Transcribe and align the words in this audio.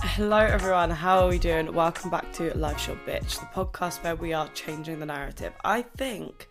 Hello, 0.00 0.38
everyone. 0.38 0.90
How 0.90 1.20
are 1.20 1.28
we 1.28 1.38
doing? 1.38 1.72
Welcome 1.72 2.10
back 2.10 2.32
to 2.32 2.52
Life 2.58 2.80
Short 2.80 2.98
Bitch, 3.06 3.38
the 3.38 3.46
podcast 3.54 4.02
where 4.02 4.16
we 4.16 4.32
are 4.32 4.48
changing 4.48 4.98
the 4.98 5.06
narrative. 5.06 5.52
I 5.64 5.82
think 5.82 6.48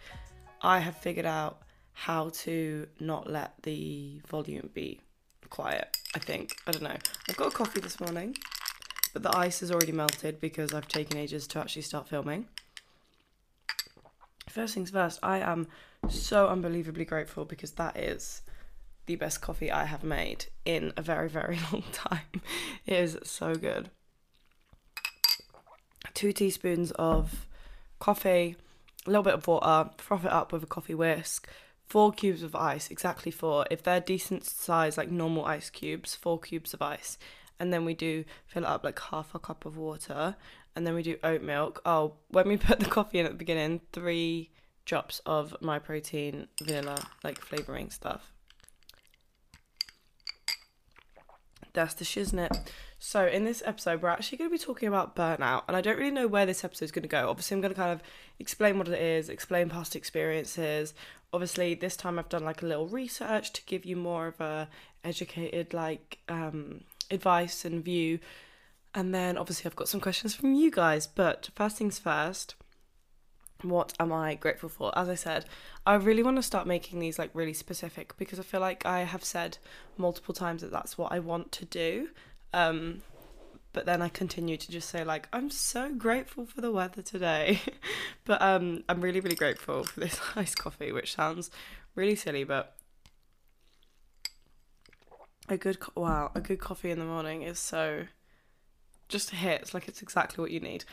I 0.62 0.80
have 0.80 0.96
figured 0.96 1.26
out 1.26 1.64
how 1.92 2.30
to 2.30 2.88
not 3.02 3.30
let 3.30 3.52
the 3.64 4.22
volume 4.28 4.70
be 4.74 5.02
quiet. 5.50 5.98
I 6.16 6.20
think. 6.20 6.56
I 6.66 6.72
don't 6.72 6.84
know. 6.84 6.96
I've 7.28 7.36
got 7.36 7.50
a 7.50 7.52
coffee 7.52 7.82
this 7.82 8.00
morning, 8.00 8.38
but 9.12 9.24
the 9.24 9.38
ice 9.38 9.60
has 9.60 9.72
already 9.72 9.92
melted 9.92 10.40
because 10.40 10.74
I've 10.74 10.88
taken 10.88 11.18
ages 11.18 11.48
to 11.48 11.60
actually 11.60 11.82
start 11.82 12.08
filming. 12.08 12.48
First 14.58 14.74
things 14.74 14.90
first, 14.90 15.20
I 15.22 15.38
am 15.38 15.68
so 16.10 16.48
unbelievably 16.48 17.06
grateful 17.06 17.46
because 17.46 17.74
that 17.74 17.96
is 17.96 18.42
the 19.06 19.16
best 19.16 19.40
coffee 19.40 19.72
I 19.72 19.86
have 19.86 20.04
made 20.04 20.48
in 20.66 20.94
a 20.98 21.04
very, 21.04 21.30
very 21.30 21.60
long 21.72 21.84
time. 21.94 22.42
It 22.88 22.96
is 22.96 23.20
so 23.22 23.54
good. 23.54 23.92
Two 26.16 26.34
teaspoons 26.34 26.90
of 26.94 27.46
coffee, 28.00 28.56
a 29.06 29.10
little 29.12 29.22
bit 29.22 29.36
of 29.36 29.46
water, 29.46 29.92
froth 30.00 30.26
it 30.26 30.32
up 30.32 30.52
with 30.52 30.64
a 30.64 30.66
coffee 30.66 30.96
whisk, 30.96 31.48
four 31.86 32.12
cubes 32.12 32.42
of 32.42 32.56
ice, 32.56 32.90
exactly 32.90 33.32
four. 33.32 33.68
If 33.70 33.84
they're 33.84 34.00
decent 34.00 34.44
size, 34.44 34.98
like 34.98 35.12
normal 35.12 35.46
ice 35.46 35.70
cubes, 35.70 36.16
four 36.16 36.40
cubes 36.40 36.74
of 36.74 36.82
ice. 36.82 37.20
And 37.60 37.72
then 37.72 37.86
we 37.86 37.94
do 37.94 38.26
fill 38.48 38.64
it 38.64 38.70
up 38.70 38.84
like 38.84 39.00
half 39.00 39.36
a 39.36 39.40
cup 39.40 39.66
of 39.66 39.78
water. 39.78 40.36
And 40.78 40.86
then 40.86 40.94
we 40.94 41.02
do 41.02 41.18
oat 41.24 41.42
milk. 41.42 41.82
Oh, 41.88 42.14
when 42.30 42.48
we 42.48 42.56
put 42.58 42.80
the 42.80 42.86
coffee 42.86 43.18
in 43.18 43.26
at 43.26 43.32
the 43.32 43.38
beginning, 43.38 43.82
three 43.92 44.52
drops 44.86 45.22
of 45.26 45.56
my 45.60 45.80
protein 45.80 46.48
vanilla, 46.64 47.04
like 47.24 47.42
flavouring 47.42 47.90
stuff. 47.90 48.32
That's 51.74 51.96
the 51.96 52.06
shiznit. 52.06 52.70
So, 53.00 53.26
in 53.26 53.44
this 53.44 53.64
episode, 53.66 54.04
we're 54.04 54.10
actually 54.10 54.38
going 54.38 54.52
to 54.52 54.56
be 54.56 54.64
talking 54.64 54.88
about 54.88 55.16
burnout, 55.16 55.64
and 55.68 55.76
I 55.76 55.82
don't 55.82 55.98
really 55.98 56.12
know 56.12 56.28
where 56.28 56.46
this 56.46 56.64
episode 56.64 56.86
is 56.86 56.92
going 56.92 57.04
to 57.04 57.10
go. 57.10 57.28
Obviously, 57.28 57.56
I'm 57.56 57.62
going 57.62 57.74
to 57.74 57.80
kind 57.80 57.92
of 57.92 58.04
explain 58.38 58.78
what 58.78 58.88
it 58.88 59.02
is, 59.02 59.30
explain 59.30 59.70
past 59.70 59.96
experiences. 59.96 60.94
Obviously, 61.34 61.74
this 61.74 61.98
time 61.98 62.20
I've 62.20 62.30
done 62.30 62.46
like 62.46 62.62
a 62.62 62.68
little 62.68 62.88
research 62.88 63.52
to 63.54 63.64
give 63.66 63.84
you 63.84 63.96
more 63.96 64.28
of 64.28 64.40
a 64.40 64.70
educated 65.04 65.74
like 65.74 66.20
um, 66.30 66.82
advice 67.10 67.66
and 67.66 67.84
view, 67.84 68.20
and 68.98 69.14
then 69.14 69.38
obviously 69.38 69.70
I've 69.70 69.76
got 69.76 69.88
some 69.88 70.02
questions 70.02 70.34
from 70.34 70.56
you 70.56 70.72
guys. 70.72 71.06
But 71.06 71.52
first 71.54 71.78
things 71.78 72.00
first, 72.00 72.56
what 73.62 73.94
am 74.00 74.12
I 74.12 74.34
grateful 74.34 74.70
for? 74.70 74.92
As 74.98 75.08
I 75.08 75.14
said, 75.14 75.46
I 75.86 75.94
really 75.94 76.24
want 76.24 76.38
to 76.38 76.42
start 76.42 76.66
making 76.66 76.98
these 76.98 77.20
like 77.20 77.30
really 77.36 77.54
specific 77.54 78.18
because 78.18 78.40
I 78.40 78.42
feel 78.42 78.60
like 78.60 78.88
I 78.88 79.02
have 79.02 79.24
said 79.24 79.60
multiple 79.98 80.34
times 80.34 80.64
that 80.64 80.72
that's 80.72 80.98
what 80.98 81.12
I 81.12 81.20
want 81.20 81.52
to 81.52 81.66
do. 81.66 82.10
Um, 82.56 83.04
but 83.72 83.86
then 83.86 84.02
I 84.02 84.10
continue 84.10 84.58
to 84.58 84.72
just 84.72 84.90
say 84.90 85.04
like 85.04 85.30
I'm 85.32 85.52
so 85.52 85.94
grateful 85.94 86.48
for 86.48 86.62
the 86.62 86.72
weather 86.72 87.04
today. 87.04 87.62
but 88.26 88.42
um, 88.42 88.84
I'm 88.90 89.00
really 89.00 89.20
really 89.20 89.36
grateful 89.36 89.84
for 89.84 90.00
this 90.00 90.20
iced 90.36 90.58
coffee, 90.58 90.92
which 90.92 91.14
sounds 91.14 91.52
really 91.94 92.16
silly, 92.16 92.46
but 92.46 92.76
a 95.50 95.56
good 95.56 95.80
co- 95.80 96.02
wow, 96.02 96.32
a 96.34 96.42
good 96.42 96.60
coffee 96.60 96.90
in 96.90 96.98
the 96.98 97.06
morning 97.06 97.44
is 97.44 97.60
so 97.60 98.08
just 99.08 99.32
a 99.34 99.36
hit. 99.36 99.62
It's 99.62 99.74
like 99.74 99.88
it's 99.88 100.02
exactly 100.02 100.42
what 100.42 100.52
you 100.52 100.60
need. 100.60 100.86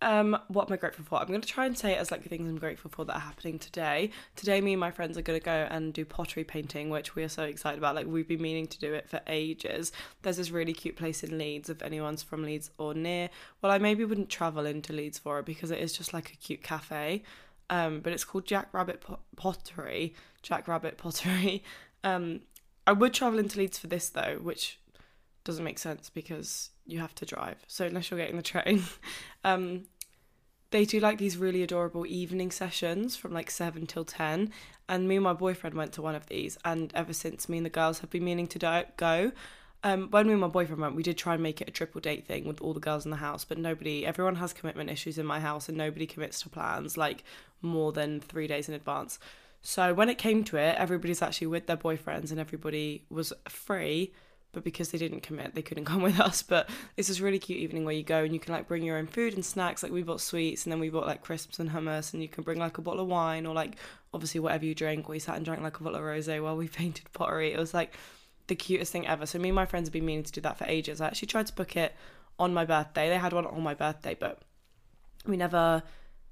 Um, 0.00 0.38
what 0.46 0.68
am 0.68 0.72
I 0.72 0.76
grateful 0.76 1.04
for? 1.04 1.18
I'm 1.18 1.26
going 1.26 1.40
to 1.40 1.48
try 1.48 1.66
and 1.66 1.76
say 1.76 1.92
it 1.92 1.98
as 1.98 2.12
like 2.12 2.22
the 2.22 2.28
things 2.28 2.48
I'm 2.48 2.58
grateful 2.58 2.88
for 2.88 3.04
that 3.04 3.16
are 3.16 3.20
happening 3.20 3.58
today. 3.58 4.10
Today, 4.36 4.60
me 4.60 4.74
and 4.74 4.80
my 4.80 4.92
friends 4.92 5.18
are 5.18 5.22
going 5.22 5.38
to 5.38 5.44
go 5.44 5.66
and 5.70 5.92
do 5.92 6.04
pottery 6.04 6.44
painting, 6.44 6.88
which 6.88 7.16
we 7.16 7.24
are 7.24 7.28
so 7.28 7.42
excited 7.42 7.78
about. 7.78 7.96
Like 7.96 8.06
we've 8.06 8.28
been 8.28 8.40
meaning 8.40 8.68
to 8.68 8.78
do 8.78 8.94
it 8.94 9.08
for 9.08 9.20
ages. 9.26 9.90
There's 10.22 10.36
this 10.36 10.52
really 10.52 10.72
cute 10.72 10.96
place 10.96 11.24
in 11.24 11.36
Leeds. 11.36 11.68
If 11.68 11.82
anyone's 11.82 12.22
from 12.22 12.44
Leeds 12.44 12.70
or 12.78 12.94
near, 12.94 13.28
well, 13.60 13.72
I 13.72 13.78
maybe 13.78 14.04
wouldn't 14.04 14.30
travel 14.30 14.66
into 14.66 14.92
Leeds 14.92 15.18
for 15.18 15.40
it 15.40 15.46
because 15.46 15.72
it 15.72 15.80
is 15.80 15.92
just 15.92 16.14
like 16.14 16.32
a 16.32 16.36
cute 16.36 16.62
cafe. 16.62 17.24
Um, 17.68 18.00
but 18.00 18.12
it's 18.12 18.24
called 18.24 18.46
Jack 18.46 18.68
Rabbit 18.72 19.04
Pottery. 19.36 20.14
Jack 20.42 20.68
Rabbit 20.68 20.96
Pottery. 20.96 21.64
Um, 22.04 22.42
I 22.86 22.92
would 22.92 23.12
travel 23.12 23.40
into 23.40 23.58
Leeds 23.58 23.76
for 23.76 23.88
this 23.88 24.08
though, 24.08 24.38
which 24.40 24.78
doesn't 25.48 25.64
make 25.64 25.78
sense 25.78 26.10
because 26.10 26.68
you 26.84 26.98
have 26.98 27.14
to 27.14 27.24
drive. 27.24 27.56
So 27.66 27.86
unless 27.86 28.10
you're 28.10 28.20
getting 28.20 28.36
the 28.36 28.42
train, 28.42 28.82
um, 29.44 29.86
they 30.70 30.84
do 30.84 31.00
like 31.00 31.16
these 31.16 31.38
really 31.38 31.62
adorable 31.62 32.04
evening 32.04 32.50
sessions 32.50 33.16
from 33.16 33.32
like 33.32 33.50
seven 33.50 33.86
till 33.86 34.04
ten. 34.04 34.52
And 34.90 35.08
me 35.08 35.16
and 35.16 35.24
my 35.24 35.32
boyfriend 35.32 35.74
went 35.74 35.94
to 35.94 36.02
one 36.02 36.14
of 36.14 36.26
these, 36.26 36.58
and 36.66 36.92
ever 36.94 37.14
since 37.14 37.48
me 37.48 37.56
and 37.56 37.64
the 37.64 37.70
girls 37.70 38.00
have 38.00 38.10
been 38.10 38.24
meaning 38.24 38.46
to 38.48 38.84
go. 38.98 39.32
Um, 39.82 40.08
when 40.10 40.26
me 40.26 40.32
and 40.32 40.40
my 40.40 40.48
boyfriend 40.48 40.82
went, 40.82 40.96
we 40.96 41.02
did 41.02 41.16
try 41.16 41.32
and 41.32 41.42
make 41.42 41.62
it 41.62 41.68
a 41.68 41.72
triple 41.72 42.02
date 42.02 42.26
thing 42.26 42.46
with 42.46 42.60
all 42.60 42.74
the 42.74 42.80
girls 42.80 43.06
in 43.06 43.10
the 43.10 43.16
house, 43.16 43.46
but 43.46 43.56
nobody, 43.56 44.04
everyone 44.04 44.34
has 44.36 44.52
commitment 44.52 44.90
issues 44.90 45.16
in 45.16 45.24
my 45.24 45.40
house, 45.40 45.68
and 45.68 45.78
nobody 45.78 46.04
commits 46.04 46.42
to 46.42 46.50
plans 46.50 46.98
like 46.98 47.24
more 47.62 47.92
than 47.92 48.20
three 48.20 48.46
days 48.46 48.68
in 48.68 48.74
advance. 48.74 49.18
So 49.62 49.94
when 49.94 50.10
it 50.10 50.18
came 50.18 50.44
to 50.44 50.58
it, 50.58 50.76
everybody's 50.76 51.22
actually 51.22 51.46
with 51.46 51.66
their 51.66 51.76
boyfriends, 51.78 52.30
and 52.32 52.38
everybody 52.38 53.04
was 53.08 53.32
free 53.48 54.12
but 54.52 54.64
because 54.64 54.90
they 54.90 54.98
didn't 54.98 55.22
commit, 55.22 55.54
they 55.54 55.62
couldn't 55.62 55.84
come 55.92 56.02
with 56.02 56.18
us. 56.20 56.42
But 56.42 56.68
it's 56.96 57.08
this 57.08 57.20
really 57.20 57.38
cute 57.38 57.58
evening 57.58 57.84
where 57.84 57.94
you 57.94 58.02
go 58.02 58.22
and 58.24 58.32
you 58.32 58.40
can 58.40 58.52
like 58.54 58.68
bring 58.68 58.82
your 58.82 58.96
own 58.96 59.06
food 59.06 59.34
and 59.34 59.44
snacks. 59.44 59.82
Like 59.82 59.92
we 59.92 60.02
bought 60.02 60.20
sweets 60.20 60.64
and 60.64 60.72
then 60.72 60.80
we 60.80 60.90
bought 60.90 61.06
like 61.06 61.22
crisps 61.22 61.58
and 61.58 61.70
hummus, 61.70 62.12
and 62.12 62.22
you 62.22 62.28
can 62.28 62.44
bring 62.44 62.58
like 62.58 62.78
a 62.78 62.82
bottle 62.82 63.02
of 63.02 63.08
wine 63.08 63.46
or 63.46 63.54
like 63.54 63.76
obviously 64.12 64.40
whatever 64.40 64.64
you 64.64 64.74
drink. 64.74 65.08
We 65.08 65.18
sat 65.18 65.36
and 65.36 65.44
drank 65.44 65.62
like 65.62 65.78
a 65.78 65.82
bottle 65.82 65.98
of 65.98 66.04
rosé 66.04 66.42
while 66.42 66.56
we 66.56 66.68
painted 66.68 67.12
pottery. 67.12 67.52
It 67.52 67.58
was 67.58 67.74
like 67.74 67.94
the 68.46 68.56
cutest 68.56 68.92
thing 68.92 69.06
ever. 69.06 69.26
So 69.26 69.38
me 69.38 69.50
and 69.50 69.56
my 69.56 69.66
friends 69.66 69.88
have 69.88 69.92
been 69.92 70.06
meaning 70.06 70.24
to 70.24 70.32
do 70.32 70.40
that 70.40 70.58
for 70.58 70.64
ages. 70.64 71.00
I 71.00 71.06
actually 71.06 71.28
tried 71.28 71.46
to 71.48 71.54
book 71.54 71.76
it 71.76 71.94
on 72.38 72.54
my 72.54 72.64
birthday. 72.64 73.08
They 73.08 73.18
had 73.18 73.32
one 73.32 73.46
on 73.46 73.62
my 73.62 73.74
birthday, 73.74 74.16
but 74.18 74.40
we 75.26 75.36
never 75.36 75.82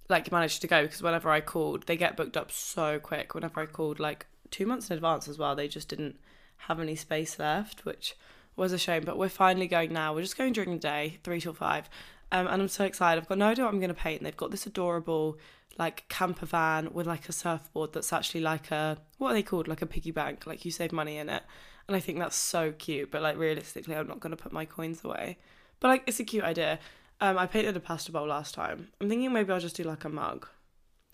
like 0.08 0.30
managed 0.30 0.60
to 0.62 0.66
go 0.66 0.82
because 0.82 1.02
whenever 1.02 1.30
I 1.30 1.40
called, 1.40 1.86
they 1.86 1.96
get 1.96 2.16
booked 2.16 2.36
up 2.36 2.50
so 2.50 2.98
quick. 2.98 3.34
Whenever 3.34 3.60
I 3.60 3.66
called, 3.66 4.00
like 4.00 4.26
two 4.50 4.66
months 4.66 4.90
in 4.90 4.96
advance 4.96 5.28
as 5.28 5.38
well, 5.38 5.54
they 5.54 5.68
just 5.68 5.88
didn't 5.88 6.16
have 6.58 6.80
any 6.80 6.96
space 6.96 7.38
left, 7.38 7.84
which 7.84 8.16
was 8.56 8.72
a 8.72 8.78
shame. 8.78 9.04
But 9.04 9.18
we're 9.18 9.28
finally 9.28 9.66
going 9.66 9.92
now. 9.92 10.14
We're 10.14 10.22
just 10.22 10.38
going 10.38 10.52
during 10.52 10.72
the 10.72 10.78
day, 10.78 11.18
three 11.22 11.40
till 11.40 11.52
five. 11.52 11.88
Um, 12.32 12.46
and 12.46 12.62
I'm 12.62 12.68
so 12.68 12.84
excited. 12.84 13.20
I've 13.20 13.28
got 13.28 13.38
no 13.38 13.46
idea 13.46 13.64
what 13.64 13.72
I'm 13.72 13.80
going 13.80 13.88
to 13.88 13.94
paint. 13.94 14.22
They've 14.22 14.36
got 14.36 14.50
this 14.50 14.66
adorable 14.66 15.38
like 15.78 16.08
camper 16.08 16.46
van 16.46 16.92
with 16.92 17.06
like 17.06 17.28
a 17.28 17.32
surfboard 17.32 17.92
that's 17.92 18.12
actually 18.12 18.40
like 18.40 18.70
a 18.70 18.96
what 19.18 19.30
are 19.30 19.34
they 19.34 19.42
called? 19.42 19.68
Like 19.68 19.82
a 19.82 19.86
piggy 19.86 20.10
bank. 20.10 20.46
Like 20.46 20.64
you 20.64 20.70
save 20.70 20.92
money 20.92 21.18
in 21.18 21.28
it. 21.28 21.42
And 21.86 21.96
I 21.96 22.00
think 22.00 22.18
that's 22.18 22.36
so 22.36 22.72
cute. 22.72 23.10
But 23.10 23.22
like 23.22 23.36
realistically, 23.36 23.94
I'm 23.94 24.08
not 24.08 24.20
going 24.20 24.36
to 24.36 24.42
put 24.42 24.52
my 24.52 24.64
coins 24.64 25.04
away. 25.04 25.38
But 25.80 25.88
like 25.88 26.02
it's 26.06 26.20
a 26.20 26.24
cute 26.24 26.44
idea. 26.44 26.78
Um, 27.20 27.38
I 27.38 27.46
painted 27.46 27.76
a 27.76 27.80
pasta 27.80 28.12
bowl 28.12 28.26
last 28.26 28.54
time. 28.54 28.88
I'm 29.00 29.08
thinking 29.08 29.32
maybe 29.32 29.52
I'll 29.52 29.60
just 29.60 29.76
do 29.76 29.84
like 29.84 30.04
a 30.04 30.08
mug. 30.08 30.48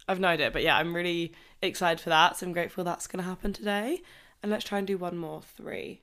I've 0.09 0.19
no 0.19 0.29
idea, 0.29 0.51
but 0.51 0.63
yeah, 0.63 0.77
I'm 0.77 0.95
really 0.95 1.33
excited 1.61 2.01
for 2.01 2.09
that. 2.11 2.37
So 2.37 2.47
I'm 2.47 2.53
grateful 2.53 2.83
that's 2.83 3.07
going 3.07 3.23
to 3.23 3.29
happen 3.29 3.53
today. 3.53 4.03
And 4.43 4.51
let's 4.51 4.65
try 4.65 4.79
and 4.79 4.87
do 4.87 4.99
one 4.99 5.17
more 5.17 5.43
three. 5.43 6.03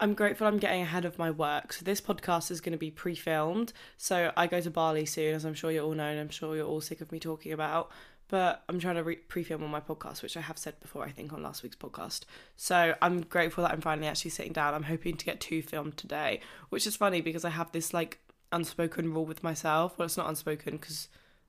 I'm 0.00 0.14
grateful 0.14 0.46
I'm 0.46 0.58
getting 0.58 0.82
ahead 0.82 1.04
of 1.04 1.18
my 1.18 1.30
work. 1.30 1.72
So 1.72 1.84
this 1.84 2.00
podcast 2.00 2.50
is 2.50 2.60
going 2.60 2.72
to 2.72 2.78
be 2.78 2.90
pre-filmed. 2.90 3.72
So 3.96 4.32
I 4.36 4.46
go 4.46 4.60
to 4.60 4.70
Bali 4.70 5.04
soon, 5.06 5.34
as 5.34 5.44
I'm 5.44 5.54
sure 5.54 5.70
you 5.70 5.80
all 5.80 5.92
know, 5.92 6.06
and 6.06 6.20
I'm 6.20 6.28
sure 6.28 6.54
you're 6.54 6.66
all 6.66 6.80
sick 6.80 7.00
of 7.00 7.10
me 7.10 7.18
talking 7.18 7.52
about. 7.52 7.90
But 8.28 8.62
I'm 8.68 8.78
trying 8.78 8.96
to 8.96 9.02
re- 9.02 9.16
pre-film 9.16 9.64
on 9.64 9.70
my 9.70 9.80
podcast, 9.80 10.22
which 10.22 10.36
I 10.36 10.40
have 10.40 10.58
said 10.58 10.78
before, 10.80 11.04
I 11.04 11.10
think, 11.10 11.32
on 11.32 11.42
last 11.42 11.62
week's 11.62 11.76
podcast. 11.76 12.24
So 12.56 12.94
I'm 13.02 13.22
grateful 13.22 13.64
that 13.64 13.72
I'm 13.72 13.80
finally 13.80 14.06
actually 14.06 14.30
sitting 14.30 14.52
down. 14.52 14.74
I'm 14.74 14.82
hoping 14.84 15.16
to 15.16 15.24
get 15.24 15.40
two 15.40 15.62
filmed 15.62 15.96
today, 15.96 16.40
which 16.68 16.86
is 16.86 16.94
funny 16.94 17.20
because 17.20 17.44
I 17.44 17.50
have 17.50 17.72
this 17.72 17.92
like 17.92 18.18
unspoken 18.52 19.12
rule 19.12 19.24
with 19.24 19.42
myself. 19.42 19.98
Well, 19.98 20.06
it's 20.06 20.16
not 20.16 20.28
unspoken 20.28 20.76
because 20.76 21.08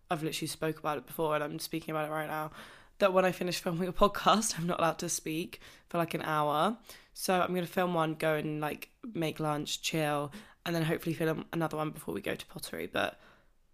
I've 0.10 0.24
literally 0.24 0.48
spoke 0.48 0.80
about 0.80 0.98
it 0.98 1.06
before, 1.06 1.36
and 1.36 1.44
I'm 1.44 1.60
speaking 1.60 1.92
about 1.92 2.08
it 2.08 2.12
right 2.12 2.28
now 2.28 2.52
that 3.00 3.14
when 3.14 3.26
I 3.26 3.32
finish 3.32 3.60
filming 3.60 3.90
a 3.90 3.94
podcast, 3.94 4.58
I'm 4.58 4.68
not 4.68 4.80
allowed 4.80 5.00
to 5.00 5.10
speak 5.10 5.60
for 5.90 5.98
like 5.98 6.14
an 6.14 6.22
hour. 6.22 6.78
So 7.14 7.42
I'm 7.42 7.50
going 7.50 7.66
to 7.66 7.72
film 7.72 7.94
one, 7.94 8.16
go 8.16 8.36
and 8.36 8.62
like 8.62 8.90
make 9.14 9.40
lunch, 9.40 9.82
chill, 9.82 10.32
and 10.66 10.76
then 10.76 10.84
hopefully 10.84 11.14
film 11.14 11.46
another 11.52 11.78
one 11.78 11.90
before 11.90 12.14
we 12.14 12.22
go 12.22 12.36
to 12.36 12.46
pottery. 12.46 12.88
But 12.92 13.20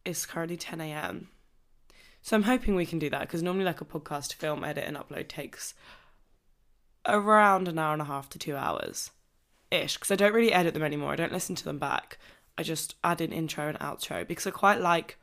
it's 0.04 0.26
currently 0.26 0.58
10 0.58 0.82
a.m. 0.82 1.28
So 2.22 2.36
I'm 2.36 2.44
hoping 2.44 2.74
we 2.74 2.88
can 2.88 2.98
do 2.98 3.10
that 3.12 3.22
because 3.22 3.44
normally, 3.44 3.66
like 3.66 3.82
a 3.82 3.86
podcast, 3.86 4.34
film, 4.34 4.64
edit, 4.64 4.86
and 4.88 4.98
upload 4.98 5.28
takes 5.28 5.76
around 7.06 7.68
an 7.68 7.78
hour 7.78 7.94
and 7.94 8.02
a 8.02 8.06
half 8.06 8.30
to 8.30 8.40
two 8.40 8.56
hours 8.56 9.12
ish. 9.70 9.96
Because 9.96 10.10
I 10.10 10.16
don't 10.16 10.34
really 10.34 10.52
edit 10.52 10.74
them 10.74 10.82
anymore, 10.82 11.12
I 11.12 11.18
don't 11.18 11.32
listen 11.32 11.56
to 11.56 11.64
them 11.64 11.78
back. 11.78 12.18
I 12.58 12.64
just 12.64 12.96
add 13.04 13.22
an 13.22 13.32
intro 13.32 13.68
and 13.68 13.78
outro 13.80 14.28
because 14.28 14.48
I 14.48 14.52
quite 14.52 14.82
like. 14.82 15.20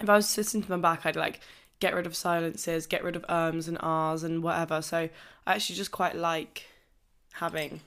If 0.00 0.08
I 0.08 0.16
was 0.16 0.36
listening 0.36 0.64
to 0.64 0.68
them 0.68 0.82
back, 0.82 1.06
I'd 1.06 1.14
like 1.14 1.38
get 1.80 1.94
rid 1.94 2.06
of 2.06 2.16
silences, 2.16 2.86
get 2.86 3.04
rid 3.04 3.16
of 3.16 3.24
ums 3.28 3.68
and 3.68 3.78
ahs 3.80 4.22
and 4.22 4.42
whatever. 4.42 4.82
So 4.82 5.08
I 5.46 5.54
actually 5.54 5.76
just 5.76 5.90
quite 5.90 6.16
like 6.16 6.66
having 7.34 7.80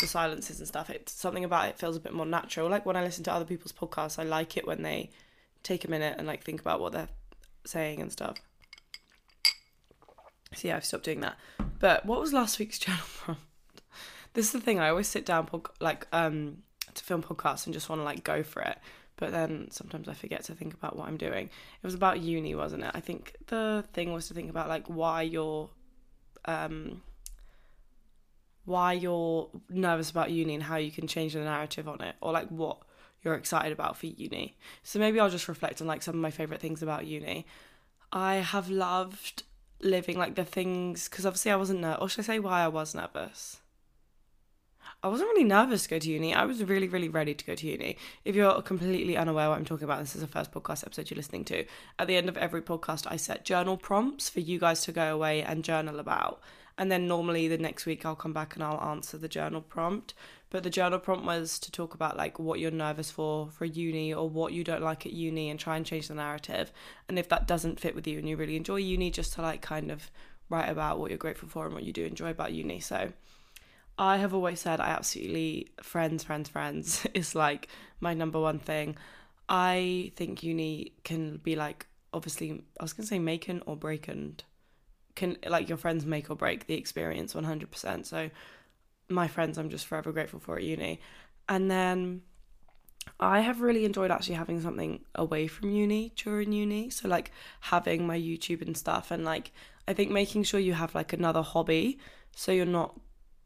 the 0.00 0.06
silences 0.06 0.58
and 0.58 0.68
stuff. 0.68 0.90
It's 0.90 1.12
something 1.12 1.44
about 1.44 1.68
it 1.68 1.78
feels 1.78 1.96
a 1.96 2.00
bit 2.00 2.12
more 2.12 2.26
natural. 2.26 2.68
Like 2.68 2.86
when 2.86 2.96
I 2.96 3.02
listen 3.02 3.24
to 3.24 3.32
other 3.32 3.44
people's 3.44 3.72
podcasts, 3.72 4.18
I 4.18 4.24
like 4.24 4.56
it 4.56 4.66
when 4.66 4.82
they 4.82 5.10
take 5.62 5.84
a 5.84 5.90
minute 5.90 6.16
and 6.18 6.26
like 6.26 6.44
think 6.44 6.60
about 6.60 6.80
what 6.80 6.92
they're 6.92 7.08
saying 7.64 8.00
and 8.00 8.10
stuff. 8.10 8.36
So 10.54 10.68
yeah, 10.68 10.76
I've 10.76 10.84
stopped 10.84 11.04
doing 11.04 11.20
that. 11.20 11.36
But 11.78 12.06
what 12.06 12.20
was 12.20 12.32
last 12.32 12.58
week's 12.58 12.78
journal 12.78 13.00
prompt? 13.18 13.42
This 14.34 14.46
is 14.46 14.52
the 14.52 14.60
thing. 14.60 14.78
I 14.78 14.88
always 14.88 15.08
sit 15.08 15.26
down, 15.26 15.48
like, 15.80 16.06
um, 16.12 16.58
to 16.94 17.04
film 17.04 17.22
podcasts 17.22 17.66
and 17.66 17.74
just 17.74 17.88
want 17.88 18.00
to 18.00 18.04
like 18.04 18.24
go 18.24 18.42
for 18.42 18.62
it. 18.62 18.78
But 19.18 19.32
then 19.32 19.68
sometimes 19.70 20.08
I 20.08 20.14
forget 20.14 20.44
to 20.44 20.54
think 20.54 20.74
about 20.74 20.96
what 20.96 21.08
I'm 21.08 21.16
doing. 21.16 21.46
It 21.46 21.86
was 21.86 21.94
about 21.94 22.20
uni, 22.20 22.54
wasn't 22.54 22.84
it? 22.84 22.92
I 22.94 23.00
think 23.00 23.34
the 23.48 23.84
thing 23.92 24.12
was 24.12 24.28
to 24.28 24.34
think 24.34 24.48
about 24.48 24.68
like 24.68 24.86
why 24.86 25.22
you're, 25.22 25.68
um, 26.44 27.02
why 28.64 28.92
you're 28.92 29.48
nervous 29.68 30.10
about 30.10 30.30
uni 30.30 30.54
and 30.54 30.62
how 30.62 30.76
you 30.76 30.92
can 30.92 31.06
change 31.06 31.34
the 31.34 31.40
narrative 31.40 31.88
on 31.88 32.00
it, 32.00 32.14
or 32.20 32.32
like 32.32 32.48
what 32.48 32.78
you're 33.22 33.34
excited 33.34 33.72
about 33.72 33.96
for 33.96 34.06
uni. 34.06 34.56
So 34.82 34.98
maybe 34.98 35.18
I'll 35.18 35.30
just 35.30 35.48
reflect 35.48 35.80
on 35.80 35.88
like 35.88 36.02
some 36.02 36.14
of 36.14 36.20
my 36.20 36.30
favorite 36.30 36.60
things 36.60 36.82
about 36.82 37.06
uni. 37.06 37.44
I 38.12 38.36
have 38.36 38.70
loved 38.70 39.42
living 39.80 40.18
like 40.18 40.34
the 40.34 40.44
things 40.44 41.08
because 41.08 41.26
obviously 41.26 41.50
I 41.50 41.56
wasn't 41.56 41.80
nervous. 41.80 41.98
Or 42.00 42.08
should 42.08 42.20
I 42.20 42.26
say 42.26 42.38
why 42.38 42.62
I 42.62 42.68
was 42.68 42.94
nervous? 42.94 43.60
I 45.00 45.06
wasn't 45.06 45.28
really 45.28 45.44
nervous 45.44 45.84
to 45.84 45.90
go 45.90 45.98
to 46.00 46.10
uni. 46.10 46.34
I 46.34 46.44
was 46.44 46.64
really, 46.64 46.88
really 46.88 47.08
ready 47.08 47.32
to 47.32 47.44
go 47.44 47.54
to 47.54 47.66
uni. 47.68 47.96
If 48.24 48.34
you're 48.34 48.60
completely 48.62 49.16
unaware 49.16 49.48
what 49.48 49.56
I'm 49.56 49.64
talking 49.64 49.84
about, 49.84 50.00
this 50.00 50.16
is 50.16 50.22
the 50.22 50.26
first 50.26 50.50
podcast 50.50 50.84
episode 50.84 51.08
you're 51.08 51.16
listening 51.16 51.44
to. 51.46 51.64
At 52.00 52.08
the 52.08 52.16
end 52.16 52.28
of 52.28 52.36
every 52.36 52.62
podcast, 52.62 53.06
I 53.08 53.14
set 53.14 53.44
journal 53.44 53.76
prompts 53.76 54.28
for 54.28 54.40
you 54.40 54.58
guys 54.58 54.82
to 54.82 54.92
go 54.92 55.14
away 55.14 55.40
and 55.40 55.62
journal 55.62 56.00
about. 56.00 56.40
And 56.76 56.90
then 56.90 57.06
normally 57.06 57.46
the 57.46 57.58
next 57.58 57.86
week 57.86 58.04
I'll 58.04 58.16
come 58.16 58.32
back 58.32 58.56
and 58.56 58.64
I'll 58.64 58.80
answer 58.90 59.16
the 59.16 59.28
journal 59.28 59.60
prompt. 59.60 60.14
But 60.50 60.64
the 60.64 60.70
journal 60.70 60.98
prompt 60.98 61.24
was 61.24 61.60
to 61.60 61.70
talk 61.70 61.94
about 61.94 62.16
like 62.16 62.40
what 62.40 62.58
you're 62.58 62.72
nervous 62.72 63.08
for 63.08 63.50
for 63.50 63.66
uni 63.66 64.12
or 64.12 64.28
what 64.28 64.52
you 64.52 64.64
don't 64.64 64.82
like 64.82 65.06
at 65.06 65.12
uni 65.12 65.48
and 65.48 65.60
try 65.60 65.76
and 65.76 65.86
change 65.86 66.08
the 66.08 66.14
narrative. 66.14 66.72
And 67.08 67.20
if 67.20 67.28
that 67.28 67.46
doesn't 67.46 67.78
fit 67.78 67.94
with 67.94 68.08
you 68.08 68.18
and 68.18 68.28
you 68.28 68.36
really 68.36 68.56
enjoy 68.56 68.76
uni, 68.76 69.12
just 69.12 69.34
to 69.34 69.42
like 69.42 69.62
kind 69.62 69.92
of 69.92 70.10
write 70.50 70.68
about 70.68 70.98
what 70.98 71.12
you're 71.12 71.18
grateful 71.18 71.48
for 71.48 71.66
and 71.66 71.74
what 71.74 71.84
you 71.84 71.92
do 71.92 72.04
enjoy 72.04 72.30
about 72.30 72.52
uni. 72.52 72.80
So 72.80 73.12
I 73.98 74.18
have 74.18 74.32
always 74.32 74.60
said 74.60 74.80
I 74.80 74.90
absolutely 74.90 75.68
friends, 75.82 76.22
friends, 76.22 76.48
friends 76.48 77.06
is 77.14 77.34
like 77.34 77.68
my 78.00 78.14
number 78.14 78.40
one 78.40 78.60
thing. 78.60 78.96
I 79.48 80.12
think 80.14 80.42
uni 80.42 80.92
can 81.04 81.38
be 81.38 81.56
like 81.56 81.86
obviously 82.12 82.62
I 82.78 82.84
was 82.84 82.92
gonna 82.92 83.06
say 83.06 83.18
making 83.18 83.62
or 83.66 83.76
breaking 83.76 84.36
can 85.16 85.36
like 85.48 85.68
your 85.68 85.78
friends 85.78 86.06
make 86.06 86.30
or 86.30 86.36
break 86.36 86.68
the 86.68 86.74
experience 86.74 87.34
100%. 87.34 88.06
So 88.06 88.30
my 89.08 89.26
friends 89.26 89.58
I'm 89.58 89.68
just 89.68 89.86
forever 89.86 90.12
grateful 90.12 90.38
for 90.38 90.56
at 90.56 90.62
uni. 90.62 91.00
And 91.48 91.68
then 91.68 92.22
I 93.18 93.40
have 93.40 93.62
really 93.62 93.84
enjoyed 93.84 94.12
actually 94.12 94.36
having 94.36 94.60
something 94.60 95.00
away 95.16 95.48
from 95.48 95.70
uni 95.70 96.12
during 96.14 96.52
uni. 96.52 96.90
So 96.90 97.08
like 97.08 97.32
having 97.62 98.06
my 98.06 98.18
YouTube 98.18 98.62
and 98.62 98.76
stuff 98.76 99.10
and 99.10 99.24
like 99.24 99.50
I 99.88 99.92
think 99.92 100.12
making 100.12 100.44
sure 100.44 100.60
you 100.60 100.74
have 100.74 100.94
like 100.94 101.12
another 101.12 101.42
hobby 101.42 101.98
so 102.36 102.52
you're 102.52 102.66
not 102.66 102.94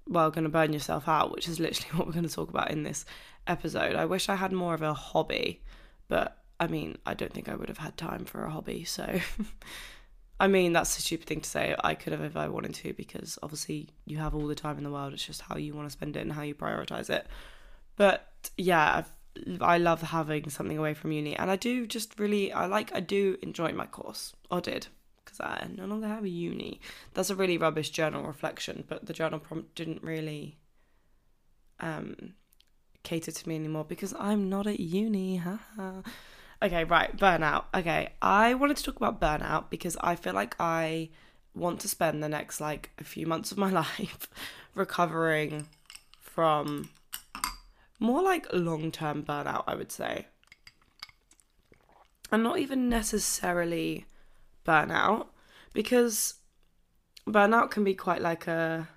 well 0.09 0.31
going 0.31 0.45
to 0.45 0.51
burn 0.51 0.73
yourself 0.73 1.09
out, 1.09 1.33
which 1.33 1.49
is 1.49 1.61
literally 1.61 1.91
what 1.97 2.07
we're 2.07 2.13
going 2.13 2.29
to 2.29 2.35
talk 2.35 2.51
about 2.51 2.71
in 2.71 2.83
this 2.83 3.05
episode. 3.47 3.97
I 3.97 4.05
wish 4.05 4.29
I 4.29 4.37
had 4.37 4.53
more 4.53 4.75
of 4.75 4.83
a 4.83 4.95
hobby, 4.95 5.63
but 6.09 6.39
I 6.61 6.67
mean, 6.67 6.99
I 7.07 7.15
don't 7.15 7.33
think 7.33 7.49
I 7.49 7.55
would 7.55 7.69
have 7.69 7.79
had 7.79 7.97
time 7.97 8.25
for 8.25 8.45
a 8.45 8.51
hobby. 8.51 8.85
So, 8.85 9.21
I 10.41 10.49
mean, 10.49 10.73
that's 10.73 10.97
a 10.99 11.03
stupid 11.03 11.27
thing 11.27 11.41
to 11.41 11.49
say. 11.49 11.75
I 11.83 11.95
could 11.95 12.13
have 12.13 12.23
if 12.23 12.37
I 12.37 12.49
wanted 12.49 12.75
to, 12.75 12.93
because 12.93 13.39
obviously 13.43 13.89
you 14.05 14.19
have 14.19 14.35
all 14.35 14.47
the 14.47 14.55
time 14.55 14.79
in 14.79 14.85
the 14.85 14.91
world. 14.91 15.13
It's 15.13 15.27
just 15.27 15.43
how 15.43 15.57
you 15.57 15.75
want 15.75 15.87
to 15.89 15.93
spend 15.93 16.17
it 16.17 16.21
and 16.21 16.33
how 16.33 16.43
you 16.43 16.55
prioritize 16.55 17.11
it. 17.11 17.27
But 17.97 18.29
yeah, 18.57 18.99
I've, 18.99 19.61
I 19.61 19.79
love 19.79 20.03
having 20.03 20.49
something 20.51 20.79
away 20.79 20.95
from 20.95 21.13
uni, 21.13 21.35
and 21.37 21.51
I 21.51 21.57
do 21.57 21.87
just 21.87 22.19
really, 22.19 22.53
I 22.53 22.67
like, 22.67 22.95
I 22.95 23.01
do 23.01 23.37
enjoy 23.43 23.73
my 23.73 23.87
course, 23.87 24.35
or 24.51 24.61
did 24.61 24.89
because 25.25 25.41
I 25.41 25.69
no 25.75 25.87
longer 25.87 26.09
have 26.09 26.25
a 26.25 26.29
uni. 26.29 26.81
That's 27.15 27.31
a 27.31 27.37
really 27.37 27.59
rubbish 27.59 27.91
journal 27.91 28.23
reflection, 28.25 28.85
but 28.89 29.07
the 29.07 29.13
journal 29.13 29.39
prompt 29.39 29.75
didn't 29.75 30.03
really 30.03 30.59
um, 31.81 32.35
cater 33.03 33.33
to 33.33 33.49
me 33.49 33.57
anymore 33.57 33.85
because 33.85 34.15
I'm 34.19 34.49
not 34.49 34.67
at 34.67 34.81
uni. 34.81 35.43
okay, 36.63 36.85
right, 36.85 37.17
burnout. 37.17 37.65
Okay, 37.75 38.11
I 38.21 38.55
wanted 38.55 38.77
to 38.79 38.85
talk 38.85 38.97
about 38.97 39.21
burnout 39.21 39.71
because 39.71 39.97
I 40.01 40.17
feel 40.17 40.35
like 40.35 40.57
I 40.59 41.11
want 41.55 41.81
to 41.81 41.89
spend 41.89 42.23
the 42.23 42.29
next 42.29 42.61
like 42.61 42.91
a 42.99 43.05
few 43.05 43.27
months 43.27 43.53
of 43.53 43.59
my 43.59 43.71
life 43.99 44.29
recovering 44.75 45.69
from 46.21 46.89
more 47.99 48.23
like 48.23 48.47
long 48.53 48.91
term 48.91 49.23
burnout, 49.23 49.65
I 49.67 49.75
would 49.75 49.93
say. 49.93 50.27
And 52.31 52.43
not 52.43 52.59
even 52.59 52.89
necessarily 52.89 54.07
burnout 54.65 55.27
because 55.73 56.35
burnout 57.27 57.71
can 57.71 57.85
be 57.85 57.95
quite 57.95 58.21
like 58.21 58.47
a 58.47 58.89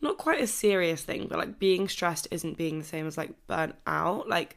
not 0.00 0.18
quite 0.18 0.42
a 0.42 0.46
serious 0.46 1.02
thing, 1.02 1.26
but 1.28 1.38
like 1.38 1.58
being 1.58 1.88
stressed 1.88 2.28
isn't 2.30 2.58
being 2.58 2.78
the 2.78 2.84
same 2.84 3.06
as 3.06 3.16
like 3.16 3.32
burnt 3.46 3.74
out. 3.86 4.28
Like 4.28 4.56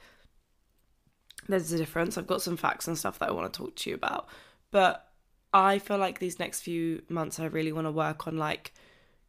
there's 1.47 1.71
a 1.71 1.77
difference. 1.77 2.17
I've 2.17 2.27
got 2.27 2.41
some 2.41 2.57
facts 2.57 2.87
and 2.87 2.97
stuff 2.97 3.17
that 3.19 3.29
I 3.29 3.31
want 3.31 3.51
to 3.51 3.57
talk 3.57 3.75
to 3.77 3.89
you 3.89 3.95
about. 3.95 4.27
But 4.71 5.07
I 5.53 5.79
feel 5.79 5.97
like 5.97 6.19
these 6.19 6.39
next 6.39 6.61
few 6.61 7.01
months 7.07 7.39
I 7.39 7.45
really 7.45 7.71
want 7.71 7.87
to 7.87 7.91
work 7.91 8.27
on 8.27 8.37
like 8.37 8.73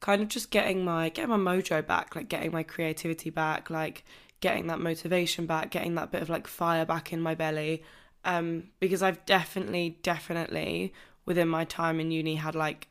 kind 0.00 0.20
of 0.20 0.28
just 0.28 0.50
getting 0.50 0.84
my 0.84 1.08
getting 1.08 1.30
my 1.30 1.36
mojo 1.36 1.86
back, 1.86 2.16
like 2.16 2.28
getting 2.28 2.52
my 2.52 2.64
creativity 2.64 3.30
back, 3.30 3.70
like 3.70 4.04
getting 4.40 4.66
that 4.66 4.80
motivation 4.80 5.46
back, 5.46 5.70
getting 5.70 5.94
that 5.94 6.10
bit 6.10 6.22
of 6.22 6.28
like 6.28 6.48
fire 6.48 6.84
back 6.84 7.12
in 7.12 7.20
my 7.20 7.34
belly 7.34 7.82
um, 8.24 8.64
because 8.80 9.02
I've 9.02 9.24
definitely, 9.26 9.98
definitely 10.02 10.92
within 11.24 11.48
my 11.48 11.64
time 11.64 12.00
in 12.00 12.10
uni 12.10 12.36
had 12.36 12.54
like 12.54 12.88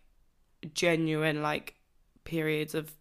genuine 0.74 1.42
like 1.42 1.76
periods 2.24 2.76
of 2.76 2.94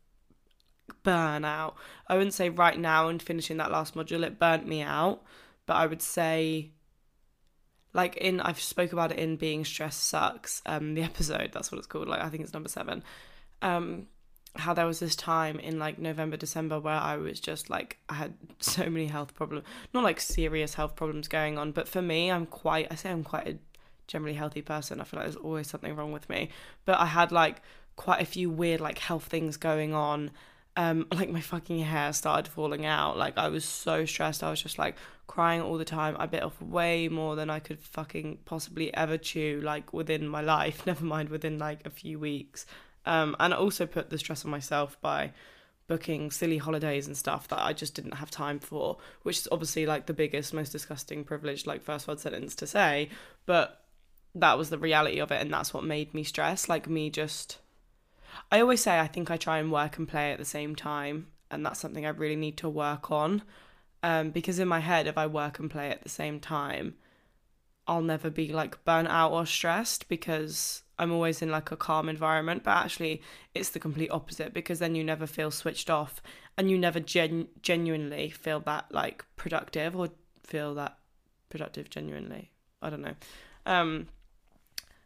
burnout. 1.05 1.75
I 2.06 2.17
wouldn't 2.17 2.34
say 2.34 2.49
right 2.49 2.78
now 2.78 3.08
and 3.08 3.23
finishing 3.23 3.56
that 3.58 3.70
last 3.70 3.94
module 3.94 4.25
it 4.25 4.38
burnt 4.38 4.67
me 4.67 4.82
out, 4.82 5.23
but 5.67 5.75
I 5.75 5.87
would 5.87 6.02
say 6.02 6.73
like 7.96 8.17
in 8.17 8.40
I've 8.40 8.61
spoke 8.61 8.93
about 8.93 9.11
it 9.11 9.19
in 9.19 9.37
being 9.37 9.64
stressed 9.64 10.05
sucks 10.05 10.62
um 10.67 10.94
the 10.94 11.02
episode 11.11 11.50
that's 11.52 11.73
what 11.73 11.78
it's 11.78 11.87
called 11.87 12.06
like 12.06 12.20
I 12.20 12.28
think 12.28 12.44
it's 12.44 12.52
number 12.52 12.69
7 12.69 13.02
um 13.62 14.06
how 14.58 14.74
there 14.74 14.86
was 14.86 15.00
this 15.00 15.16
time 15.16 15.58
in 15.58 15.78
like 15.78 15.98
November, 15.98 16.36
December 16.36 16.80
where 16.80 16.94
I 16.94 17.16
was 17.16 17.40
just 17.40 17.70
like 17.70 17.98
I 18.08 18.14
had 18.14 18.34
so 18.60 18.88
many 18.88 19.06
health 19.06 19.34
problems, 19.34 19.64
not 19.94 20.04
like 20.04 20.20
serious 20.20 20.74
health 20.74 20.96
problems 20.96 21.28
going 21.28 21.58
on, 21.58 21.72
but 21.72 21.88
for 21.88 22.02
me, 22.02 22.30
I'm 22.30 22.46
quite 22.46 22.88
I 22.90 22.94
say 22.94 23.10
I'm 23.10 23.24
quite 23.24 23.48
a 23.48 23.58
generally 24.06 24.34
healthy 24.34 24.62
person. 24.62 25.00
I 25.00 25.04
feel 25.04 25.18
like 25.18 25.26
there's 25.26 25.36
always 25.36 25.68
something 25.68 25.94
wrong 25.94 26.12
with 26.12 26.28
me, 26.28 26.50
but 26.84 26.98
I 26.98 27.06
had 27.06 27.32
like 27.32 27.62
quite 27.96 28.20
a 28.20 28.26
few 28.26 28.50
weird 28.50 28.80
like 28.80 28.98
health 28.98 29.25
things 29.25 29.56
going 29.56 29.94
on. 29.94 30.30
Um, 30.76 31.06
like 31.12 31.30
my 31.30 31.40
fucking 31.40 31.80
hair 31.80 32.12
started 32.12 32.50
falling 32.50 32.86
out. 32.86 33.16
Like 33.16 33.36
I 33.38 33.48
was 33.48 33.64
so 33.64 34.04
stressed. 34.04 34.42
I 34.42 34.50
was 34.50 34.62
just 34.62 34.78
like 34.78 34.96
crying 35.26 35.60
all 35.60 35.78
the 35.78 35.84
time. 35.84 36.16
I 36.18 36.26
bit 36.26 36.42
off 36.42 36.60
way 36.60 37.08
more 37.08 37.36
than 37.36 37.50
I 37.50 37.58
could 37.58 37.80
fucking 37.80 38.38
possibly 38.44 38.94
ever 38.94 39.18
chew. 39.18 39.60
Like 39.62 39.92
within 39.92 40.28
my 40.28 40.42
life, 40.42 40.86
never 40.86 41.04
mind 41.04 41.30
within 41.30 41.58
like 41.58 41.84
a 41.86 41.90
few 41.90 42.18
weeks. 42.18 42.66
Um, 43.06 43.36
and 43.40 43.54
I 43.54 43.56
also 43.56 43.86
put 43.86 44.10
the 44.10 44.18
stress 44.18 44.44
on 44.44 44.50
myself 44.50 45.00
by 45.00 45.32
booking 45.86 46.30
silly 46.30 46.58
holidays 46.58 47.06
and 47.06 47.16
stuff 47.16 47.46
that 47.48 47.64
I 47.64 47.72
just 47.72 47.94
didn't 47.94 48.14
have 48.14 48.30
time 48.30 48.58
for, 48.58 48.98
which 49.22 49.38
is 49.38 49.48
obviously 49.52 49.86
like 49.86 50.06
the 50.06 50.12
biggest, 50.12 50.52
most 50.52 50.70
disgusting 50.70 51.25
privilege, 51.25 51.66
like 51.66 51.82
first 51.82 52.08
word 52.08 52.20
sentence 52.20 52.54
to 52.56 52.66
say. 52.66 53.08
But 53.46 53.80
that 54.34 54.58
was 54.58 54.70
the 54.70 54.78
reality 54.78 55.20
of 55.20 55.30
it, 55.30 55.40
and 55.40 55.52
that's 55.52 55.72
what 55.72 55.84
made 55.84 56.12
me 56.12 56.25
stress. 56.25 56.68
Like 56.68 56.88
me 56.88 57.08
just, 57.10 57.58
I 58.50 58.60
always 58.60 58.82
say 58.82 58.98
I 58.98 59.06
think 59.06 59.30
I 59.30 59.36
try 59.36 59.58
and 59.58 59.72
work 59.72 59.98
and 59.98 60.08
play 60.08 60.32
at 60.32 60.38
the 60.38 60.44
same 60.44 60.75
time, 60.75 61.28
and 61.50 61.64
that's 61.64 61.80
something 61.80 62.04
I 62.04 62.10
really 62.10 62.36
need 62.36 62.56
to 62.58 62.68
work 62.68 63.10
on. 63.10 63.42
Um, 64.02 64.30
because 64.30 64.58
in 64.58 64.68
my 64.68 64.80
head, 64.80 65.06
if 65.06 65.16
I 65.16 65.26
work 65.26 65.58
and 65.58 65.70
play 65.70 65.90
at 65.90 66.02
the 66.02 66.08
same 66.08 66.38
time, 66.38 66.94
I'll 67.88 68.02
never 68.02 68.31
be 68.31 68.52
like 68.52 68.85
burnt 68.85 69.09
out 69.09 69.33
or 69.33 69.47
stressed 69.47 70.09
because 70.09 70.83
I'm 70.99 71.12
always 71.12 71.43
in 71.43 71.50
like 71.50 71.71
a 71.71 71.76
calm 71.76 72.09
environment, 72.09 72.64
but 72.64 72.73
actually 72.73 73.23
it's 73.55 73.71
the 73.71 73.78
complete 73.78 74.11
opposite 74.11 74.52
because 74.52 74.78
then 74.78 74.95
you 74.95 75.05
never 75.05 75.26
feel 75.26 75.50
switched 75.50 75.90
off 75.90 76.23
and 76.57 76.71
you 76.71 76.78
never 76.78 77.00
gen- 77.00 77.49
genuinely 77.62 78.31
feel 78.31 78.61
that 78.61 78.87
like 78.93 79.25
productive 79.37 79.95
or 79.95 80.09
feel 80.43 80.75
that 80.75 80.99
productive 81.49 81.90
genuinely. 81.90 82.50
I 82.83 82.90
don't 82.90 83.02
know. 83.02 83.14
Um 83.66 84.09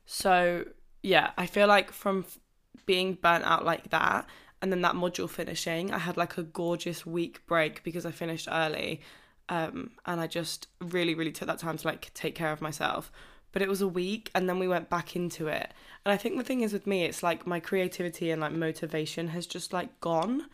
so 0.07 0.65
yeah, 1.03 1.31
I 1.37 1.47
feel 1.47 1.67
like 1.67 1.93
from 1.93 2.25
f- 2.27 2.39
being 2.87 3.15
burnt 3.15 3.45
out 3.45 3.65
like 3.65 3.91
that 3.91 4.27
and 4.63 4.71
then 4.71 4.83
that 4.83 4.95
module 4.95 5.29
finishing, 5.29 5.93
I 5.93 5.99
had 5.99 6.17
like 6.17 6.37
a 6.37 6.43
gorgeous 6.43 7.07
week 7.07 7.47
break 7.47 7.83
because 7.83 8.05
I 8.05 8.11
finished 8.11 8.49
early. 8.51 9.01
Um, 9.50 9.90
and 10.07 10.21
I 10.21 10.26
just 10.26 10.69
really, 10.80 11.14
really 11.14 11.33
took 11.33 11.49
that 11.49 11.59
time 11.59 11.76
to 11.76 11.87
like 11.87 12.14
take 12.14 12.35
care 12.35 12.52
of 12.52 12.62
myself 12.62 13.12
but 13.52 13.62
it 13.62 13.69
was 13.69 13.80
a 13.80 13.88
week 13.88 14.30
and 14.35 14.49
then 14.49 14.59
we 14.59 14.69
went 14.69 14.88
back 14.88 15.16
into 15.16 15.49
it. 15.49 15.73
And 16.04 16.12
I 16.12 16.16
think 16.16 16.37
the 16.37 16.45
thing 16.45 16.61
is 16.61 16.73
with 16.73 16.87
me, 16.87 17.04
it's 17.04 17.23
like 17.23 17.47
my 17.47 17.61
creativity 17.61 18.30
and 18.30 18.40
like 18.40 18.52
motivation 18.52 19.28
has 19.28 19.47
just 19.47 19.73
like 19.73 20.00
gone 20.00 20.47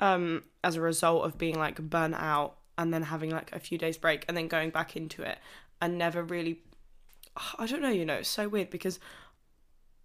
um, 0.00 0.44
as 0.64 0.76
a 0.76 0.80
result 0.80 1.24
of 1.24 1.38
being 1.38 1.58
like 1.58 1.76
burnt 1.76 2.14
out 2.14 2.56
and 2.76 2.92
then 2.92 3.02
having 3.02 3.30
like 3.30 3.52
a 3.52 3.58
few 3.58 3.76
days 3.76 3.98
break 3.98 4.24
and 4.28 4.36
then 4.36 4.48
going 4.48 4.70
back 4.70 4.96
into 4.96 5.22
it 5.22 5.38
and 5.80 5.98
never 5.98 6.22
really, 6.22 6.60
I 7.58 7.66
don't 7.66 7.82
know, 7.82 7.90
you 7.90 8.06
know, 8.06 8.14
it's 8.14 8.28
so 8.28 8.48
weird 8.48 8.70
because 8.70 8.98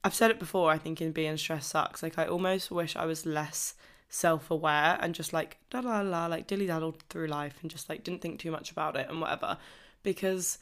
I've 0.04 0.14
said 0.14 0.32
it 0.32 0.40
before, 0.40 0.70
I 0.70 0.78
think 0.78 1.02
in 1.02 1.14
being 1.14 1.38
stressed 1.38 1.70
sucks. 1.70 2.04
Like 2.04 2.20
I 2.20 2.26
almost 2.26 2.72
wish 2.72 2.96
I 2.96 3.06
was 3.06 3.26
less 3.26 3.76
self 4.14 4.52
aware 4.52 4.96
and 5.02 5.16
just 5.16 5.34
like 5.34 5.58
da 5.72 5.80
la 5.80 6.02
la 6.02 6.28
like 6.28 6.46
dilly 6.46 6.68
daddled 6.68 7.02
through 7.10 7.26
life 7.26 7.58
and 7.64 7.72
just 7.72 7.90
like 7.90 8.04
didn't 8.04 8.22
think 8.22 8.40
too 8.40 8.52
much 8.52 8.72
about 8.72 8.96
it 8.96 9.10
and 9.10 9.20
whatever. 9.20 9.58
Because 10.04 10.60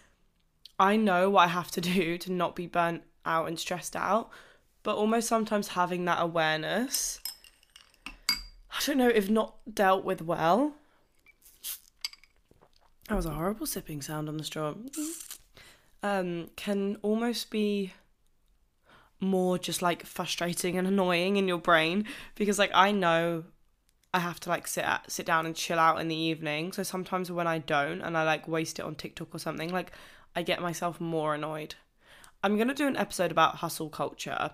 I 0.79 0.95
know 0.95 1.29
what 1.29 1.43
I 1.43 1.47
have 1.47 1.69
to 1.71 1.81
do 1.93 2.17
to 2.17 2.31
not 2.31 2.55
be 2.55 2.65
burnt 2.65 3.03
out 3.25 3.47
and 3.47 3.59
stressed 3.59 3.95
out. 3.95 4.29
But 4.83 4.95
almost 4.95 5.27
sometimes 5.27 5.69
having 5.69 6.05
that 6.05 6.21
awareness, 6.21 7.19
I 8.07 8.79
don't 8.85 8.97
know, 8.97 9.09
if 9.09 9.29
not 9.29 9.55
dealt 9.71 10.03
with 10.03 10.21
well. 10.23 10.73
That 13.09 13.15
was 13.15 13.25
a 13.27 13.31
horrible 13.31 13.67
sipping 13.67 14.01
sound 14.01 14.27
on 14.27 14.37
the 14.37 14.43
straw. 14.43 14.73
Um, 16.01 16.49
can 16.55 16.97
almost 17.03 17.51
be 17.51 17.93
more 19.21 19.57
just 19.57 19.81
like 19.81 20.05
frustrating 20.05 20.77
and 20.77 20.87
annoying 20.87 21.37
in 21.37 21.47
your 21.47 21.59
brain 21.59 22.05
because 22.35 22.57
like 22.57 22.71
I 22.73 22.91
know 22.91 23.43
I 24.13 24.19
have 24.19 24.39
to 24.41 24.49
like 24.49 24.67
sit 24.67 24.83
at, 24.83 25.09
sit 25.09 25.25
down 25.25 25.45
and 25.45 25.55
chill 25.55 25.79
out 25.79 26.01
in 26.01 26.07
the 26.07 26.15
evening. 26.15 26.73
So 26.73 26.83
sometimes 26.83 27.31
when 27.31 27.47
I 27.47 27.59
don't 27.59 28.01
and 28.01 28.17
I 28.17 28.23
like 28.23 28.47
waste 28.47 28.79
it 28.79 28.85
on 28.85 28.95
TikTok 28.95 29.33
or 29.33 29.39
something, 29.39 29.71
like 29.71 29.91
I 30.35 30.43
get 30.43 30.61
myself 30.61 30.99
more 30.99 31.35
annoyed. 31.35 31.75
I'm 32.43 32.55
going 32.55 32.67
to 32.67 32.73
do 32.73 32.87
an 32.87 32.97
episode 32.97 33.31
about 33.31 33.57
hustle 33.57 33.89
culture 33.89 34.51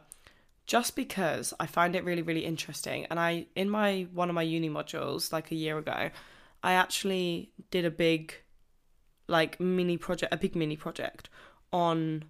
just 0.65 0.95
because 0.95 1.53
I 1.59 1.65
find 1.65 1.95
it 1.95 2.03
really 2.03 2.21
really 2.21 2.43
interesting 2.43 3.05
and 3.05 3.19
I 3.19 3.47
in 3.55 3.69
my 3.69 4.07
one 4.13 4.27
of 4.29 4.36
my 4.36 4.41
uni 4.41 4.69
modules 4.69 5.31
like 5.31 5.51
a 5.51 5.55
year 5.55 5.77
ago, 5.77 6.09
I 6.62 6.74
actually 6.74 7.53
did 7.71 7.86
a 7.86 7.91
big 7.91 8.36
like 9.27 9.59
mini 9.59 9.97
project 9.97 10.33
a 10.33 10.38
big 10.38 10.55
mini 10.55 10.75
project 10.75 11.29
on 11.71 12.25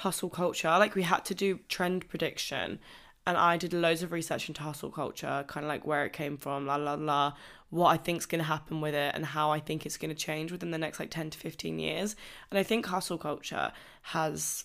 hustle 0.00 0.30
culture. 0.30 0.68
Like 0.68 0.94
we 0.94 1.02
had 1.02 1.24
to 1.26 1.34
do 1.34 1.60
trend 1.68 2.08
prediction 2.08 2.78
and 3.26 3.36
I 3.36 3.56
did 3.58 3.72
loads 3.72 4.02
of 4.02 4.12
research 4.12 4.48
into 4.48 4.62
hustle 4.62 4.90
culture, 4.90 5.44
kind 5.46 5.64
of 5.64 5.68
like 5.68 5.86
where 5.86 6.04
it 6.06 6.12
came 6.12 6.38
from, 6.38 6.66
la 6.66 6.76
la 6.76 6.94
la, 6.94 7.34
what 7.68 7.88
I 7.88 7.96
think's 7.98 8.26
going 8.26 8.38
to 8.40 8.46
happen 8.46 8.80
with 8.80 8.94
it 8.94 9.14
and 9.14 9.24
how 9.24 9.50
I 9.50 9.60
think 9.60 9.84
it's 9.84 9.98
going 9.98 10.08
to 10.08 10.14
change 10.14 10.50
within 10.50 10.70
the 10.70 10.78
next 10.78 10.98
like 10.98 11.10
10 11.10 11.30
to 11.30 11.38
15 11.38 11.78
years. 11.78 12.16
And 12.50 12.58
I 12.58 12.62
think 12.62 12.86
hustle 12.86 13.18
culture 13.18 13.72
has 14.02 14.64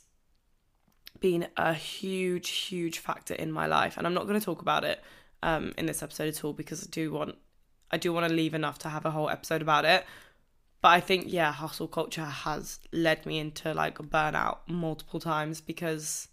been 1.19 1.47
a 1.57 1.73
huge 1.73 2.49
huge 2.49 2.99
factor 2.99 3.33
in 3.33 3.51
my 3.51 3.65
life 3.65 3.97
and 3.97 4.05
I'm 4.05 4.13
not 4.13 4.27
going 4.27 4.39
to 4.39 4.45
talk 4.45 4.61
about 4.61 4.83
it 4.83 5.01
um 5.41 5.73
in 5.77 5.85
this 5.85 6.03
episode 6.03 6.27
at 6.27 6.43
all 6.43 6.51
because 6.51 6.83
I 6.83 6.87
do 6.91 7.11
want 7.11 7.35
I 7.89 7.97
do 7.97 8.11
want 8.11 8.27
to 8.27 8.33
leave 8.33 8.53
enough 8.53 8.79
to 8.79 8.89
have 8.89 9.05
a 9.05 9.11
whole 9.11 9.29
episode 9.29 9.61
about 9.61 9.85
it 9.85 10.05
but 10.85 10.91
I 10.91 10.99
think 10.99 11.23
yeah, 11.33 11.51
hustle 11.51 11.87
culture 11.87 12.25
has 12.25 12.77
led 12.93 13.25
me 13.25 13.39
into 13.39 13.73
like 13.73 13.97
burnout 13.97 14.57
multiple 14.67 15.19
times 15.19 15.59
because 15.59 16.27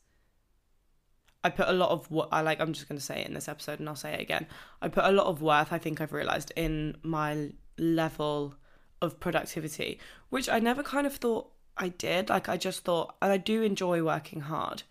I 1.43 1.49
put 1.49 1.69
a 1.69 1.73
lot 1.73 1.89
of 1.89 2.11
what 2.11 2.29
I 2.31 2.43
like. 2.43 2.61
I'm 2.61 2.75
just 2.75 2.87
going 2.87 2.99
to 2.99 3.03
say 3.03 3.23
it 3.23 3.27
in 3.27 3.33
this 3.33 3.49
episode, 3.49 3.81
and 3.81 3.89
I'll 3.89 3.97
say 3.97 4.13
it 4.13 4.21
again. 4.21 4.47
I 4.83 4.89
put 4.89 5.07
a 5.07 5.11
lot 5.11 5.27
of 5.27 5.41
worth. 5.41 5.73
I 5.73 5.79
think 5.79 6.03
I've 6.03 6.13
realized 6.13 6.53
in 6.55 6.99
my 7.03 7.53
level 7.79 8.57
of 9.01 9.19
productivity, 9.19 9.99
which 10.29 10.51
I 10.51 10.59
never 10.59 10.83
kind 10.83 11.07
of 11.07 11.17
thought 11.17 11.51
I 11.79 11.89
did. 11.89 12.29
Like 12.29 12.51
I 12.51 12.59
just 12.59 12.85
thought, 12.85 13.15
and 13.23 13.33
I 13.33 13.39
do 13.39 13.63
enjoy 13.63 14.03
working 14.03 14.43
hard, 14.43 14.83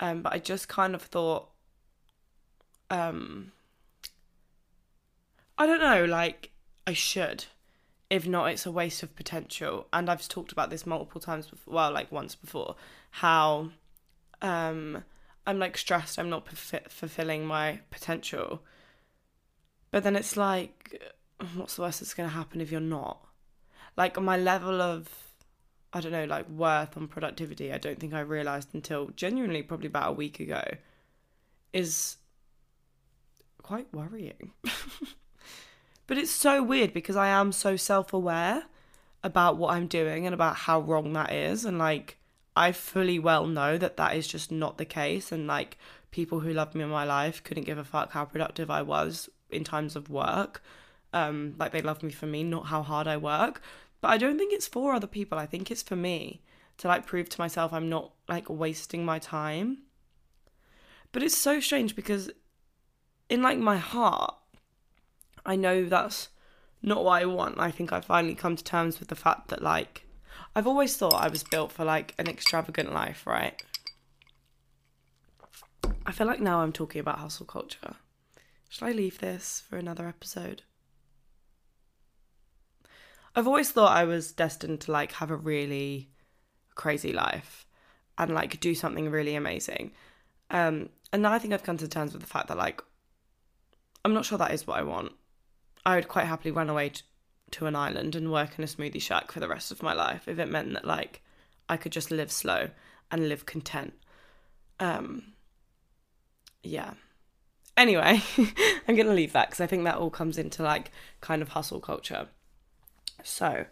um, 0.00 0.22
but 0.22 0.32
I 0.32 0.40
just 0.40 0.66
kind 0.66 0.96
of 0.96 1.02
thought, 1.02 1.50
um, 2.90 3.52
I 5.56 5.64
don't 5.64 5.78
know, 5.78 6.06
like 6.06 6.50
I 6.88 6.92
should 6.92 7.44
if 8.10 8.26
not 8.26 8.50
it's 8.50 8.66
a 8.66 8.72
waste 8.72 9.02
of 9.02 9.14
potential. 9.16 9.86
And 9.92 10.08
i've 10.10 10.26
talked 10.28 10.52
about 10.52 10.70
this 10.70 10.86
multiple 10.86 11.20
times 11.20 11.46
before 11.46 11.74
well 11.74 11.92
like 11.92 12.10
once 12.12 12.34
before 12.34 12.76
how 13.10 13.70
um 14.42 15.02
i'm 15.46 15.58
like 15.58 15.76
stressed 15.78 16.18
i'm 16.18 16.30
not 16.30 16.48
fulfilling 16.48 17.46
my 17.46 17.80
potential. 17.90 18.62
But 19.90 20.04
then 20.04 20.16
it's 20.16 20.36
like 20.36 21.02
what's 21.54 21.76
the 21.76 21.82
worst 21.82 22.00
that's 22.00 22.14
going 22.14 22.28
to 22.28 22.34
happen 22.34 22.60
if 22.60 22.70
you're 22.70 22.80
not? 22.80 23.20
Like 23.96 24.20
my 24.20 24.36
level 24.36 24.80
of 24.80 25.26
i 25.92 26.00
don't 26.00 26.12
know 26.12 26.24
like 26.24 26.48
worth 26.50 26.96
on 26.96 27.08
productivity 27.08 27.72
i 27.72 27.78
don't 27.78 27.98
think 27.98 28.12
i 28.12 28.20
realized 28.20 28.68
until 28.74 29.08
genuinely 29.16 29.62
probably 29.62 29.86
about 29.86 30.10
a 30.10 30.12
week 30.12 30.40
ago 30.40 30.62
is 31.72 32.16
quite 33.62 33.92
worrying 33.92 34.52
But 36.06 36.18
it's 36.18 36.30
so 36.30 36.62
weird 36.62 36.92
because 36.92 37.16
I 37.16 37.28
am 37.28 37.52
so 37.52 37.76
self 37.76 38.12
aware 38.12 38.64
about 39.22 39.56
what 39.56 39.74
I'm 39.74 39.86
doing 39.86 40.26
and 40.26 40.34
about 40.34 40.56
how 40.56 40.80
wrong 40.80 41.12
that 41.14 41.32
is. 41.32 41.64
And 41.64 41.78
like, 41.78 42.18
I 42.54 42.72
fully 42.72 43.18
well 43.18 43.46
know 43.46 43.76
that 43.78 43.96
that 43.96 44.16
is 44.16 44.26
just 44.26 44.52
not 44.52 44.78
the 44.78 44.84
case. 44.84 45.32
And 45.32 45.46
like, 45.46 45.78
people 46.10 46.40
who 46.40 46.52
loved 46.52 46.74
me 46.74 46.84
in 46.84 46.90
my 46.90 47.04
life 47.04 47.42
couldn't 47.42 47.64
give 47.64 47.78
a 47.78 47.84
fuck 47.84 48.12
how 48.12 48.24
productive 48.24 48.70
I 48.70 48.82
was 48.82 49.28
in 49.50 49.64
times 49.64 49.96
of 49.96 50.08
work. 50.08 50.62
Um, 51.12 51.54
like, 51.58 51.72
they 51.72 51.82
loved 51.82 52.02
me 52.02 52.10
for 52.10 52.26
me, 52.26 52.42
not 52.44 52.66
how 52.66 52.82
hard 52.82 53.06
I 53.06 53.16
work. 53.16 53.60
But 54.00 54.08
I 54.08 54.18
don't 54.18 54.38
think 54.38 54.52
it's 54.52 54.68
for 54.68 54.94
other 54.94 55.06
people. 55.06 55.38
I 55.38 55.46
think 55.46 55.70
it's 55.70 55.82
for 55.82 55.96
me 55.96 56.42
to 56.78 56.88
like 56.88 57.06
prove 57.06 57.28
to 57.30 57.40
myself 57.40 57.72
I'm 57.72 57.88
not 57.88 58.12
like 58.28 58.48
wasting 58.48 59.04
my 59.04 59.18
time. 59.18 59.78
But 61.12 61.22
it's 61.22 61.36
so 61.36 61.60
strange 61.60 61.96
because 61.96 62.30
in 63.28 63.42
like 63.42 63.58
my 63.58 63.78
heart, 63.78 64.34
I 65.46 65.54
know 65.54 65.84
that's 65.84 66.28
not 66.82 67.04
what 67.04 67.22
I 67.22 67.24
want. 67.24 67.58
I 67.58 67.70
think 67.70 67.92
I 67.92 68.00
finally 68.00 68.34
come 68.34 68.56
to 68.56 68.64
terms 68.64 68.98
with 68.98 69.08
the 69.08 69.14
fact 69.14 69.48
that 69.48 69.62
like 69.62 70.06
I've 70.54 70.66
always 70.66 70.96
thought 70.96 71.14
I 71.14 71.28
was 71.28 71.44
built 71.44 71.70
for 71.70 71.84
like 71.84 72.14
an 72.18 72.28
extravagant 72.28 72.92
life, 72.92 73.26
right? 73.26 73.62
I 76.04 76.12
feel 76.12 76.26
like 76.26 76.40
now 76.40 76.60
I'm 76.60 76.72
talking 76.72 77.00
about 77.00 77.20
hustle 77.20 77.46
culture. 77.46 77.94
Should 78.68 78.84
I 78.84 78.92
leave 78.92 79.18
this 79.18 79.62
for 79.68 79.76
another 79.76 80.08
episode? 80.08 80.62
I've 83.34 83.46
always 83.46 83.70
thought 83.70 83.96
I 83.96 84.04
was 84.04 84.32
destined 84.32 84.80
to 84.82 84.92
like 84.92 85.12
have 85.12 85.30
a 85.30 85.36
really 85.36 86.10
crazy 86.74 87.12
life 87.12 87.66
and 88.18 88.34
like 88.34 88.58
do 88.60 88.74
something 88.74 89.10
really 89.10 89.36
amazing. 89.36 89.92
Um 90.50 90.88
and 91.12 91.22
now 91.22 91.32
I 91.32 91.38
think 91.38 91.54
I've 91.54 91.62
come 91.62 91.76
to 91.78 91.86
terms 91.86 92.12
with 92.12 92.22
the 92.22 92.28
fact 92.28 92.48
that 92.48 92.56
like 92.56 92.82
I'm 94.04 94.14
not 94.14 94.24
sure 94.24 94.38
that 94.38 94.52
is 94.52 94.66
what 94.66 94.78
I 94.78 94.82
want. 94.82 95.12
I 95.86 95.94
would 95.94 96.08
quite 96.08 96.26
happily 96.26 96.50
run 96.50 96.68
away 96.68 96.88
to, 96.90 97.02
to 97.52 97.66
an 97.66 97.76
island 97.76 98.16
and 98.16 98.32
work 98.32 98.58
in 98.58 98.64
a 98.64 98.66
smoothie 98.66 99.00
shack 99.00 99.30
for 99.30 99.38
the 99.38 99.48
rest 99.48 99.70
of 99.70 99.84
my 99.84 99.94
life 99.94 100.26
if 100.26 100.40
it 100.40 100.50
meant 100.50 100.72
that 100.72 100.84
like 100.84 101.22
I 101.68 101.76
could 101.76 101.92
just 101.92 102.10
live 102.10 102.32
slow 102.32 102.70
and 103.10 103.28
live 103.28 103.46
content. 103.46 103.94
Um, 104.80 105.32
yeah. 106.64 106.94
Anyway, 107.76 108.20
I'm 108.88 108.96
going 108.96 109.06
to 109.06 109.12
leave 109.12 109.32
that 109.32 109.48
because 109.48 109.60
I 109.60 109.66
think 109.68 109.84
that 109.84 109.96
all 109.96 110.10
comes 110.10 110.38
into 110.38 110.64
like 110.64 110.90
kind 111.20 111.40
of 111.40 111.48
hustle 111.50 111.80
culture. 111.80 112.26
So, 113.22 113.66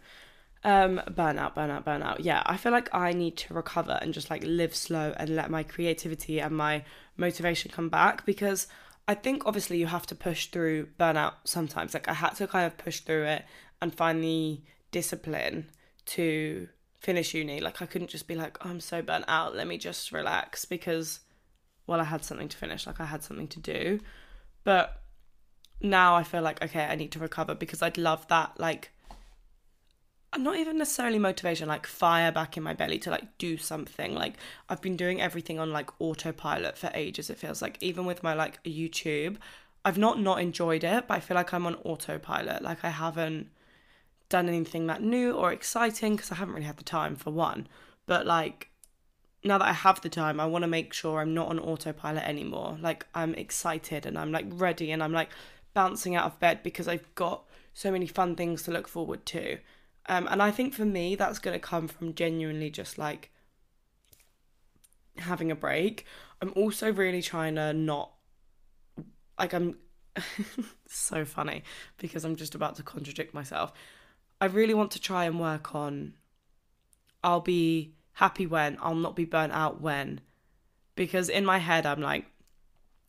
um, 0.63 1.01
burnout, 1.09 1.53
burnout, 1.53 1.83
burnout. 1.83 2.17
Yeah, 2.19 2.43
I 2.45 2.55
feel 2.55 2.71
like 2.71 2.93
I 2.93 3.11
need 3.11 3.35
to 3.37 3.53
recover 3.53 3.99
and 4.01 4.13
just 4.13 4.29
like 4.29 4.43
live 4.45 4.73
slow 4.73 5.13
and 5.17 5.35
let 5.35 5.49
my 5.49 5.63
creativity 5.63 6.39
and 6.39 6.55
my 6.55 6.85
motivation 7.17 7.71
come 7.71 7.89
back 7.89 8.25
because 8.25 8.67
I 9.07 9.13
think 9.13 9.45
obviously 9.45 9.77
you 9.77 9.87
have 9.87 10.07
to 10.07 10.15
push 10.15 10.47
through 10.47 10.87
burnout 10.99 11.33
sometimes. 11.43 11.93
Like 11.93 12.07
I 12.07 12.13
had 12.13 12.31
to 12.35 12.47
kind 12.47 12.65
of 12.65 12.77
push 12.77 13.01
through 13.01 13.25
it 13.25 13.45
and 13.81 13.93
find 13.93 14.23
the 14.23 14.61
discipline 14.91 15.69
to 16.07 16.67
finish 16.99 17.33
uni. 17.33 17.59
Like 17.59 17.81
I 17.81 17.85
couldn't 17.85 18.09
just 18.09 18.27
be 18.27 18.35
like, 18.35 18.57
oh, 18.65 18.69
I'm 18.69 18.79
so 18.79 19.01
burnt 19.01 19.25
out, 19.27 19.55
let 19.55 19.67
me 19.67 19.77
just 19.77 20.11
relax 20.11 20.65
because 20.65 21.19
well, 21.87 22.01
I 22.01 22.05
had 22.05 22.25
something 22.25 22.49
to 22.49 22.57
finish, 22.57 22.87
like 22.87 22.99
I 22.99 23.05
had 23.05 23.23
something 23.23 23.47
to 23.49 23.59
do. 23.59 23.99
But 24.63 25.03
now 25.81 26.15
I 26.15 26.23
feel 26.23 26.41
like 26.41 26.63
okay, 26.63 26.85
I 26.85 26.95
need 26.95 27.11
to 27.11 27.19
recover 27.19 27.53
because 27.53 27.81
I'd 27.81 27.97
love 27.97 28.27
that 28.29 28.59
like 28.59 28.91
Uh, 30.35 30.37
not 30.37 30.57
even 30.57 30.77
necessarily 30.77 31.19
motivation, 31.19 31.67
like 31.67 31.87
fire 31.87 32.31
back 32.31 32.57
in 32.57 32.63
my 32.63 32.73
belly 32.73 32.99
to 32.99 33.09
like 33.09 33.37
do 33.37 33.57
something. 33.57 34.13
Like 34.13 34.33
I've 34.69 34.81
been 34.81 34.97
doing 34.97 35.21
everything 35.21 35.59
on 35.59 35.71
like 35.71 35.89
autopilot 35.99 36.77
for 36.77 36.91
ages. 36.93 37.29
It 37.29 37.37
feels 37.37 37.61
like 37.61 37.77
even 37.81 38.05
with 38.05 38.23
my 38.23 38.33
like 38.33 38.61
YouTube, 38.63 39.37
I've 39.83 39.97
not 39.97 40.19
not 40.19 40.41
enjoyed 40.41 40.83
it, 40.83 41.07
but 41.07 41.15
I 41.15 41.19
feel 41.19 41.35
like 41.35 41.53
I'm 41.53 41.65
on 41.65 41.75
autopilot. 41.75 42.61
Like 42.61 42.83
I 42.83 42.89
haven't 42.89 43.49
done 44.29 44.49
anything 44.49 44.87
that 44.87 45.01
new 45.01 45.33
or 45.33 45.51
exciting 45.51 46.15
because 46.15 46.31
I 46.31 46.35
haven't 46.35 46.55
really 46.55 46.65
had 46.65 46.77
the 46.77 46.83
time 46.83 47.15
for 47.15 47.31
one. 47.31 47.67
But 48.05 48.25
like 48.25 48.69
now 49.43 49.57
that 49.59 49.67
I 49.67 49.73
have 49.73 50.01
the 50.01 50.09
time, 50.09 50.39
I 50.39 50.45
want 50.47 50.63
to 50.63 50.67
make 50.67 50.93
sure 50.93 51.21
I'm 51.21 51.33
not 51.33 51.49
on 51.49 51.59
autopilot 51.59 52.23
anymore. 52.23 52.77
Like 52.81 53.05
I'm 53.13 53.35
excited 53.35 54.05
and 54.05 54.17
I'm 54.17 54.31
like 54.31 54.47
ready 54.49 54.91
and 54.91 55.03
I'm 55.03 55.13
like 55.13 55.29
bouncing 55.73 56.15
out 56.15 56.25
of 56.25 56.39
bed 56.39 56.61
because 56.63 56.87
I've 56.87 57.13
got 57.15 57.43
so 57.73 57.91
many 57.91 58.07
fun 58.07 58.35
things 58.35 58.63
to 58.63 58.71
look 58.71 58.87
forward 58.87 59.25
to. 59.27 59.59
Um, 60.07 60.27
and 60.29 60.41
I 60.41 60.51
think 60.51 60.73
for 60.73 60.85
me, 60.85 61.15
that's 61.15 61.39
going 61.39 61.55
to 61.55 61.59
come 61.59 61.87
from 61.87 62.13
genuinely 62.13 62.69
just 62.69 62.97
like 62.97 63.31
having 65.17 65.51
a 65.51 65.55
break. 65.55 66.05
I'm 66.41 66.53
also 66.55 66.91
really 66.91 67.21
trying 67.21 67.55
to 67.55 67.73
not, 67.73 68.11
like, 69.39 69.53
I'm 69.53 69.77
so 70.87 71.25
funny 71.25 71.63
because 71.97 72.23
I'm 72.23 72.35
just 72.35 72.55
about 72.55 72.75
to 72.75 72.83
contradict 72.83 73.33
myself. 73.33 73.73
I 74.39 74.45
really 74.45 74.73
want 74.73 74.91
to 74.91 75.01
try 75.01 75.25
and 75.25 75.39
work 75.39 75.73
on, 75.73 76.13
I'll 77.23 77.41
be 77.41 77.95
happy 78.13 78.45
when, 78.45 78.77
I'll 78.81 78.95
not 78.95 79.15
be 79.15 79.25
burnt 79.25 79.53
out 79.53 79.81
when, 79.81 80.21
because 80.95 81.29
in 81.29 81.45
my 81.45 81.57
head 81.57 81.85
I'm 81.85 82.01
like 82.01 82.25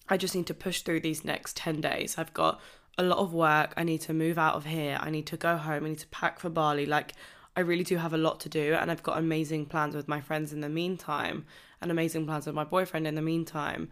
I 0.09 0.17
just 0.17 0.35
need 0.35 0.47
to 0.47 0.55
push 0.55 0.83
through 0.83 1.00
these 1.00 1.25
next 1.25 1.57
10 1.57 1.81
days. 1.81 2.17
I've 2.17 2.33
got 2.33 2.61
a 2.99 3.03
lot 3.03 3.19
of 3.19 3.33
work. 3.33 3.75
I 3.76 3.85
need 3.85 4.00
to 4.03 4.15
move 4.15 4.38
out 4.38 4.55
of 4.55 4.67
here. 4.67 4.99
I 5.00 5.11
need 5.11 5.26
to 5.26 5.37
go 5.37 5.57
home. 5.57 5.85
I 5.85 5.88
need 5.91 5.99
to 5.99 6.09
pack 6.09 6.38
for 6.38 6.49
Bali. 6.49 6.87
Like, 6.87 7.12
I 7.57 7.61
really 7.61 7.85
do 7.85 7.97
have 7.97 8.12
a 8.12 8.19
lot 8.19 8.41
to 8.41 8.49
do. 8.49 8.75
And 8.75 8.91
I've 8.91 9.03
got 9.03 9.19
amazing 9.19 9.67
plans 9.67 9.95
with 9.95 10.09
my 10.09 10.21
friends 10.21 10.53
in 10.53 10.61
the 10.61 10.69
meantime 10.69 11.47
and 11.81 11.91
amazing 11.91 12.26
plans 12.26 12.47
with 12.47 12.55
my 12.55 12.65
boyfriend 12.65 13.07
in 13.07 13.15
the 13.15 13.23
meantime. 13.23 13.88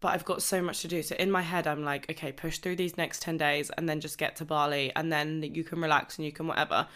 But 0.00 0.08
I've 0.08 0.24
got 0.24 0.42
so 0.42 0.60
much 0.60 0.82
to 0.82 0.88
do. 0.88 1.02
So 1.02 1.16
in 1.16 1.30
my 1.30 1.42
head, 1.42 1.66
I'm 1.66 1.82
like, 1.84 2.10
okay, 2.10 2.32
push 2.32 2.58
through 2.58 2.76
these 2.76 2.98
next 2.98 3.22
10 3.22 3.38
days 3.38 3.70
and 3.76 3.88
then 3.88 4.00
just 4.00 4.18
get 4.18 4.36
to 4.36 4.44
Bali. 4.44 4.92
And 4.94 5.10
then 5.10 5.42
you 5.42 5.64
can 5.64 5.80
relax 5.80 6.18
and 6.18 6.26
you 6.26 6.32
can 6.32 6.46
whatever. 6.46 6.86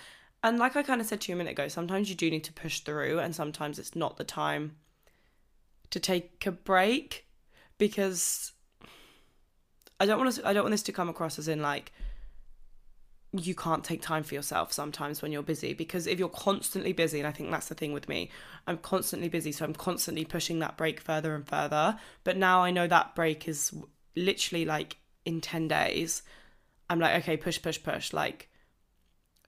And 0.43 0.59
like 0.59 0.77
I 0.77 0.83
kind 0.83 1.01
of 1.01 1.07
said 1.07 1.21
to 1.23 1.33
you 1.33 1.37
a 1.37 1.39
minute 1.39 1.53
ago, 1.53 1.69
sometimes 1.69 2.09
you 2.09 2.17
do 2.17 2.31
need 2.31 2.45
to 2.45 2.53
push 2.53 2.81
through, 2.81 3.19
and 3.19 3.35
sometimes 3.35 3.79
it's 3.79 3.95
not 3.95 4.17
the 4.17 4.25
time 4.25 4.77
to 5.91 6.01
take 6.01 6.47
a 6.47 6.51
break 6.51 7.27
because 7.77 8.53
I 10.01 10.07
don't 10.07 10.19
want 10.19 10.35
to 10.35 10.49
I 10.49 10.53
don't 10.55 10.65
want 10.65 10.73
this 10.73 10.83
to 10.85 10.93
come 10.93 11.11
across 11.11 11.39
as 11.39 11.47
in 11.47 11.61
like 11.61 11.93
you 13.33 13.55
can't 13.55 13.85
take 13.85 14.03
time 14.03 14.25
for 14.25 14.35
yourself 14.35 14.73
sometimes 14.73 15.23
when 15.23 15.31
you're 15.31 15.43
busy 15.43 15.73
because 15.73 16.09
if 16.09 16.19
you're 16.19 16.29
constantly 16.29 16.93
busy 16.93 17.21
and 17.21 17.29
I 17.29 17.31
think 17.31 17.51
that's 17.53 17.69
the 17.69 17.77
thing 17.77 17.93
with 17.93 18.09
me 18.09 18.31
I'm 18.67 18.79
constantly 18.79 19.29
busy 19.29 19.53
so 19.53 19.65
I'm 19.65 19.75
constantly 19.75 20.25
pushing 20.25 20.59
that 20.61 20.77
break 20.77 21.01
further 21.01 21.35
and 21.35 21.47
further. 21.47 21.99
But 22.25 22.37
now 22.37 22.63
I 22.65 22.71
know 22.71 22.87
that 22.89 23.15
break 23.15 23.47
is 23.47 23.73
literally 24.17 24.65
like 24.65 24.97
in 25.25 25.41
10 25.41 25.69
days 25.69 26.23
I'm 26.89 26.99
like 26.99 27.23
okay 27.23 27.37
push 27.37 27.61
push 27.61 27.81
push 27.81 28.13
like 28.13 28.49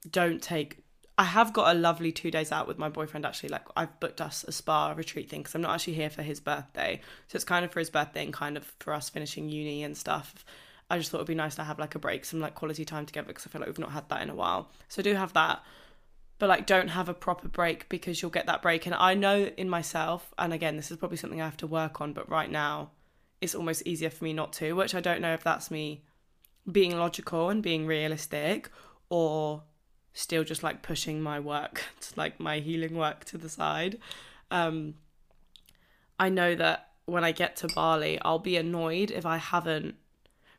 don't 0.09 0.41
take 0.41 0.82
I 1.23 1.27
have 1.27 1.53
got 1.53 1.73
a 1.73 1.79
lovely 1.79 2.11
two 2.11 2.31
days 2.31 2.51
out 2.51 2.67
with 2.67 2.77
my 2.77 2.89
boyfriend 2.89 3.25
actually. 3.25 3.47
Like 3.47 3.63
I've 3.77 3.97
booked 4.01 4.19
us 4.19 4.43
a 4.45 4.51
spa 4.51 4.91
retreat 4.91 5.29
thing 5.29 5.39
because 5.39 5.55
I'm 5.55 5.61
not 5.61 5.73
actually 5.73 5.93
here 5.93 6.09
for 6.09 6.21
his 6.21 6.41
birthday, 6.41 6.99
so 7.29 7.37
it's 7.37 7.45
kind 7.45 7.63
of 7.63 7.71
for 7.71 7.79
his 7.79 7.89
birthday 7.89 8.25
and 8.25 8.33
kind 8.33 8.57
of 8.57 8.65
for 8.81 8.91
us 8.93 9.09
finishing 9.09 9.47
uni 9.47 9.83
and 9.83 9.95
stuff. 9.95 10.43
I 10.89 10.97
just 10.97 11.11
thought 11.11 11.19
it'd 11.19 11.27
be 11.27 11.33
nice 11.33 11.55
to 11.55 11.63
have 11.63 11.79
like 11.79 11.95
a 11.95 11.99
break, 11.99 12.25
some 12.25 12.41
like 12.41 12.55
quality 12.55 12.83
time 12.83 13.05
together 13.05 13.27
because 13.27 13.47
I 13.47 13.49
feel 13.49 13.61
like 13.61 13.69
we've 13.69 13.79
not 13.79 13.93
had 13.93 14.09
that 14.09 14.21
in 14.21 14.29
a 14.29 14.35
while. 14.35 14.69
So 14.89 14.99
I 14.99 15.03
do 15.03 15.15
have 15.15 15.31
that, 15.31 15.63
but 16.39 16.49
like 16.49 16.65
don't 16.65 16.89
have 16.89 17.07
a 17.07 17.13
proper 17.13 17.47
break 17.47 17.87
because 17.87 18.21
you'll 18.21 18.29
get 18.29 18.47
that 18.47 18.61
break. 18.61 18.85
And 18.85 18.93
I 18.93 19.13
know 19.13 19.49
in 19.55 19.69
myself, 19.69 20.33
and 20.37 20.51
again, 20.51 20.75
this 20.75 20.91
is 20.91 20.97
probably 20.97 21.15
something 21.15 21.41
I 21.41 21.45
have 21.45 21.55
to 21.57 21.67
work 21.67 22.01
on, 22.01 22.11
but 22.11 22.29
right 22.29 22.51
now 22.51 22.91
it's 23.39 23.55
almost 23.55 23.87
easier 23.87 24.09
for 24.09 24.25
me 24.25 24.33
not 24.33 24.51
to, 24.53 24.73
which 24.73 24.93
I 24.93 24.99
don't 24.99 25.21
know 25.21 25.33
if 25.33 25.41
that's 25.41 25.71
me 25.71 26.03
being 26.69 26.97
logical 26.97 27.49
and 27.49 27.63
being 27.63 27.85
realistic 27.85 28.69
or 29.07 29.63
still 30.13 30.43
just 30.43 30.63
like 30.63 30.81
pushing 30.81 31.21
my 31.21 31.39
work 31.39 31.83
to 32.01 32.13
like 32.15 32.39
my 32.39 32.59
healing 32.59 32.95
work 32.95 33.25
to 33.25 33.37
the 33.37 33.49
side. 33.49 33.99
Um, 34.51 34.95
I 36.19 36.29
know 36.29 36.55
that 36.55 36.89
when 37.05 37.23
I 37.23 37.31
get 37.31 37.55
to 37.57 37.67
Bali, 37.67 38.19
I'll 38.21 38.39
be 38.39 38.55
annoyed 38.55 39.11
if 39.11 39.25
I 39.25 39.37
haven't. 39.37 39.95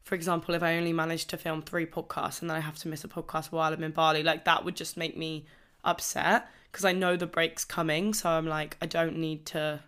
For 0.02 0.14
example, 0.14 0.54
if 0.54 0.62
I 0.62 0.76
only 0.76 0.92
managed 0.92 1.30
to 1.30 1.38
film 1.38 1.62
three 1.62 1.87
podcasts 1.87 2.42
and 2.42 2.50
then 2.50 2.56
I 2.56 2.61
have 2.61 2.78
to 2.80 2.88
miss 2.88 3.04
a 3.04 3.08
podcast 3.08 3.46
while 3.46 3.73
I'm 3.73 3.82
in 3.82 3.92
Bali, 3.92 4.23
like 4.23 4.44
that 4.44 4.64
would 4.64 4.76
just 4.76 4.96
make 4.96 5.16
me 5.16 5.46
upset 5.82 6.49
because 6.70 6.84
I 6.84 6.92
know 6.92 7.16
the 7.16 7.26
break's 7.26 7.64
coming. 7.64 8.12
So 8.12 8.28
I'm 8.28 8.46
like, 8.46 8.76
I 8.82 8.87
don't 8.87 9.16
need 9.16 9.46
to. 9.46 9.80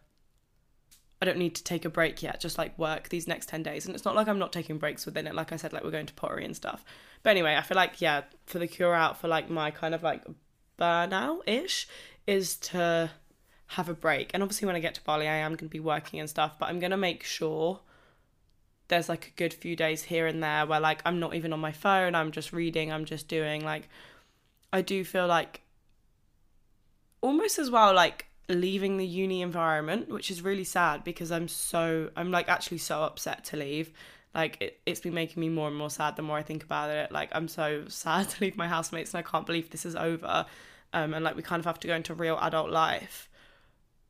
I 1.20 1.24
don't 1.24 1.38
need 1.38 1.54
to 1.54 1.64
take 1.64 1.86
a 1.86 1.90
break 1.90 2.22
yet. 2.22 2.40
Just 2.40 2.58
like 2.58 2.78
work 2.78 3.08
these 3.08 3.26
next 3.26 3.48
ten 3.48 3.62
days, 3.62 3.86
and 3.86 3.94
it's 3.94 4.04
not 4.04 4.14
like 4.14 4.28
I'm 4.28 4.38
not 4.38 4.52
taking 4.52 4.78
breaks 4.78 5.04
within 5.04 5.26
it. 5.26 5.34
Like 5.34 5.52
I 5.52 5.56
said, 5.56 5.72
like 5.72 5.82
we're 5.82 5.90
going 5.90 6.06
to 6.06 6.14
pottery 6.14 6.44
and 6.44 6.54
stuff. 6.56 6.84
But 7.26 7.30
anyway, 7.30 7.56
I 7.56 7.62
feel 7.62 7.74
like 7.74 8.00
yeah, 8.00 8.22
for 8.44 8.60
the 8.60 8.68
cure 8.68 8.94
out 8.94 9.20
for 9.20 9.26
like 9.26 9.50
my 9.50 9.72
kind 9.72 9.96
of 9.96 10.04
like 10.04 10.22
burnout 10.78 11.40
ish 11.44 11.88
is 12.24 12.54
to 12.58 13.10
have 13.66 13.88
a 13.88 13.94
break. 13.94 14.30
And 14.32 14.44
obviously 14.44 14.66
when 14.66 14.76
I 14.76 14.78
get 14.78 14.94
to 14.94 15.02
Bali 15.02 15.26
I 15.26 15.38
am 15.38 15.56
gonna 15.56 15.68
be 15.68 15.80
working 15.80 16.20
and 16.20 16.30
stuff, 16.30 16.56
but 16.56 16.68
I'm 16.68 16.78
gonna 16.78 16.96
make 16.96 17.24
sure 17.24 17.80
there's 18.86 19.08
like 19.08 19.26
a 19.26 19.30
good 19.30 19.52
few 19.52 19.74
days 19.74 20.04
here 20.04 20.28
and 20.28 20.40
there 20.40 20.66
where 20.66 20.78
like 20.78 21.02
I'm 21.04 21.18
not 21.18 21.34
even 21.34 21.52
on 21.52 21.58
my 21.58 21.72
phone, 21.72 22.14
I'm 22.14 22.30
just 22.30 22.52
reading, 22.52 22.92
I'm 22.92 23.04
just 23.04 23.26
doing 23.26 23.64
like 23.64 23.88
I 24.72 24.80
do 24.80 25.02
feel 25.02 25.26
like 25.26 25.62
almost 27.22 27.58
as 27.58 27.72
well 27.72 27.92
like 27.92 28.26
leaving 28.48 28.98
the 28.98 29.06
uni 29.06 29.42
environment, 29.42 30.10
which 30.10 30.30
is 30.30 30.42
really 30.42 30.62
sad 30.62 31.02
because 31.02 31.32
I'm 31.32 31.48
so 31.48 32.08
I'm 32.14 32.30
like 32.30 32.48
actually 32.48 32.78
so 32.78 33.02
upset 33.02 33.44
to 33.46 33.56
leave 33.56 33.92
like 34.36 34.58
it, 34.60 34.78
it's 34.84 35.00
been 35.00 35.14
making 35.14 35.40
me 35.40 35.48
more 35.48 35.66
and 35.66 35.76
more 35.76 35.88
sad 35.88 36.14
the 36.14 36.22
more 36.22 36.36
I 36.36 36.42
think 36.42 36.62
about 36.62 36.90
it. 36.90 37.10
Like 37.10 37.30
I'm 37.32 37.48
so 37.48 37.86
sad 37.88 38.28
to 38.30 38.44
leave 38.44 38.56
my 38.56 38.68
housemates 38.68 39.14
and 39.14 39.18
I 39.18 39.28
can't 39.28 39.46
believe 39.46 39.70
this 39.70 39.86
is 39.86 39.96
over. 39.96 40.44
Um, 40.92 41.14
and 41.14 41.24
like 41.24 41.34
we 41.34 41.42
kind 41.42 41.58
of 41.58 41.64
have 41.64 41.80
to 41.80 41.88
go 41.88 41.94
into 41.94 42.14
real 42.14 42.38
adult 42.40 42.70
life. 42.70 43.28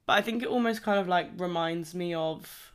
But 0.05 0.15
I 0.15 0.23
think 0.23 0.43
it 0.43 0.49
almost 0.49 0.83
kind 0.83 0.99
of 0.99 1.09
like 1.09 1.31
reminds 1.39 1.95
me 1.95 2.13
of 2.13 2.73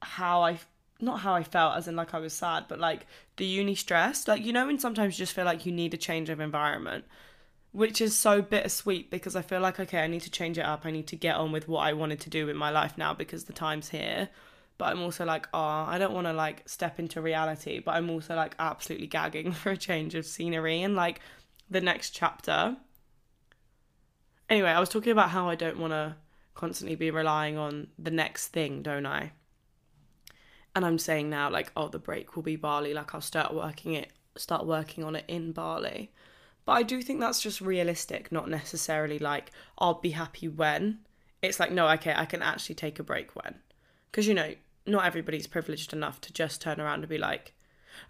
how 0.00 0.42
I 0.42 0.58
not 1.00 1.20
how 1.20 1.34
I 1.34 1.44
felt 1.44 1.76
as 1.76 1.88
in 1.88 1.96
like 1.96 2.12
I 2.12 2.18
was 2.18 2.34
sad, 2.34 2.66
but 2.68 2.78
like 2.78 3.06
the 3.36 3.46
uni 3.46 3.74
stress. 3.74 4.28
Like 4.28 4.44
you 4.44 4.52
know 4.52 4.66
when 4.66 4.78
sometimes 4.78 5.18
you 5.18 5.22
just 5.22 5.34
feel 5.34 5.46
like 5.46 5.64
you 5.64 5.72
need 5.72 5.94
a 5.94 5.98
change 5.98 6.28
of 6.28 6.40
environment. 6.40 7.04
Which 7.72 8.00
is 8.00 8.18
so 8.18 8.40
bittersweet 8.40 9.10
because 9.10 9.36
I 9.36 9.42
feel 9.42 9.60
like 9.60 9.80
okay, 9.80 10.00
I 10.00 10.08
need 10.08 10.22
to 10.22 10.30
change 10.30 10.58
it 10.58 10.64
up. 10.64 10.84
I 10.84 10.90
need 10.90 11.06
to 11.08 11.16
get 11.16 11.36
on 11.36 11.52
with 11.52 11.68
what 11.68 11.80
I 11.80 11.94
wanted 11.94 12.20
to 12.20 12.30
do 12.30 12.48
in 12.50 12.56
my 12.56 12.70
life 12.70 12.98
now 12.98 13.14
because 13.14 13.44
the 13.44 13.52
time's 13.52 13.90
here 13.90 14.28
but 14.78 14.86
I'm 14.86 15.02
also 15.02 15.24
like, 15.24 15.48
oh, 15.52 15.58
I 15.58 15.98
don't 15.98 16.14
want 16.14 16.26
to 16.28 16.32
like 16.32 16.68
step 16.68 16.98
into 16.98 17.20
reality, 17.20 17.80
but 17.80 17.96
I'm 17.96 18.08
also 18.08 18.34
like 18.36 18.54
absolutely 18.58 19.08
gagging 19.08 19.52
for 19.60 19.70
a 19.70 19.76
change 19.76 20.14
of 20.14 20.24
scenery 20.24 20.82
and 20.82 20.94
like 20.94 21.20
the 21.68 21.80
next 21.80 22.10
chapter. 22.10 22.76
Anyway, 24.48 24.70
I 24.70 24.80
was 24.80 24.88
talking 24.88 25.12
about 25.12 25.30
how 25.30 25.48
I 25.48 25.56
don't 25.56 25.78
want 25.78 25.92
to 25.92 26.16
constantly 26.54 26.96
be 26.96 27.10
relying 27.10 27.58
on 27.58 27.88
the 27.98 28.10
next 28.10 28.48
thing, 28.48 28.82
don't 28.82 29.04
I? 29.04 29.32
And 30.74 30.86
I'm 30.86 30.98
saying 30.98 31.28
now 31.28 31.50
like, 31.50 31.72
oh, 31.76 31.88
the 31.88 31.98
break 31.98 32.36
will 32.36 32.42
be 32.42 32.56
Bali, 32.56 32.94
like 32.94 33.14
I'll 33.14 33.20
start 33.20 33.52
working 33.52 33.94
it 33.94 34.12
start 34.36 34.64
working 34.64 35.02
on 35.02 35.16
it 35.16 35.24
in 35.26 35.50
Bali. 35.50 36.12
But 36.64 36.72
I 36.72 36.82
do 36.82 37.02
think 37.02 37.18
that's 37.18 37.40
just 37.40 37.60
realistic, 37.60 38.30
not 38.30 38.48
necessarily 38.48 39.18
like 39.18 39.50
I'll 39.78 39.94
be 39.94 40.10
happy 40.10 40.48
when. 40.48 40.98
It's 41.42 41.58
like 41.58 41.72
no, 41.72 41.88
okay, 41.88 42.14
I 42.16 42.24
can 42.24 42.42
actually 42.42 42.76
take 42.76 42.98
a 42.98 43.02
break 43.02 43.34
when. 43.34 43.56
Cuz 44.12 44.26
you 44.26 44.34
know, 44.34 44.54
not 44.88 45.04
everybody's 45.04 45.46
privileged 45.46 45.92
enough 45.92 46.20
to 46.22 46.32
just 46.32 46.60
turn 46.60 46.80
around 46.80 47.00
and 47.00 47.08
be 47.08 47.18
like, 47.18 47.54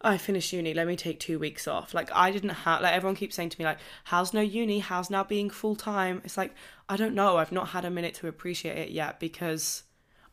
I 0.02 0.18
finished 0.18 0.52
uni, 0.52 0.74
let 0.74 0.86
me 0.86 0.96
take 0.96 1.18
two 1.18 1.38
weeks 1.38 1.66
off. 1.66 1.94
Like 1.94 2.10
I 2.14 2.30
didn't 2.30 2.50
have 2.50 2.82
like 2.82 2.94
everyone 2.94 3.16
keeps 3.16 3.34
saying 3.34 3.50
to 3.50 3.58
me 3.58 3.64
like, 3.64 3.78
how's 4.04 4.34
no 4.34 4.40
uni? 4.40 4.80
How's 4.80 5.10
now 5.10 5.24
being 5.24 5.50
full 5.50 5.76
time? 5.76 6.20
It's 6.24 6.36
like 6.36 6.54
I 6.88 6.96
don't 6.96 7.14
know. 7.14 7.36
I've 7.36 7.52
not 7.52 7.68
had 7.68 7.84
a 7.84 7.90
minute 7.90 8.14
to 8.14 8.28
appreciate 8.28 8.76
it 8.76 8.90
yet 8.90 9.18
because 9.18 9.84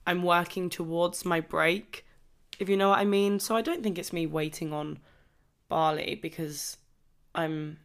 I'm 0.05 0.23
working 0.23 0.69
towards 0.69 1.25
my 1.25 1.39
break, 1.39 2.05
if 2.59 2.69
you 2.69 2.77
know 2.77 2.89
what 2.89 2.99
I 2.99 3.05
mean. 3.05 3.39
So 3.39 3.55
I 3.55 3.61
don't 3.61 3.81
think 3.81 3.97
it's 3.97 4.13
me 4.13 4.25
waiting 4.25 4.71
on 4.71 4.99
Bali 5.67 6.19
because 6.21 6.77
I'm 7.33 7.77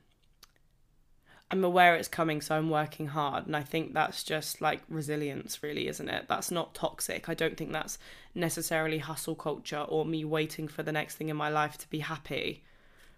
I'm 1.52 1.64
aware 1.64 1.96
it's 1.96 2.06
coming, 2.06 2.40
so 2.40 2.54
I'm 2.54 2.70
working 2.70 3.08
hard. 3.08 3.46
And 3.46 3.56
I 3.56 3.62
think 3.62 3.92
that's 3.92 4.22
just 4.22 4.60
like 4.60 4.82
resilience, 4.88 5.62
really, 5.62 5.88
isn't 5.88 6.08
it? 6.08 6.26
That's 6.28 6.50
not 6.50 6.74
toxic. 6.74 7.28
I 7.28 7.34
don't 7.34 7.56
think 7.56 7.72
that's 7.72 7.98
necessarily 8.34 8.98
hustle 8.98 9.34
culture 9.34 9.80
or 9.88 10.04
me 10.04 10.24
waiting 10.24 10.68
for 10.68 10.84
the 10.84 10.92
next 10.92 11.16
thing 11.16 11.28
in 11.28 11.36
my 11.36 11.48
life 11.48 11.76
to 11.78 11.90
be 11.90 11.98
happy. 11.98 12.62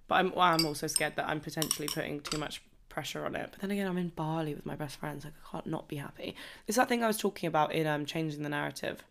But 0.08 0.14
I'm, 0.16 0.30
well, 0.30 0.46
I'm 0.46 0.64
also 0.64 0.86
scared 0.86 1.16
that 1.16 1.28
I'm 1.28 1.40
potentially 1.40 1.88
putting 1.88 2.20
too 2.20 2.38
much 2.38 2.62
pressure 2.88 3.26
on 3.26 3.36
it. 3.36 3.48
But 3.50 3.60
then 3.60 3.70
again, 3.70 3.86
I'm 3.86 3.98
in 3.98 4.08
Bali 4.08 4.54
with 4.54 4.64
my 4.64 4.76
best 4.76 4.96
friends. 4.98 5.24
Like, 5.24 5.34
I 5.46 5.50
can't 5.50 5.66
not 5.66 5.88
be 5.88 5.96
happy. 5.96 6.34
It's 6.66 6.76
that 6.76 6.88
thing 6.88 7.04
I 7.04 7.08
was 7.08 7.18
talking 7.18 7.48
about 7.48 7.72
in 7.72 7.86
um, 7.86 8.06
Changing 8.06 8.42
the 8.42 8.48
Narrative. 8.48 9.02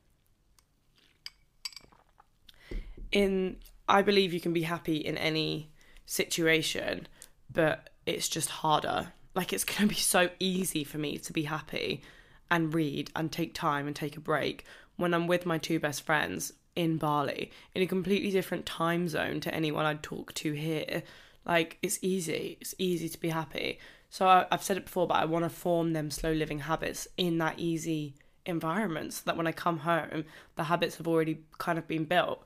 In, 3.11 3.57
I 3.87 4.01
believe 4.01 4.33
you 4.33 4.39
can 4.39 4.53
be 4.53 4.63
happy 4.63 4.97
in 4.97 5.15
any 5.17 5.69
situation, 6.07 7.07
but 7.53 7.90
it's 8.05 8.29
just 8.29 8.49
harder. 8.49 9.13
Like 9.35 9.53
it's 9.53 9.63
going 9.63 9.81
to 9.81 9.87
be 9.87 9.95
so 9.95 10.29
easy 10.39 10.83
for 10.83 10.97
me 10.97 11.17
to 11.19 11.33
be 11.33 11.43
happy 11.43 12.01
and 12.49 12.73
read 12.73 13.09
and 13.15 13.31
take 13.31 13.53
time 13.53 13.87
and 13.87 13.95
take 13.95 14.17
a 14.17 14.21
break 14.21 14.65
when 14.97 15.13
I'm 15.13 15.27
with 15.27 15.45
my 15.45 15.57
two 15.57 15.79
best 15.79 16.03
friends 16.03 16.53
in 16.75 16.97
Bali 16.97 17.51
in 17.73 17.81
a 17.81 17.87
completely 17.87 18.31
different 18.31 18.65
time 18.65 19.07
zone 19.07 19.39
to 19.41 19.53
anyone 19.53 19.85
I'd 19.85 20.03
talk 20.03 20.33
to 20.35 20.53
here. 20.53 21.03
Like 21.45 21.77
it's 21.81 21.99
easy. 22.01 22.57
It's 22.61 22.75
easy 22.77 23.09
to 23.09 23.19
be 23.19 23.29
happy. 23.29 23.79
So 24.09 24.27
I, 24.27 24.45
have 24.51 24.63
said 24.63 24.77
it 24.77 24.85
before, 24.85 25.07
but 25.07 25.15
I 25.15 25.25
want 25.25 25.45
to 25.45 25.49
form 25.49 25.93
them 25.93 26.11
slow 26.11 26.33
living 26.33 26.59
habits 26.59 27.07
in 27.17 27.37
that 27.37 27.57
easy 27.57 28.15
environment 28.45 29.13
so 29.13 29.21
that 29.25 29.37
when 29.37 29.47
I 29.47 29.53
come 29.53 29.79
home, 29.79 30.25
the 30.55 30.65
habits 30.65 30.97
have 30.97 31.07
already 31.07 31.39
kind 31.57 31.79
of 31.79 31.87
been 31.87 32.03
built. 32.03 32.43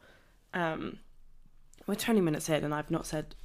Um, 0.53 0.99
we're 1.87 1.95
20 1.95 2.21
minutes 2.21 2.49
in 2.49 2.63
and 2.63 2.73
I've 2.73 2.91
not 2.91 3.07
said 3.07 3.35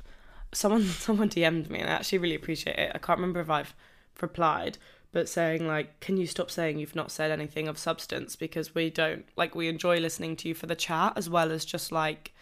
someone 0.53 0.85
someone 1.07 1.29
DM'd 1.29 1.71
me 1.71 1.81
and 1.81 1.89
I 1.89 1.95
actually 1.95 2.19
really 2.19 2.35
appreciate 2.35 2.79
it. 2.79 2.93
I 2.95 2.99
can't 2.99 3.19
remember 3.19 3.41
if 3.41 3.51
I've 3.51 3.75
replied, 4.21 4.79
but 5.13 5.29
saying 5.29 5.67
like, 5.67 6.01
"Can 6.01 6.17
you 6.17 6.27
stop 6.27 6.51
saying 6.51 6.79
you've 6.79 6.97
not 6.97 7.11
said 7.11 7.31
anything 7.31 7.69
of 7.69 7.79
substance 7.79 8.37
because 8.37 8.75
we 8.75 8.91
don't 8.91 9.25
like 9.37 9.55
we 9.55 9.69
enjoy 9.69 9.99
listening 9.99 10.37
to 10.37 10.49
you 10.49 10.55
for 10.55 10.67
the 10.67 10.75
chat 10.75 11.15
as 11.17 11.29
well 11.29 11.51
as 11.51 11.65
just 11.65 11.93
like 11.93 12.33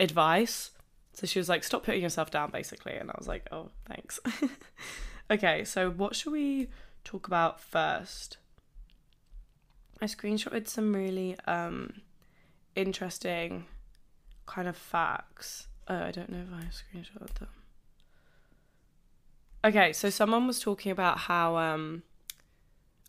advice." 0.00 0.70
So 1.12 1.26
she 1.26 1.38
was 1.38 1.48
like, 1.48 1.64
"Stop 1.64 1.84
putting 1.84 2.02
yourself 2.02 2.30
down," 2.30 2.50
basically, 2.50 2.94
and 2.94 3.10
I 3.10 3.14
was 3.18 3.28
like, 3.28 3.46
"Oh, 3.52 3.70
thanks." 3.86 4.20
okay, 5.30 5.64
so 5.64 5.90
what 5.90 6.14
should 6.14 6.32
we 6.32 6.68
talk 7.04 7.26
about 7.26 7.60
first? 7.60 8.38
I 10.00 10.04
screenshotted 10.04 10.68
some 10.68 10.94
really 10.94 11.36
um 11.46 12.02
interesting 12.74 13.64
kind 14.44 14.68
of 14.68 14.76
facts. 14.76 15.68
Oh, 15.88 15.96
I 15.96 16.10
don't 16.10 16.30
know 16.30 16.38
if 16.38 16.52
I 16.52 16.98
screenshotted 16.98 17.34
them. 17.38 17.48
Okay, 19.64 19.92
so 19.92 20.10
someone 20.10 20.46
was 20.46 20.60
talking 20.60 20.92
about 20.92 21.18
how 21.18 21.56
um 21.56 22.02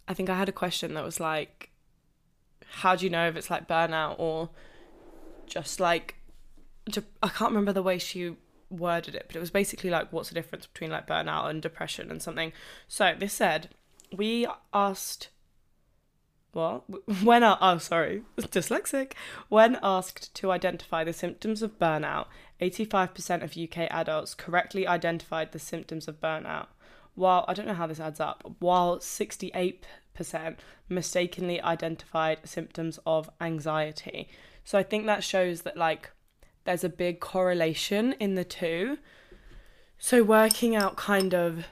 I 0.07 0.13
think 0.13 0.29
I 0.29 0.37
had 0.37 0.49
a 0.49 0.53
question 0.53 0.93
that 0.93 1.03
was 1.03 1.19
like 1.19 1.69
how 2.69 2.95
do 2.95 3.05
you 3.05 3.09
know 3.09 3.27
if 3.27 3.35
it's 3.35 3.49
like 3.49 3.67
burnout 3.67 4.15
or 4.17 4.49
just 5.45 5.79
like 5.79 6.15
I 7.21 7.29
can't 7.29 7.51
remember 7.51 7.73
the 7.73 7.83
way 7.83 7.97
she 7.97 8.35
worded 8.69 9.15
it, 9.15 9.25
but 9.27 9.35
it 9.35 9.39
was 9.39 9.51
basically 9.51 9.89
like 9.89 10.11
what's 10.11 10.29
the 10.29 10.35
difference 10.35 10.65
between 10.67 10.91
like 10.91 11.07
burnout 11.07 11.49
and 11.49 11.61
depression 11.61 12.11
and 12.11 12.21
something. 12.21 12.53
So 12.87 13.13
this 13.17 13.33
said, 13.33 13.69
we 14.15 14.47
asked 14.73 15.29
what 16.53 16.83
when 17.23 17.43
uh, 17.43 17.57
oh 17.61 17.77
sorry 17.77 18.23
dyslexic 18.37 19.13
when 19.49 19.77
asked 19.83 20.33
to 20.33 20.49
identify 20.51 21.03
the 21.03 21.13
symptoms 21.13 21.61
of 21.61 21.77
burnout 21.77 22.27
85% 22.61 23.43
of 23.43 23.57
uk 23.57 23.77
adults 23.91 24.33
correctly 24.33 24.87
identified 24.87 25.51
the 25.51 25.59
symptoms 25.59 26.07
of 26.07 26.21
burnout. 26.21 26.67
While 27.15 27.45
i 27.47 27.53
don't 27.53 27.67
know 27.67 27.73
how 27.73 27.87
this 27.87 27.99
adds 27.99 28.19
up 28.19 28.43
while 28.59 28.99
68% 28.99 29.81
mistakenly 30.89 31.61
identified 31.61 32.39
symptoms 32.43 32.99
of 33.05 33.29
anxiety. 33.39 34.29
So 34.63 34.77
i 34.77 34.83
think 34.83 35.05
that 35.05 35.23
shows 35.23 35.61
that 35.61 35.77
like 35.77 36.11
there's 36.67 36.83
a 36.83 36.89
big 36.89 37.21
correlation 37.21 38.13
in 38.19 38.35
the 38.35 38.43
two. 38.43 38.97
So 39.97 40.21
working 40.21 40.75
out 40.75 40.97
kind 40.97 41.33
of 41.33 41.65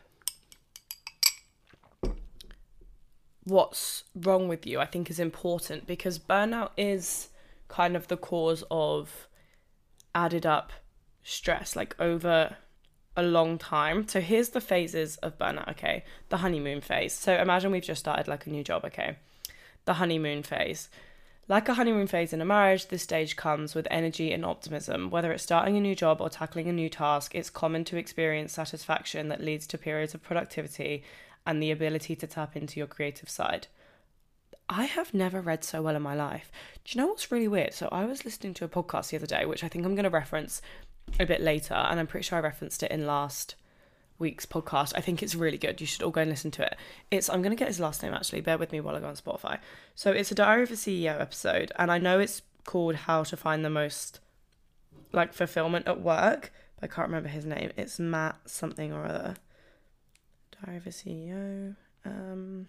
what's 3.43 4.06
wrong 4.15 4.48
with 4.48 4.65
you, 4.65 4.80
I 4.80 4.86
think 4.86 5.10
is 5.10 5.19
important 5.19 5.86
because 5.86 6.17
burnout 6.17 6.71
is 6.78 7.28
kind 7.67 7.98
of 7.98 8.08
the 8.08 8.15
cause 8.15 8.63
of 8.71 9.28
added 10.15 10.45
up 10.45 10.71
stress, 11.21 11.75
like 11.75 11.95
over 11.99 12.56
a 13.17 13.23
long 13.23 13.58
time. 13.58 14.08
So 14.08 14.19
here's 14.21 14.49
the 14.49 14.62
phases 14.62 15.17
of 15.17 15.38
burnout, 15.38 15.69
okay? 15.71 16.04
The 16.30 16.38
honeymoon 16.38 16.82
phase. 16.82 17.13
So 17.13 17.34
imagine 17.36 17.71
we've 17.71 17.84
just 17.84 17.99
started 17.99 18.28
like 18.28 18.47
a 18.47 18.49
new 18.49 18.63
job, 18.63 18.86
okay? 18.86 19.17
The 19.86 19.93
honeymoon 19.93 20.43
phase. 20.43 20.89
Like 21.47 21.69
a 21.69 21.75
honeymoon 21.75 22.08
phase 22.08 22.34
in 22.34 22.41
a 22.41 22.45
marriage, 22.45 22.88
this 22.88 23.04
stage 23.04 23.36
comes 23.36 23.75
with 23.75 23.88
energy 23.91 24.32
and 24.32 24.43
optimism. 24.43 25.12
Whether 25.12 25.32
it's 25.32 25.43
starting 25.43 25.78
a 25.78 25.82
new 25.82 25.93
job 25.93 26.19
or 26.19 26.30
tackling 26.30 26.67
a 26.67 26.73
new 26.73 26.89
task, 26.89 27.36
it's 27.36 27.51
common 27.51 27.84
to 27.86 27.97
experience 27.97 28.54
satisfaction 28.54 29.30
that 29.30 29.43
leads 29.43 29.67
to 29.67 29.78
periods 29.78 30.15
of 30.15 30.23
productivity 30.23 31.04
and 31.45 31.62
the 31.62 31.69
ability 31.69 32.15
to 32.15 32.25
tap 32.25 32.56
into 32.56 32.80
your 32.80 32.88
creative 32.88 33.30
side. 33.30 33.67
I 34.67 34.86
have 34.86 35.13
never 35.13 35.41
read 35.41 35.63
so 35.63 35.82
well 35.82 35.95
in 35.95 36.01
my 36.01 36.15
life. 36.15 36.51
Do 36.84 36.91
you 36.97 37.01
know 37.01 37.08
what's 37.08 37.32
really 37.32 37.47
weird? 37.47 37.73
So 37.73 37.88
I 37.91 38.06
was 38.06 38.25
listening 38.25 38.54
to 38.56 38.65
a 38.65 38.69
podcast 38.69 39.10
the 39.10 39.17
other 39.17 39.28
day, 39.28 39.45
which 39.45 39.63
I 39.63 39.67
think 39.67 39.86
I'm 39.86 39.93
going 39.93 40.06
to 40.06 40.10
reference 40.10 40.62
a 41.19 41.25
bit 41.25 41.41
later, 41.41 41.75
and 41.75 41.99
I'm 41.99 42.08
pretty 42.08 42.23
sure 42.23 42.39
I 42.39 42.41
referenced 42.41 42.82
it 42.82 42.91
in 42.91 43.06
last 43.06 43.56
week's 44.17 44.45
podcast. 44.45 44.93
I 44.95 45.01
think 45.01 45.21
it's 45.21 45.36
really 45.36 45.58
good. 45.58 45.82
You 45.82 45.88
should 45.88 46.01
all 46.01 46.12
go 46.12 46.21
and 46.21 46.30
listen 46.30 46.51
to 46.51 46.63
it. 46.63 46.78
It's 47.12 47.30
I'm 47.30 47.41
going 47.41 47.56
to 47.56 47.60
get 47.60 47.67
his 47.67 47.80
last 47.80 48.01
name 48.01 48.13
actually. 48.13 48.41
Bear 48.41 48.58
with 48.58 48.71
me 48.71 48.80
while 48.80 48.95
I 48.95 48.99
go 48.99 49.08
on 49.08 49.15
Spotify. 49.15 49.60
So 49.93 50.12
it's 50.12 50.32
a 50.32 50.36
Diary 50.36 50.63
of 50.63 50.71
a 50.71 50.75
CEO 50.75 51.19
episode, 51.19 51.71
and 51.78 51.91
I 51.91 51.97
know 51.97 52.19
it's 52.19 52.41
called 52.63 52.95
How 52.95 53.23
to 53.23 53.38
Find 53.38 53.63
the 53.63 53.69
Most 53.69 54.19
like 55.12 55.34
fulfillment 55.34 55.88
at 55.88 56.01
work. 56.01 56.51
But 56.80 56.91
I 56.91 56.93
can't 56.93 57.08
remember 57.08 57.30
his 57.30 57.45
name. 57.45 57.71
It's 57.78 57.99
Matt 57.99 58.38
something 58.45 58.91
or 58.91 59.06
other. 59.06 59.36
Diary 60.63 60.78
of 60.78 60.88
a 60.88 60.89
CEO. 60.89 61.75
Um, 62.04 62.67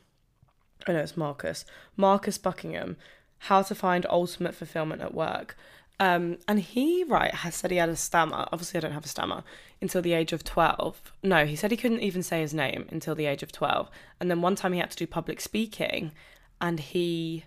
oh 0.87 0.93
know 0.93 1.01
it's 1.01 1.17
Marcus. 1.17 1.65
Marcus 1.97 2.39
Buckingham. 2.39 2.97
How 3.39 3.63
to 3.63 3.75
find 3.75 4.07
ultimate 4.09 4.55
fulfillment 4.55 5.03
at 5.03 5.15
work. 5.15 5.57
Um, 5.99 6.39
and 6.47 6.61
he, 6.61 7.05
right, 7.05 7.33
has 7.33 7.55
said 7.55 7.71
he 7.71 7.79
had 7.79 7.89
a 7.89 7.97
stammer. 7.97 8.47
Obviously, 8.53 8.79
I 8.79 8.81
don't 8.83 8.93
have 8.93 9.05
a 9.05 9.09
stammer 9.09 9.43
until 9.81 10.03
the 10.03 10.13
age 10.13 10.33
of 10.33 10.45
12. 10.45 11.13
No, 11.23 11.47
he 11.47 11.57
said 11.57 11.71
he 11.71 11.77
couldn't 11.77 12.01
even 12.01 12.23
say 12.23 12.41
his 12.41 12.53
name 12.53 12.87
until 12.91 13.15
the 13.15 13.27
age 13.27 13.43
of 13.43 13.53
12. 13.53 13.91
And 14.21 14.31
then 14.31 14.43
one 14.43 14.57
time 14.57 14.73
he 14.73 14.79
had 14.79 14.91
to 14.91 14.97
do 14.97 15.07
public 15.07 15.41
speaking 15.41 16.13
and 16.61 16.81
he, 16.81 17.45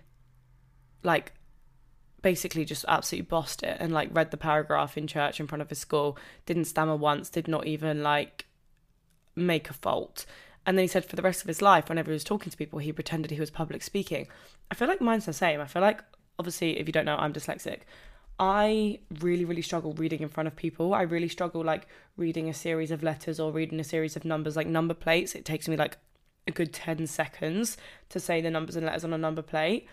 like, 1.04 1.32
basically 2.22 2.64
just 2.64 2.84
absolutely 2.88 3.26
bossed 3.26 3.62
it 3.62 3.76
and, 3.80 3.92
like, 3.92 4.08
read 4.12 4.32
the 4.32 4.36
paragraph 4.36 4.98
in 4.98 5.06
church 5.06 5.38
in 5.38 5.46
front 5.46 5.62
of 5.62 5.68
his 5.68 5.78
school, 5.78 6.18
didn't 6.44 6.64
stammer 6.64 6.96
once, 6.96 7.28
did 7.28 7.46
not 7.46 7.66
even, 7.66 8.02
like, 8.02 8.46
make 9.36 9.70
a 9.70 9.74
fault. 9.74 10.26
And 10.66 10.76
then 10.76 10.84
he 10.84 10.88
said 10.88 11.04
for 11.04 11.16
the 11.16 11.22
rest 11.22 11.40
of 11.40 11.48
his 11.48 11.62
life, 11.62 11.88
whenever 11.88 12.10
he 12.10 12.14
was 12.14 12.24
talking 12.24 12.50
to 12.50 12.56
people, 12.56 12.78
he 12.78 12.92
pretended 12.92 13.30
he 13.30 13.40
was 13.40 13.50
public 13.50 13.82
speaking. 13.82 14.28
I 14.70 14.74
feel 14.74 14.88
like 14.88 15.00
mine's 15.00 15.26
the 15.26 15.32
same. 15.32 15.60
I 15.60 15.66
feel 15.66 15.82
like, 15.82 16.02
obviously, 16.38 16.78
if 16.78 16.86
you 16.86 16.92
don't 16.92 17.06
know, 17.06 17.16
I'm 17.16 17.32
dyslexic. 17.32 17.80
I 18.38 19.00
really, 19.20 19.44
really 19.44 19.62
struggle 19.62 19.92
reading 19.92 20.20
in 20.20 20.28
front 20.28 20.46
of 20.46 20.56
people. 20.56 20.94
I 20.94 21.02
really 21.02 21.28
struggle 21.28 21.62
like 21.62 21.86
reading 22.16 22.48
a 22.48 22.54
series 22.54 22.90
of 22.90 23.02
letters 23.02 23.38
or 23.38 23.52
reading 23.52 23.80
a 23.80 23.84
series 23.84 24.16
of 24.16 24.24
numbers, 24.24 24.56
like 24.56 24.66
number 24.66 24.94
plates. 24.94 25.34
It 25.34 25.44
takes 25.44 25.68
me 25.68 25.76
like 25.76 25.98
a 26.46 26.50
good 26.50 26.72
10 26.72 27.06
seconds 27.06 27.76
to 28.08 28.20
say 28.20 28.40
the 28.40 28.50
numbers 28.50 28.76
and 28.76 28.86
letters 28.86 29.04
on 29.04 29.12
a 29.12 29.18
number 29.18 29.42
plate. 29.42 29.86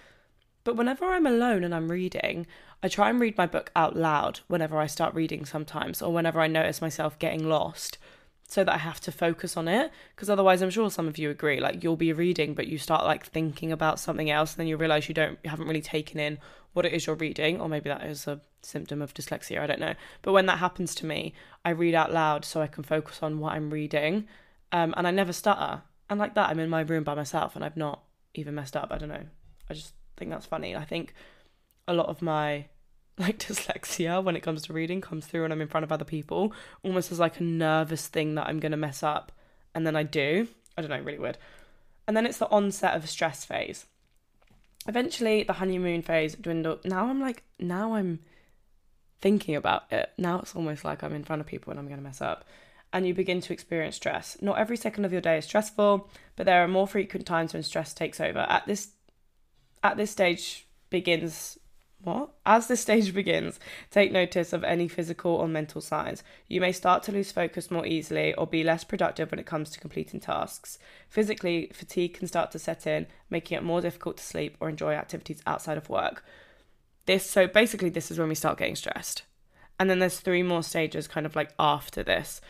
But 0.64 0.76
whenever 0.76 1.06
I'm 1.06 1.26
alone 1.26 1.64
and 1.64 1.74
I'm 1.74 1.92
reading, 1.92 2.46
I 2.84 2.88
try 2.88 3.10
and 3.10 3.20
read 3.20 3.38
my 3.38 3.48
book 3.48 3.72
out 3.76 3.96
loud 3.96 4.42
whenever 4.48 4.78
I 4.78 4.88
start 4.88 5.14
reading 5.14 5.46
sometimes, 5.46 6.02
or 6.02 6.14
whenever 6.14 6.40
I 6.40 6.48
notice 6.48 6.82
myself 6.82 7.18
getting 7.20 7.48
lost 7.48 7.98
so 8.48 8.64
that 8.64 8.74
I 8.74 8.78
have 8.78 9.00
to 9.02 9.12
focus 9.12 9.58
on 9.58 9.68
it. 9.68 9.92
Because 10.16 10.30
otherwise, 10.30 10.62
I'm 10.62 10.70
sure 10.70 10.90
some 10.90 11.08
of 11.08 11.18
you 11.18 11.30
agree, 11.30 11.60
like 11.60 11.84
you'll 11.84 11.98
be 11.98 12.14
reading, 12.14 12.54
but 12.54 12.68
you 12.68 12.78
start 12.78 13.04
like 13.04 13.26
thinking 13.26 13.72
about 13.72 14.00
something 14.00 14.30
else, 14.30 14.54
and 14.54 14.62
then 14.62 14.68
you 14.68 14.78
realize 14.78 15.08
you 15.08 15.14
don't, 15.14 15.38
you 15.44 15.50
haven't 15.50 15.68
really 15.68 15.82
taken 15.82 16.20
in 16.20 16.40
what 16.74 16.86
it 16.86 16.94
is 16.94 17.06
you're 17.06 17.16
reading, 17.16 17.60
or 17.60 17.68
maybe 17.68 17.90
that 17.90 18.04
is 18.04 18.26
a 18.28 18.40
symptom 18.62 19.02
of 19.02 19.14
dyslexia, 19.14 19.60
I 19.60 19.68
don't 19.68 19.80
know. 19.80 19.96
But 20.22 20.32
when 20.32 20.46
that 20.46 20.60
happens 20.60 20.96
to 20.96 21.06
me, 21.06 21.34
I 21.66 21.72
read 21.72 21.94
out 21.94 22.14
loud 22.14 22.46
so 22.46 22.62
I 22.62 22.68
can 22.68 22.84
focus 22.84 23.22
on 23.22 23.40
what 23.40 23.54
I'm 23.54 23.70
reading, 23.70 24.28
um, 24.72 24.94
and 24.96 25.08
I 25.08 25.12
never 25.12 25.34
stutter. 25.34 25.82
And 26.10 26.20
like 26.20 26.36
that, 26.36 26.50
I'm 26.50 26.60
in 26.60 26.70
my 26.70 26.82
room 26.82 27.04
by 27.04 27.16
myself, 27.16 27.56
and 27.56 27.66
I've 27.66 27.78
not 27.78 28.04
even 28.34 28.56
messed 28.56 28.78
up. 28.78 28.90
I 28.92 28.98
don't 28.98 29.10
know. 29.10 29.26
I 29.70 29.74
just 29.74 29.94
think 30.16 30.32
that's 30.32 30.46
funny. 30.46 30.76
I 30.76 30.86
think 30.86 31.14
a 31.88 31.94
lot 31.94 32.08
of 32.08 32.22
my 32.22 32.68
like 33.20 33.40
dyslexia 33.40 34.24
when 34.24 34.36
it 34.36 34.44
comes 34.44 34.62
to 34.64 34.74
reading 34.74 35.02
comes 35.02 35.26
through 35.26 35.42
when 35.42 35.52
I'm 35.52 35.62
in 35.62 35.68
front 35.68 35.84
of 35.84 35.92
other 35.92 36.06
people, 36.06 36.54
almost 36.84 37.12
as 37.12 37.20
like 37.20 37.40
a 37.40 37.44
nervous 37.44 38.08
thing 38.08 38.36
that 38.36 38.48
I'm 38.48 38.60
gonna 38.60 38.78
mess 38.78 39.02
up, 39.02 39.32
and 39.74 39.88
then 39.88 39.96
I 39.96 40.04
do. 40.04 40.48
I 40.78 40.82
don't 40.82 40.92
know, 40.92 41.00
really 41.00 41.18
weird. 41.18 41.40
And 42.08 42.16
then 42.16 42.26
it's 42.28 42.38
the 42.38 42.50
onset 42.50 42.96
of 42.96 43.10
stress 43.10 43.44
phase. 43.44 43.88
Eventually, 44.88 45.44
the 45.44 45.54
honeymoon 45.54 46.04
phase 46.04 46.36
dwindled. 46.36 46.86
Now 46.86 47.08
I'm 47.08 47.20
like, 47.20 47.44
now 47.60 47.96
I'm 47.96 48.20
thinking 49.20 49.56
about 49.56 49.92
it. 49.92 50.12
Now 50.18 50.40
it's 50.40 50.56
almost 50.56 50.86
like 50.86 51.04
I'm 51.04 51.14
in 51.14 51.24
front 51.24 51.42
of 51.42 51.48
people 51.48 51.72
and 51.72 51.80
I'm 51.80 51.90
gonna 51.90 52.02
mess 52.02 52.22
up. 52.22 52.46
And 52.94 53.06
you 53.06 53.14
begin 53.14 53.42
to 53.42 53.52
experience 53.52 53.96
stress. 53.96 54.38
Not 54.42 54.60
every 54.60 54.78
second 54.78 55.06
of 55.06 55.12
your 55.12 55.22
day 55.22 55.40
is 55.40 55.46
stressful, 55.46 56.10
but 56.36 56.46
there 56.46 56.64
are 56.64 56.68
more 56.68 56.88
frequent 56.88 57.26
times 57.26 57.54
when 57.54 57.64
stress 57.64 57.94
takes 57.94 58.22
over. 58.22 58.40
At 58.40 58.68
this 58.68 58.92
at 59.84 59.98
this 59.98 60.12
stage 60.12 60.68
begins 60.90 61.58
what? 62.08 62.30
As 62.46 62.68
this 62.68 62.82
stage 62.82 63.14
begins, 63.14 63.60
take 63.92 64.12
notice 64.12 64.54
of 64.54 64.64
any 64.64 64.88
physical 64.88 65.32
or 65.32 65.48
mental 65.48 65.82
signs. 65.82 66.24
You 66.48 66.62
may 66.62 66.72
start 66.72 67.04
to 67.04 67.12
lose 67.12 67.32
focus 67.32 67.70
more 67.70 67.86
easily 67.86 68.34
or 68.36 68.48
be 68.48 68.64
less 68.64 68.84
productive 68.84 69.30
when 69.30 69.40
it 69.40 69.46
comes 69.46 69.70
to 69.72 69.80
completing 69.80 70.20
tasks. 70.22 70.80
Physically, 71.10 71.70
fatigue 71.74 72.14
can 72.14 72.28
start 72.28 72.52
to 72.52 72.60
set 72.60 72.88
in, 72.88 73.08
making 73.30 73.58
it 73.58 73.64
more 73.64 73.82
difficult 73.82 74.18
to 74.18 74.24
sleep 74.24 74.56
or 74.60 74.70
enjoy 74.70 74.94
activities 74.94 75.42
outside 75.46 75.78
of 75.78 75.90
work. 75.90 76.24
This 77.06 77.30
so 77.30 77.46
basically 77.46 77.90
this 77.90 78.10
is 78.10 78.18
when 78.18 78.30
we 78.30 78.36
start 78.36 78.58
getting 78.58 78.76
stressed. 78.76 79.24
And 79.80 79.90
then 79.90 80.00
there's 80.00 80.20
three 80.20 80.44
more 80.44 80.64
stages 80.64 81.08
kind 81.08 81.26
of 81.26 81.36
like 81.36 81.52
after 81.60 82.04
this. 82.04 82.42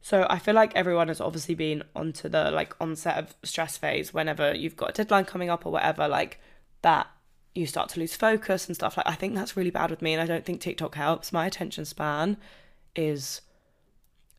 So 0.00 0.26
I 0.28 0.38
feel 0.38 0.54
like 0.54 0.74
everyone 0.74 1.08
has 1.08 1.20
obviously 1.20 1.54
been 1.54 1.84
onto 1.94 2.28
the 2.28 2.50
like 2.50 2.74
onset 2.80 3.18
of 3.18 3.36
stress 3.44 3.76
phase 3.76 4.12
whenever 4.12 4.54
you've 4.54 4.76
got 4.76 4.90
a 4.90 4.92
deadline 4.92 5.26
coming 5.26 5.48
up 5.48 5.64
or 5.64 5.70
whatever 5.70 6.08
like 6.08 6.40
that 6.82 7.06
you 7.54 7.66
start 7.66 7.90
to 7.90 8.00
lose 8.00 8.16
focus 8.16 8.66
and 8.66 8.74
stuff 8.74 8.96
like 8.96 9.08
I 9.08 9.14
think 9.14 9.34
that's 9.34 9.56
really 9.56 9.70
bad 9.70 9.90
with 9.90 10.02
me 10.02 10.12
and 10.12 10.22
I 10.22 10.26
don't 10.26 10.44
think 10.44 10.60
TikTok 10.60 10.94
helps. 10.94 11.32
My 11.32 11.46
attention 11.46 11.84
span 11.84 12.38
is 12.96 13.42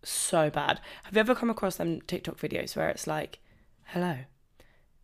so 0.04 0.50
bad. 0.50 0.80
Have 1.04 1.16
you 1.16 1.20
ever 1.20 1.36
come 1.36 1.50
across 1.50 1.76
them 1.76 2.02
TikTok 2.02 2.38
videos 2.38 2.76
where 2.76 2.90
it's 2.90 3.08
like, 3.08 3.40
"Hello. 3.86 4.20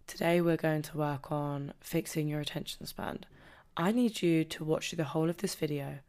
Today 0.07 0.41
we're 0.41 0.57
going 0.57 0.81
to 0.81 0.97
work 0.97 1.31
on 1.31 1.73
fixing 1.81 2.27
your 2.27 2.39
attention 2.39 2.85
span. 2.87 3.25
I 3.77 3.91
need 3.91 4.21
you 4.21 4.43
to 4.43 4.63
watch 4.63 4.91
the 4.91 5.03
whole 5.03 5.29
of 5.29 5.37
this 5.37 5.55
video 5.55 5.99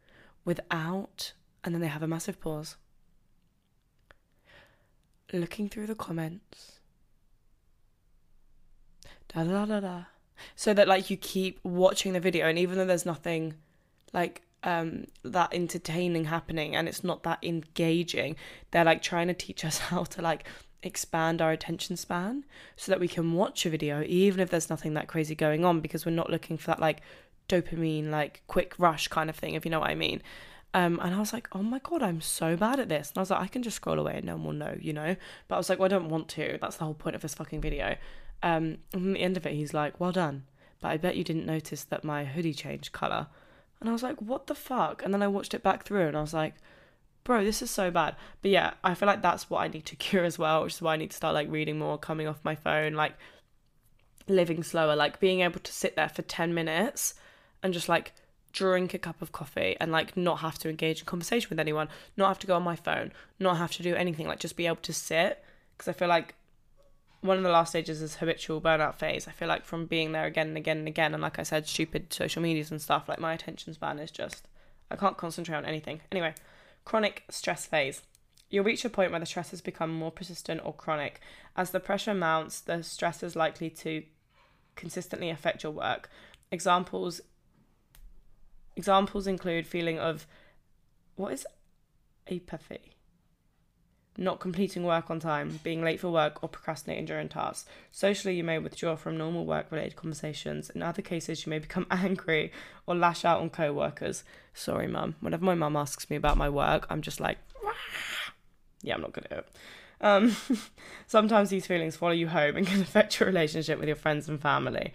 without 0.43 1.33
and 1.63 1.73
then 1.73 1.81
they 1.81 1.87
have 1.87 2.03
a 2.03 2.07
massive 2.07 2.39
pause. 2.39 2.77
Looking 5.31 5.69
through 5.69 5.87
the 5.87 5.95
comments. 5.95 6.79
Da 9.27 9.43
da 9.43 9.65
da 9.65 9.79
da 9.79 10.03
so 10.55 10.73
that 10.73 10.87
like 10.87 11.09
you 11.09 11.17
keep 11.17 11.59
watching 11.63 12.13
the 12.13 12.19
video 12.19 12.47
and 12.47 12.57
even 12.57 12.77
though 12.77 12.85
there's 12.85 13.05
nothing 13.05 13.53
like 14.13 14.41
um 14.63 15.05
that 15.23 15.53
entertaining 15.53 16.25
happening 16.25 16.75
and 16.75 16.87
it's 16.87 17.03
not 17.03 17.23
that 17.23 17.39
engaging 17.41 18.35
they're 18.71 18.85
like 18.85 19.01
trying 19.01 19.27
to 19.27 19.33
teach 19.33 19.65
us 19.65 19.77
how 19.89 20.03
to 20.03 20.21
like 20.21 20.45
expand 20.83 21.41
our 21.41 21.51
attention 21.51 21.95
span 21.95 22.43
so 22.75 22.91
that 22.91 22.99
we 22.99 23.07
can 23.07 23.33
watch 23.33 23.65
a 23.65 23.69
video 23.69 24.03
even 24.07 24.39
if 24.39 24.49
there's 24.49 24.69
nothing 24.69 24.95
that 24.95 25.07
crazy 25.07 25.35
going 25.35 25.63
on 25.63 25.79
because 25.79 26.05
we're 26.05 26.11
not 26.11 26.29
looking 26.29 26.57
for 26.57 26.67
that 26.67 26.79
like 26.79 27.01
dopamine 27.51 28.09
like 28.09 28.41
quick 28.47 28.73
rush 28.77 29.07
kind 29.07 29.29
of 29.29 29.35
thing 29.35 29.53
if 29.53 29.65
you 29.65 29.71
know 29.71 29.79
what 29.79 29.89
I 29.89 29.95
mean. 29.95 30.21
Um, 30.73 31.01
and 31.01 31.13
I 31.13 31.19
was 31.19 31.33
like, 31.33 31.49
oh 31.51 31.61
my 31.61 31.79
god, 31.79 32.01
I'm 32.01 32.21
so 32.21 32.55
bad 32.55 32.79
at 32.79 32.87
this. 32.87 33.09
And 33.09 33.17
I 33.17 33.21
was 33.21 33.29
like, 33.29 33.41
I 33.41 33.47
can 33.47 33.61
just 33.61 33.75
scroll 33.75 33.99
away 33.99 34.15
and 34.15 34.25
no 34.25 34.37
one 34.37 34.45
will 34.45 34.53
know, 34.53 34.77
you 34.79 34.93
know. 34.93 35.17
But 35.49 35.55
I 35.55 35.57
was 35.57 35.69
like, 35.69 35.79
well, 35.79 35.87
I 35.87 35.89
don't 35.89 36.07
want 36.07 36.29
to. 36.29 36.57
That's 36.61 36.77
the 36.77 36.85
whole 36.85 36.93
point 36.93 37.15
of 37.15 37.21
this 37.21 37.33
fucking 37.33 37.59
video. 37.59 37.97
Um, 38.43 38.77
and 38.93 39.09
at 39.09 39.13
the 39.13 39.19
end 39.19 39.37
of 39.37 39.45
it, 39.45 39.53
he's 39.53 39.73
like, 39.73 39.99
well 39.99 40.11
done. 40.11 40.43
But 40.79 40.89
I 40.89 40.97
bet 40.97 41.15
you 41.15 41.23
didn't 41.23 41.45
notice 41.45 41.83
that 41.85 42.03
my 42.03 42.25
hoodie 42.25 42.53
changed 42.53 42.91
colour. 42.91 43.27
And 43.79 43.89
I 43.89 43.93
was 43.93 44.03
like, 44.03 44.21
what 44.21 44.47
the 44.47 44.55
fuck? 44.55 45.03
And 45.03 45.13
then 45.13 45.23
I 45.23 45.27
watched 45.27 45.53
it 45.53 45.63
back 45.63 45.83
through 45.83 46.07
and 46.07 46.17
I 46.17 46.21
was 46.21 46.33
like, 46.33 46.55
bro, 47.23 47.43
this 47.43 47.61
is 47.61 47.71
so 47.71 47.91
bad. 47.91 48.15
But 48.41 48.51
yeah, 48.51 48.73
I 48.83 48.93
feel 48.93 49.07
like 49.07 49.21
that's 49.21 49.49
what 49.49 49.61
I 49.61 49.67
need 49.67 49.85
to 49.87 49.95
cure 50.07 50.23
as 50.23 50.39
well, 50.39 50.63
which 50.63 50.73
is 50.73 50.81
why 50.81 50.93
I 50.93 50.97
need 50.97 51.11
to 51.11 51.17
start 51.17 51.33
like 51.33 51.51
reading 51.51 51.79
more, 51.79 51.97
coming 51.97 52.27
off 52.27 52.39
my 52.43 52.55
phone, 52.55 52.93
like 52.93 53.13
living 54.27 54.63
slower, 54.63 54.95
like 54.95 55.19
being 55.19 55.41
able 55.41 55.59
to 55.59 55.71
sit 55.71 55.95
there 55.95 56.09
for 56.09 56.21
10 56.21 56.53
minutes 56.53 57.15
and 57.63 57.73
just 57.73 57.89
like 57.89 58.13
drink 58.53 58.93
a 58.93 58.99
cup 58.99 59.21
of 59.21 59.31
coffee 59.31 59.75
and 59.79 59.91
like 59.91 60.17
not 60.17 60.39
have 60.39 60.59
to 60.59 60.69
engage 60.69 60.99
in 60.99 61.05
conversation 61.05 61.49
with 61.49 61.59
anyone, 61.59 61.89
not 62.17 62.27
have 62.27 62.39
to 62.39 62.47
go 62.47 62.55
on 62.55 62.63
my 62.63 62.75
phone, 62.75 63.11
not 63.39 63.57
have 63.57 63.71
to 63.71 63.83
do 63.83 63.95
anything, 63.95 64.27
like 64.27 64.39
just 64.39 64.57
be 64.57 64.67
able 64.67 64.77
to 64.77 64.93
sit. 64.93 65.43
Because 65.77 65.87
I 65.87 65.93
feel 65.93 66.07
like 66.07 66.35
one 67.21 67.37
of 67.37 67.43
the 67.43 67.49
last 67.49 67.69
stages 67.69 68.01
is 68.01 68.15
habitual 68.15 68.61
burnout 68.61 68.95
phase. 68.95 69.27
I 69.27 69.31
feel 69.31 69.47
like 69.47 69.63
from 69.63 69.85
being 69.85 70.11
there 70.11 70.25
again 70.25 70.47
and 70.49 70.57
again 70.57 70.79
and 70.79 70.87
again, 70.87 71.13
and 71.13 71.21
like 71.21 71.39
I 71.39 71.43
said, 71.43 71.67
stupid 71.67 72.11
social 72.11 72.41
medias 72.41 72.71
and 72.71 72.81
stuff, 72.81 73.07
like 73.07 73.19
my 73.19 73.33
attention 73.33 73.73
span 73.73 73.99
is 73.99 74.11
just, 74.11 74.47
I 74.89 74.95
can't 74.95 75.17
concentrate 75.17 75.55
on 75.55 75.65
anything. 75.65 76.01
Anyway, 76.11 76.33
chronic 76.83 77.23
stress 77.29 77.65
phase. 77.65 78.01
You'll 78.49 78.65
reach 78.65 78.83
a 78.83 78.89
point 78.89 79.11
where 79.11 79.19
the 79.19 79.25
stress 79.25 79.51
has 79.51 79.61
become 79.61 79.93
more 79.93 80.11
persistent 80.11 80.61
or 80.65 80.73
chronic. 80.73 81.21
As 81.55 81.71
the 81.71 81.79
pressure 81.79 82.13
mounts, 82.13 82.59
the 82.59 82.83
stress 82.83 83.23
is 83.23 83.35
likely 83.35 83.69
to 83.69 84.03
consistently 84.75 85.29
affect 85.29 85.63
your 85.63 85.71
work. 85.71 86.09
Examples 86.51 87.21
Examples 88.75 89.27
include 89.27 89.67
feeling 89.67 89.99
of 89.99 90.25
what 91.15 91.33
is 91.33 91.45
apathy? 92.29 92.93
Not 94.17 94.41
completing 94.41 94.83
work 94.83 95.09
on 95.09 95.19
time, 95.19 95.59
being 95.63 95.83
late 95.83 95.99
for 95.99 96.09
work, 96.09 96.43
or 96.43 96.49
procrastinating 96.49 97.05
during 97.05 97.29
tasks. 97.29 97.69
Socially, 97.91 98.35
you 98.35 98.43
may 98.43 98.59
withdraw 98.59 98.95
from 98.95 99.17
normal 99.17 99.45
work 99.45 99.71
related 99.71 99.95
conversations. 99.95 100.69
In 100.69 100.83
other 100.83 101.01
cases, 101.01 101.45
you 101.45 101.49
may 101.49 101.59
become 101.59 101.87
angry 101.91 102.51
or 102.85 102.95
lash 102.95 103.23
out 103.23 103.39
on 103.39 103.49
co 103.49 103.71
workers. 103.71 104.23
Sorry, 104.53 104.87
mum. 104.87 105.15
Whenever 105.21 105.45
my 105.45 105.55
mum 105.55 105.77
asks 105.77 106.09
me 106.09 106.17
about 106.17 106.37
my 106.37 106.49
work, 106.49 106.85
I'm 106.89 107.01
just 107.01 107.21
like, 107.21 107.37
yeah, 108.81 108.95
I'm 108.95 109.01
not 109.01 109.13
good 109.13 109.27
at 109.31 109.39
it. 109.39 109.47
Um, 110.01 110.35
sometimes 111.07 111.49
these 111.49 111.67
feelings 111.67 111.95
follow 111.95 112.11
you 112.11 112.27
home 112.27 112.57
and 112.57 112.67
can 112.67 112.81
affect 112.81 113.19
your 113.19 113.27
relationship 113.27 113.79
with 113.79 113.87
your 113.87 113.95
friends 113.95 114.27
and 114.27 114.41
family. 114.41 114.93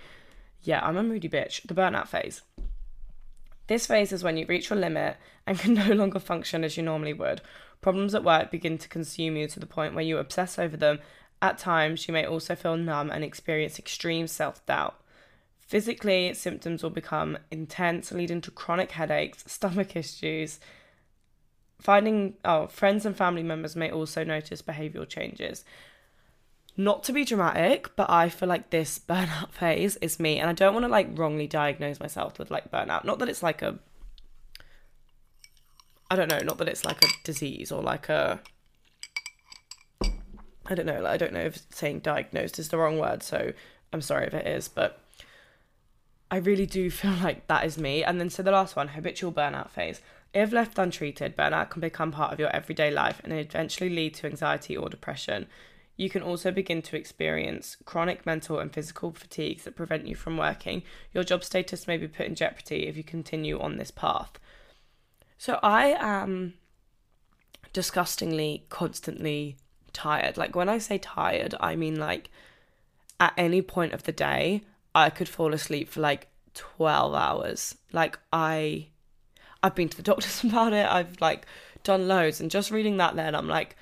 Yeah, 0.63 0.85
I'm 0.85 0.97
a 0.97 1.03
moody 1.03 1.29
bitch. 1.29 1.63
The 1.67 1.75
burnout 1.75 2.09
phase. 2.09 2.43
This 3.69 3.87
phase 3.87 4.13
is 4.13 4.23
when 4.23 4.37
you 4.37 4.47
reach 4.47 4.71
your 4.71 4.79
limit 4.79 5.17
and 5.47 5.59
can 5.59 5.75
no 5.75 5.93
longer 5.93 6.21
function 6.21 6.65
as 6.65 6.77
you 6.77 6.83
normally 6.83 7.13
would. 7.13 7.41
Problems 7.81 8.15
at 8.15 8.25
work 8.25 8.51
begin 8.51 8.79
to 8.79 8.89
consume 8.89 9.37
you 9.37 9.47
to 9.49 9.61
the 9.61 9.67
point 9.67 9.95
where 9.95 10.05
you 10.05 10.19
obsess 10.19 10.59
over 10.59 10.77
them. 10.77 10.99
At 11.41 11.59
times, 11.59 12.09
you 12.09 12.15
may 12.15 12.25
also 12.25 12.55
feel 12.55 12.77
numb 12.77 13.11
and 13.11 13.23
experience 13.23 13.79
extreme 13.79 14.27
self 14.27 14.65
doubt. 14.67 15.01
Physically, 15.59 16.33
symptoms 16.35 16.83
will 16.83 16.91
become 16.91 17.39
intense, 17.51 18.13
leading 18.13 18.41
to 18.43 18.51
chronic 18.51 18.93
headaches, 18.93 19.45
stomach 19.53 19.97
issues. 19.97 20.61
Finding, 21.81 22.35
oh, 22.45 22.69
friends 22.69 23.05
and 23.05 23.15
family 23.15 23.43
members 23.43 23.77
may 23.77 23.91
also 23.91 24.25
notice 24.25 24.63
behavioral 24.63 25.09
changes 25.09 25.65
not 26.77 27.03
to 27.05 27.13
be 27.13 27.25
dramatic, 27.25 27.95
but 27.97 28.11
I 28.11 28.29
feel 28.29 28.49
like 28.49 28.71
this 28.71 28.99
burnout 29.09 29.51
phase 29.51 29.97
is 29.97 30.21
me. 30.21 30.39
And 30.39 30.49
I 30.51 30.53
don't 30.53 30.75
want 30.75 30.85
to 30.85 30.91
like 30.91 31.19
wrongly 31.19 31.47
diagnose 31.47 32.01
myself 32.01 32.39
with 32.39 32.51
like 32.51 32.71
burnout. 32.71 33.05
Not 33.05 33.19
that 33.19 33.29
it's 33.29 33.43
like 33.43 33.63
a, 33.63 33.79
I 36.11 36.17
don't 36.17 36.31
know, 36.31 36.41
not 36.41 36.59
that 36.59 36.69
it's 36.69 36.85
like 36.85 37.05
a 37.05 37.09
disease 37.25 37.73
or 37.73 37.83
like 37.83 38.09
a, 38.09 38.41
I 40.67 40.75
don't 40.75 40.87
know, 40.87 41.01
like, 41.01 41.15
I 41.15 41.17
don't 41.17 41.33
know 41.33 41.41
if 41.41 41.63
saying 41.71 42.01
diagnosed 42.01 42.59
is 42.59 42.69
the 42.69 42.79
wrong 42.79 42.99
word. 42.99 43.23
So 43.23 43.53
I'm 43.93 44.03
sorry 44.03 44.27
if 44.27 44.35
it 44.35 44.47
is, 44.47 44.69
but 44.69 45.01
I 46.31 46.37
really 46.37 46.67
do 46.67 46.91
feel 46.91 47.15
like 47.23 47.47
that 47.49 47.65
is 47.65 47.79
me. 47.79 48.05
And 48.05 48.21
then 48.21 48.31
so 48.31 48.43
the 48.43 48.51
last 48.51 48.77
one, 48.77 48.89
habitual 48.89 49.33
burnout 49.33 49.71
phase. 49.71 50.01
If 50.35 50.53
left 50.53 50.79
untreated, 50.79 51.37
burnout 51.37 51.71
can 51.71 51.81
become 51.81 52.13
part 52.13 52.33
of 52.33 52.39
your 52.39 52.55
everyday 52.55 52.91
life 52.91 53.21
and 53.25 53.33
eventually 53.33 53.91
lead 53.91 54.15
to 54.15 54.27
anxiety 54.27 54.77
or 54.77 54.89
depression. 54.89 55.47
You 55.97 56.11
can 56.11 56.23
also 56.23 56.51
begin 56.51 56.83
to 56.83 56.97
experience 56.97 57.77
chronic 57.87 58.27
mental 58.27 58.59
and 58.59 58.73
physical 58.73 59.13
fatigues 59.13 59.65
that 59.65 59.77
prevent 59.77 60.07
you 60.07 60.15
from 60.15 60.37
working. 60.37 60.83
Your 61.15 61.25
job 61.25 61.43
status 61.43 61.87
may 61.87 61.97
be 61.97 62.07
put 62.07 62.27
in 62.27 62.35
jeopardy 62.35 62.87
if 62.87 62.99
you 62.99 63.03
continue 63.03 63.59
on 63.59 63.79
this 63.79 63.91
path. 63.91 64.39
So 65.39 65.59
I 65.63 65.97
am 65.99 66.55
disgustingly, 67.73 68.65
constantly 68.69 69.57
tired. 69.93 70.37
Like 70.37 70.57
when 70.57 70.69
I 70.69 70.79
say 70.79 70.99
tired, 70.99 71.55
I 71.61 71.77
mean 71.77 71.97
like 71.97 72.31
at 73.21 73.33
any 73.37 73.63
point 73.63 73.93
of 73.93 74.05
the 74.05 74.13
day, 74.13 74.63
I 74.95 75.11
could 75.11 75.29
fall 75.29 75.53
asleep 75.53 75.89
for 75.89 76.01
like 76.01 76.29
12 76.55 77.15
hours. 77.15 77.77
Like 77.93 78.19
I 78.33 78.89
I've 79.63 79.75
been 79.75 79.89
to 79.89 79.97
the 79.97 80.03
doctors 80.11 80.43
about 80.45 80.73
it. 80.73 80.87
I've 80.87 81.21
like 81.21 81.47
done 81.83 82.09
loads 82.09 82.41
and 82.41 82.51
just 82.51 82.71
reading 82.71 82.97
that 82.97 83.17
then 83.17 83.35
I'm 83.35 83.49
like 83.49 83.77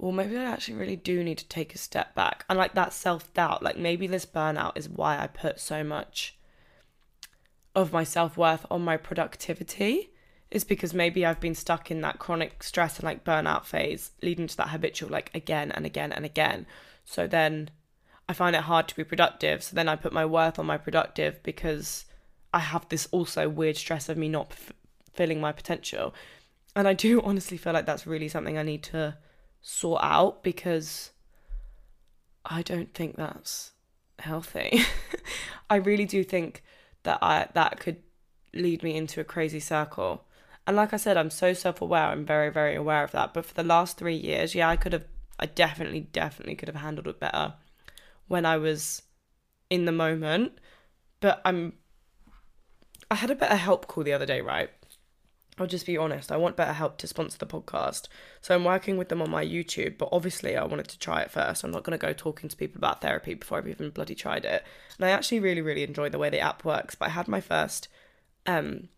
well, 0.00 0.12
maybe 0.12 0.36
I 0.38 0.44
actually 0.44 0.78
really 0.78 0.96
do 0.96 1.22
need 1.22 1.36
to 1.38 1.48
take 1.48 1.74
a 1.74 1.78
step 1.78 2.14
back. 2.14 2.46
And 2.48 2.58
like 2.58 2.72
that 2.74 2.94
self 2.94 3.32
doubt, 3.34 3.62
like 3.62 3.76
maybe 3.76 4.06
this 4.06 4.24
burnout 4.24 4.72
is 4.76 4.88
why 4.88 5.18
I 5.18 5.26
put 5.26 5.60
so 5.60 5.84
much 5.84 6.38
of 7.74 7.92
my 7.92 8.02
self 8.02 8.36
worth 8.36 8.64
on 8.70 8.82
my 8.82 8.96
productivity, 8.96 10.10
is 10.50 10.64
because 10.64 10.92
maybe 10.92 11.24
I've 11.24 11.40
been 11.40 11.54
stuck 11.54 11.90
in 11.90 12.00
that 12.00 12.18
chronic 12.18 12.62
stress 12.62 12.96
and 12.96 13.04
like 13.04 13.24
burnout 13.24 13.64
phase, 13.64 14.10
leading 14.22 14.46
to 14.48 14.56
that 14.56 14.70
habitual, 14.70 15.10
like 15.10 15.30
again 15.34 15.70
and 15.70 15.86
again 15.86 16.12
and 16.12 16.24
again. 16.24 16.66
So 17.04 17.26
then 17.26 17.70
I 18.28 18.32
find 18.32 18.54
it 18.56 18.62
hard 18.62 18.88
to 18.88 18.96
be 18.96 19.04
productive. 19.04 19.62
So 19.62 19.76
then 19.76 19.88
I 19.88 19.96
put 19.96 20.12
my 20.12 20.24
worth 20.24 20.58
on 20.58 20.66
my 20.66 20.76
productive 20.76 21.42
because 21.42 22.04
I 22.52 22.60
have 22.60 22.88
this 22.88 23.08
also 23.12 23.48
weird 23.48 23.76
stress 23.76 24.08
of 24.08 24.16
me 24.16 24.28
not 24.28 24.48
f- 24.50 24.72
filling 25.12 25.40
my 25.40 25.52
potential. 25.52 26.14
And 26.74 26.88
I 26.88 26.94
do 26.94 27.20
honestly 27.24 27.56
feel 27.56 27.72
like 27.72 27.86
that's 27.86 28.06
really 28.06 28.28
something 28.28 28.58
I 28.58 28.62
need 28.62 28.82
to 28.84 29.16
sort 29.60 30.00
out 30.02 30.42
because 30.42 31.10
I 32.44 32.62
don't 32.62 32.92
think 32.94 33.16
that's 33.16 33.72
healthy. 34.18 34.82
I 35.70 35.76
really 35.76 36.06
do 36.06 36.24
think 36.24 36.62
that 37.02 37.18
I 37.22 37.48
that 37.54 37.80
could 37.80 37.98
lead 38.52 38.82
me 38.82 38.96
into 38.96 39.20
a 39.20 39.24
crazy 39.24 39.60
circle. 39.60 40.24
And 40.70 40.76
like 40.76 40.94
I 40.94 40.98
said, 40.98 41.16
I'm 41.16 41.30
so 41.30 41.52
self-aware. 41.52 42.04
I'm 42.04 42.24
very 42.24 42.48
very 42.48 42.76
aware 42.76 43.02
of 43.02 43.10
that. 43.10 43.34
But 43.34 43.44
for 43.44 43.54
the 43.54 43.64
last 43.64 43.98
3 43.98 44.14
years, 44.14 44.54
yeah, 44.54 44.68
I 44.68 44.76
could 44.76 44.92
have 44.92 45.04
I 45.36 45.46
definitely 45.46 46.02
definitely 46.02 46.54
could 46.54 46.68
have 46.68 46.76
handled 46.76 47.08
it 47.08 47.18
better 47.18 47.54
when 48.28 48.46
I 48.46 48.56
was 48.56 49.02
in 49.68 49.84
the 49.84 49.90
moment. 49.90 50.52
But 51.18 51.42
I'm 51.44 51.72
I 53.10 53.16
had 53.16 53.32
a 53.32 53.34
BetterHelp 53.34 53.88
call 53.88 54.04
the 54.04 54.12
other 54.12 54.26
day, 54.26 54.42
right? 54.42 54.70
I'll 55.58 55.66
just 55.66 55.86
be 55.86 55.98
honest, 55.98 56.30
I 56.30 56.36
want 56.36 56.56
BetterHelp 56.56 56.98
to 56.98 57.08
sponsor 57.08 57.38
the 57.38 57.46
podcast. 57.46 58.06
So 58.40 58.54
I'm 58.54 58.62
working 58.62 58.96
with 58.96 59.08
them 59.08 59.20
on 59.20 59.28
my 59.28 59.44
YouTube, 59.44 59.98
but 59.98 60.10
obviously 60.12 60.56
I 60.56 60.64
wanted 60.66 60.86
to 60.86 61.00
try 61.00 61.20
it 61.22 61.32
first. 61.32 61.64
I'm 61.64 61.72
not 61.72 61.82
going 61.82 61.98
to 61.98 62.06
go 62.06 62.12
talking 62.12 62.48
to 62.48 62.56
people 62.56 62.78
about 62.78 63.00
therapy 63.00 63.34
before 63.34 63.58
I've 63.58 63.66
even 63.66 63.90
bloody 63.90 64.14
tried 64.14 64.44
it. 64.44 64.62
And 64.96 65.04
I 65.04 65.10
actually 65.10 65.40
really, 65.40 65.62
really 65.62 65.82
enjoy 65.82 66.10
the 66.10 66.18
way 66.20 66.30
the 66.30 66.38
app 66.38 66.64
works. 66.64 66.94
But 66.94 67.06
I 67.06 67.10
had 67.10 67.26
my 67.26 67.40
first 67.40 67.88
um, 68.46 68.88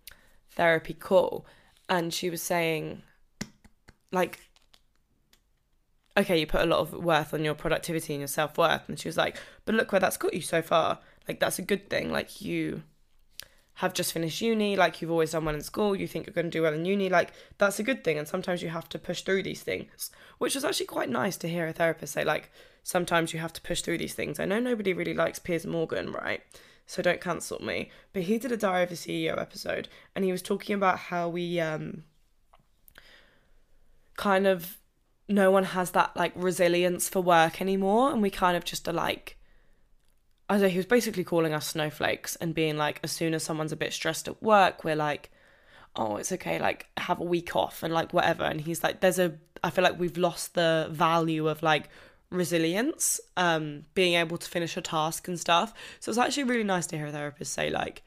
therapy 0.55 0.93
call, 0.93 1.47
and 1.93 2.15
she 2.15 2.31
was 2.31 2.41
saying, 2.41 3.03
like, 4.13 4.41
okay, 6.17 6.41
you 6.41 6.47
put 6.47 6.63
a 6.63 6.67
lot 6.67 6.81
of 6.81 6.95
worth 6.95 7.35
on 7.35 7.45
your 7.45 7.53
productivity 7.55 8.15
and 8.15 8.23
your 8.23 8.29
self 8.29 8.57
worth. 8.57 8.89
And 8.89 8.99
she 8.99 9.09
was 9.09 9.19
like, 9.19 9.37
but 9.67 9.75
look 9.75 9.93
where 9.93 10.01
that's 10.01 10.17
got 10.17 10.33
you 10.33 10.41
so 10.41 10.63
far. 10.63 11.01
Like, 11.29 11.39
that's 11.39 11.59
a 11.59 11.63
good 11.63 11.91
thing. 11.91 12.11
Like, 12.11 12.41
you 12.41 12.83
have 13.75 13.93
just 13.93 14.15
finished 14.15 14.41
uni, 14.41 14.75
like 14.75 15.03
you've 15.03 15.11
always 15.11 15.33
done 15.33 15.45
well 15.45 15.55
in 15.55 15.61
school, 15.61 15.95
you 15.95 16.07
think 16.07 16.27
you're 16.27 16.35
going 16.35 16.47
to 16.47 16.51
do 16.51 16.63
well 16.63 16.75
in 16.75 16.85
uni, 16.85 17.09
like 17.09 17.33
that's 17.57 17.79
a 17.79 17.83
good 17.83 18.05
thing. 18.05 18.19
And 18.19 18.29
sometimes 18.29 18.63
you 18.63 18.69
have 18.69 18.89
to 18.91 18.99
push 18.99 19.23
through 19.23 19.43
these 19.43 19.63
things, 19.63 20.11
which 20.39 20.55
was 20.55 20.65
actually 20.65 20.87
quite 20.87 21.09
nice 21.09 21.37
to 21.39 21.49
hear 21.49 21.67
a 21.67 21.73
therapist 21.73 22.15
say, 22.15 22.25
like, 22.25 22.51
sometimes 22.83 23.33
you 23.35 23.41
have 23.41 23.53
to 23.53 23.63
push 23.63 23.83
through 23.83 23.99
these 23.99 24.15
things. 24.15 24.41
I 24.41 24.45
know 24.47 24.61
nobody 24.61 24.93
really 24.93 25.15
likes 25.15 25.39
Piers 25.39 25.67
Morgan, 25.67 26.13
right? 26.13 26.43
So 26.93 27.01
don't 27.01 27.23
cancel 27.23 27.59
me. 27.65 27.91
But 28.13 28.25
he 28.25 28.37
did 28.37 28.53
a 28.53 28.57
Diary 28.59 28.85
of 28.85 28.91
a 28.91 28.97
CEO 28.97 29.41
episode 29.41 29.89
and 30.15 30.27
he 30.27 30.31
was 30.31 30.43
talking 30.43 30.75
about 30.75 30.99
how 30.99 31.27
we 31.27 31.59
um 31.59 32.05
kind 34.19 34.47
of 34.47 34.77
no 35.27 35.51
one 35.51 35.65
has 35.65 35.93
that 35.93 36.15
like 36.15 36.33
resilience 36.37 37.09
for 37.09 37.23
work 37.23 37.63
anymore 37.63 38.13
and 38.13 38.21
we 38.21 38.29
kind 38.29 38.59
of 38.59 38.65
just 38.67 38.87
are 38.87 38.93
like 38.93 39.39
I 40.51 40.57
don't 40.57 40.65
know, 40.65 40.69
he 40.69 40.77
was 40.77 40.85
basically 40.85 41.25
calling 41.25 41.55
us 41.55 41.67
snowflakes 41.67 42.37
and 42.37 42.55
being 42.55 42.77
like, 42.77 43.01
as 43.03 43.11
soon 43.11 43.33
as 43.33 43.43
someone's 43.43 43.73
a 43.73 43.77
bit 43.77 43.95
stressed 43.95 44.29
at 44.29 44.43
work, 44.43 44.85
we're 44.85 44.95
like, 44.95 45.31
oh, 45.97 46.17
it's 46.17 46.31
okay, 46.33 46.59
like 46.59 46.89
have 46.99 47.21
a 47.21 47.25
week 47.25 47.57
off 47.57 47.83
and 47.83 47.95
like 47.95 48.13
whatever. 48.13 48.45
And 48.45 48.61
he's 48.61 48.83
like, 48.83 49.01
there's 49.01 49.19
a, 49.19 49.33
I 49.65 49.71
feel 49.71 49.83
like 49.83 49.99
we've 49.99 50.19
lost 50.19 50.53
the 50.53 50.89
value 50.91 51.49
of 51.49 51.63
like 51.63 51.89
resilience, 52.33 53.21
um, 53.37 53.85
being 53.95 54.15
able 54.15 54.39
to 54.39 54.49
finish 54.49 54.77
a 54.77 54.81
task 54.81 55.29
and 55.29 55.39
stuff. 55.39 55.75
So 56.01 56.11
it's 56.11 56.19
actually 56.19 56.45
really 56.45 56.65
nice 56.65 56.87
to 56.89 56.97
hear 56.97 57.07
a 57.07 57.13
therapist 57.13 57.53
say 57.53 57.71
like, 57.71 58.03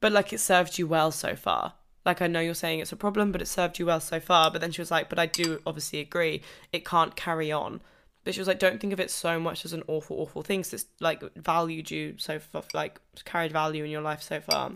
but 0.00 0.12
like 0.12 0.32
it 0.32 0.40
served 0.40 0.78
you 0.78 0.86
well 0.86 1.10
so 1.10 1.36
far. 1.36 1.74
Like 2.04 2.20
I 2.20 2.26
know 2.26 2.40
you're 2.40 2.54
saying 2.54 2.80
it's 2.80 2.92
a 2.92 2.96
problem, 2.96 3.32
but 3.32 3.40
it 3.40 3.48
served 3.48 3.78
you 3.78 3.86
well 3.86 4.00
so 4.00 4.20
far. 4.20 4.50
But 4.50 4.60
then 4.60 4.72
she 4.72 4.80
was 4.80 4.90
like, 4.90 5.08
but 5.08 5.18
I 5.18 5.26
do 5.26 5.60
obviously 5.66 6.00
agree 6.00 6.42
it 6.72 6.84
can't 6.84 7.16
carry 7.16 7.50
on. 7.50 7.80
But 8.24 8.34
she 8.34 8.40
was 8.40 8.48
like, 8.48 8.58
don't 8.58 8.80
think 8.80 8.92
of 8.92 9.00
it 9.00 9.10
so 9.10 9.38
much 9.38 9.64
as 9.64 9.72
an 9.72 9.82
awful, 9.86 10.18
awful 10.18 10.42
thing. 10.42 10.62
Cause 10.62 10.72
it's 10.72 10.86
like 11.00 11.22
valued 11.36 11.90
you 11.90 12.14
so 12.18 12.38
far, 12.38 12.62
like 12.72 13.00
carried 13.24 13.52
value 13.52 13.84
in 13.84 13.90
your 13.90 14.02
life 14.02 14.22
so 14.22 14.40
far. 14.40 14.72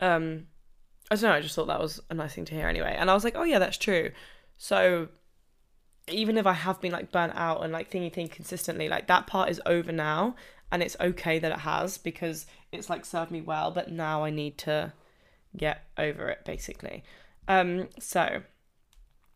Um, 0.00 0.46
I 1.10 1.14
don't 1.14 1.22
know. 1.22 1.32
I 1.32 1.40
just 1.40 1.54
thought 1.54 1.68
that 1.68 1.80
was 1.80 2.00
a 2.10 2.14
nice 2.14 2.34
thing 2.34 2.44
to 2.46 2.54
hear 2.54 2.68
anyway. 2.68 2.96
And 2.98 3.10
I 3.10 3.14
was 3.14 3.22
like, 3.24 3.36
oh 3.36 3.44
yeah, 3.44 3.58
that's 3.58 3.78
true. 3.78 4.10
So 4.58 5.08
even 6.12 6.38
if 6.38 6.46
I 6.46 6.52
have 6.52 6.80
been 6.80 6.92
like 6.92 7.12
burnt 7.12 7.32
out 7.34 7.62
and 7.62 7.72
like 7.72 7.90
thinking 7.90 8.10
thing 8.10 8.28
consistently, 8.28 8.88
like 8.88 9.06
that 9.06 9.26
part 9.26 9.50
is 9.50 9.60
over 9.66 9.92
now, 9.92 10.34
and 10.70 10.82
it's 10.82 10.96
okay 11.00 11.38
that 11.38 11.52
it 11.52 11.58
has 11.60 11.98
because 11.98 12.46
it's 12.70 12.88
like 12.88 13.04
served 13.04 13.30
me 13.30 13.40
well. 13.40 13.70
But 13.70 13.90
now 13.90 14.24
I 14.24 14.30
need 14.30 14.58
to 14.58 14.92
get 15.56 15.84
over 15.98 16.28
it, 16.28 16.44
basically. 16.44 17.04
Um, 17.48 17.88
so 17.98 18.42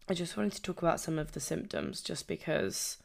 I 0.09 0.15
just 0.15 0.37
wanted 0.37 0.53
to 0.53 0.63
talk 0.63 0.83
about 0.83 1.01
some 1.01 1.19
of 1.19 1.33
the 1.33 1.41
symptoms, 1.41 2.01
just 2.01 2.27
because 2.27 2.99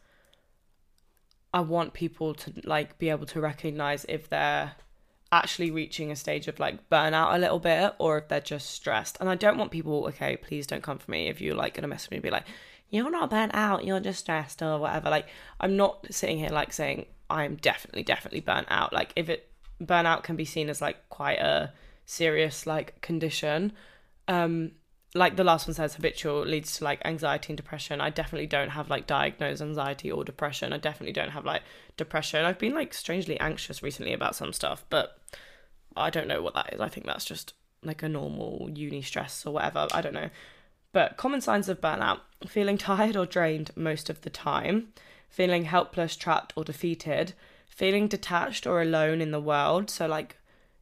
I 1.54 1.60
want 1.62 1.94
people 1.94 2.34
to 2.36 2.54
like 2.64 2.98
be 2.98 3.10
able 3.10 3.26
to 3.28 3.42
recognize 3.42 4.06
if 4.08 4.30
they're 4.30 4.74
actually 5.32 5.72
reaching 5.72 6.12
a 6.12 6.16
stage 6.16 6.48
of 6.48 6.60
like 6.60 6.90
burnout 6.90 7.34
a 7.34 7.38
little 7.38 7.60
bit 7.60 7.94
or 8.00 8.18
if 8.18 8.28
they're 8.28 8.42
just 8.42 8.70
stressed. 8.70 9.18
And 9.20 9.30
I 9.30 9.36
don't 9.36 9.58
want 9.58 9.72
people, 9.72 10.06
okay, 10.08 10.38
please 10.38 10.68
don't 10.68 10.84
come 10.84 10.98
for 10.98 11.10
me 11.10 11.28
if 11.28 11.42
you're 11.42 11.56
like 11.56 11.74
gonna 11.74 11.88
message 11.88 12.12
me 12.12 12.18
and 12.18 12.24
be 12.24 12.30
like, 12.30 12.46
you're 12.92 13.10
not 13.10 13.32
burnt 13.32 13.56
out, 13.56 13.86
you're 13.86 14.00
just 14.00 14.20
stressed 14.20 14.62
or 14.62 14.78
whatever. 14.78 15.10
Like, 15.10 15.28
I'm 15.60 15.76
not 15.76 16.06
sitting 16.12 16.38
here 16.38 16.50
like 16.50 16.72
saying 16.72 17.08
I'm 17.30 17.56
definitely, 17.56 18.04
definitely 18.04 18.42
burnt 18.42 18.68
out. 18.70 18.94
Like, 18.94 19.14
if 19.16 19.30
it 19.30 19.52
burnout 19.86 20.24
can 20.24 20.36
be 20.36 20.46
seen 20.46 20.70
as 20.70 20.82
like 20.82 21.10
quite 21.10 21.40
a 21.40 21.74
serious 22.06 22.68
like 22.68 23.02
condition. 23.02 23.74
Um, 24.28 24.72
like 25.14 25.36
the 25.36 25.44
last 25.44 25.68
one 25.68 25.74
says, 25.74 25.96
habitual 25.96 26.42
leads 26.46 26.78
to 26.78 26.84
like 26.84 27.02
anxiety 27.04 27.52
and 27.52 27.58
depression. 27.58 28.00
I 28.00 28.10
definitely 28.10 28.48
don't 28.48 28.70
have 28.70 28.90
like 28.90 29.08
diagnosed 29.08 29.62
anxiety 29.62 30.12
or 30.12 30.24
depression. 30.24 30.72
I 30.72 30.78
definitely 30.78 31.14
don't 31.14 31.32
have 31.32 31.46
like 31.46 31.64
depression. 31.98 32.46
I've 32.46 32.60
been 32.60 32.74
like 32.74 32.94
strangely 32.94 33.40
anxious 33.40 33.84
recently 33.84 34.14
about 34.14 34.36
some 34.36 34.54
stuff, 34.54 34.86
but 34.90 35.18
I 35.96 36.10
don't 36.10 36.28
know 36.28 36.42
what 36.42 36.54
that 36.54 36.74
is. 36.74 36.80
I 36.80 36.88
think 36.88 37.06
that's 37.06 37.26
just 37.26 37.54
like 37.84 38.04
a 38.04 38.10
normal 38.10 38.70
uni 38.74 39.02
stress 39.02 39.46
or 39.46 39.54
whatever. 39.54 39.88
I 39.94 40.02
don't 40.02 40.14
know. 40.14 40.30
But 40.94 41.18
common 41.18 41.42
signs 41.42 41.70
of 41.70 41.82
burnout 41.82 42.20
feeling 42.48 42.78
tired 42.78 43.16
or 43.16 43.26
drained 43.26 43.72
most 43.76 44.10
of 44.10 44.22
the 44.22 44.30
time, 44.30 44.94
feeling 45.30 45.66
helpless, 45.66 46.16
trapped, 46.16 46.54
or 46.56 46.64
defeated, 46.64 47.34
feeling 47.68 48.08
detached 48.08 48.66
or 48.68 48.82
alone 48.82 49.22
in 49.22 49.32
the 49.32 49.40
world. 49.40 49.90
So, 49.90 50.08
like 50.08 50.38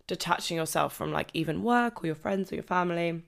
detaching 0.07 0.57
yourself 0.57 0.93
from 0.95 1.11
like 1.11 1.29
even 1.33 1.63
work 1.63 2.03
or 2.03 2.07
your 2.07 2.15
friends 2.15 2.51
or 2.51 2.55
your 2.55 2.63
family, 2.63 3.21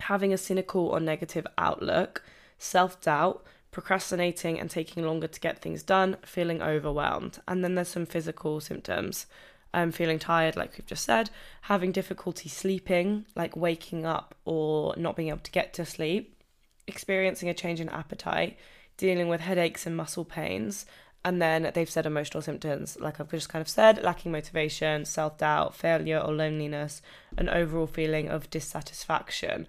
having 0.00 0.32
a 0.32 0.38
cynical 0.38 0.86
or 0.86 1.00
negative 1.00 1.46
outlook, 1.56 2.24
self 2.58 3.00
doubt, 3.00 3.44
procrastinating 3.70 4.58
and 4.58 4.70
taking 4.70 5.04
longer 5.04 5.28
to 5.28 5.40
get 5.40 5.60
things 5.60 5.82
done, 5.82 6.16
feeling 6.22 6.62
overwhelmed. 6.62 7.38
And 7.46 7.62
then 7.62 7.74
there's 7.74 7.88
some 7.88 8.06
physical 8.06 8.60
symptoms. 8.60 9.26
Um, 9.74 9.92
feeling 9.92 10.18
tired, 10.18 10.56
like 10.56 10.72
we've 10.78 10.86
just 10.86 11.04
said, 11.04 11.28
having 11.62 11.92
difficulty 11.92 12.48
sleeping, 12.48 13.26
like 13.36 13.54
waking 13.54 14.06
up 14.06 14.34
or 14.46 14.94
not 14.96 15.14
being 15.14 15.28
able 15.28 15.40
to 15.40 15.50
get 15.50 15.74
to 15.74 15.84
sleep, 15.84 16.42
experiencing 16.86 17.50
a 17.50 17.54
change 17.54 17.78
in 17.78 17.90
appetite, 17.90 18.56
dealing 18.96 19.28
with 19.28 19.42
headaches 19.42 19.86
and 19.86 19.94
muscle 19.94 20.24
pains. 20.24 20.86
And 21.24 21.42
then 21.42 21.70
they've 21.74 21.90
said 21.90 22.06
emotional 22.06 22.42
symptoms, 22.42 22.96
like 23.00 23.20
I've 23.20 23.30
just 23.30 23.50
kind 23.50 23.60
of 23.60 23.68
said, 23.68 24.02
lacking 24.02 24.32
motivation, 24.32 25.04
self 25.04 25.36
doubt, 25.38 25.74
failure 25.74 26.18
or 26.18 26.32
loneliness, 26.32 27.02
an 27.36 27.48
overall 27.48 27.86
feeling 27.86 28.28
of 28.28 28.48
dissatisfaction. 28.50 29.66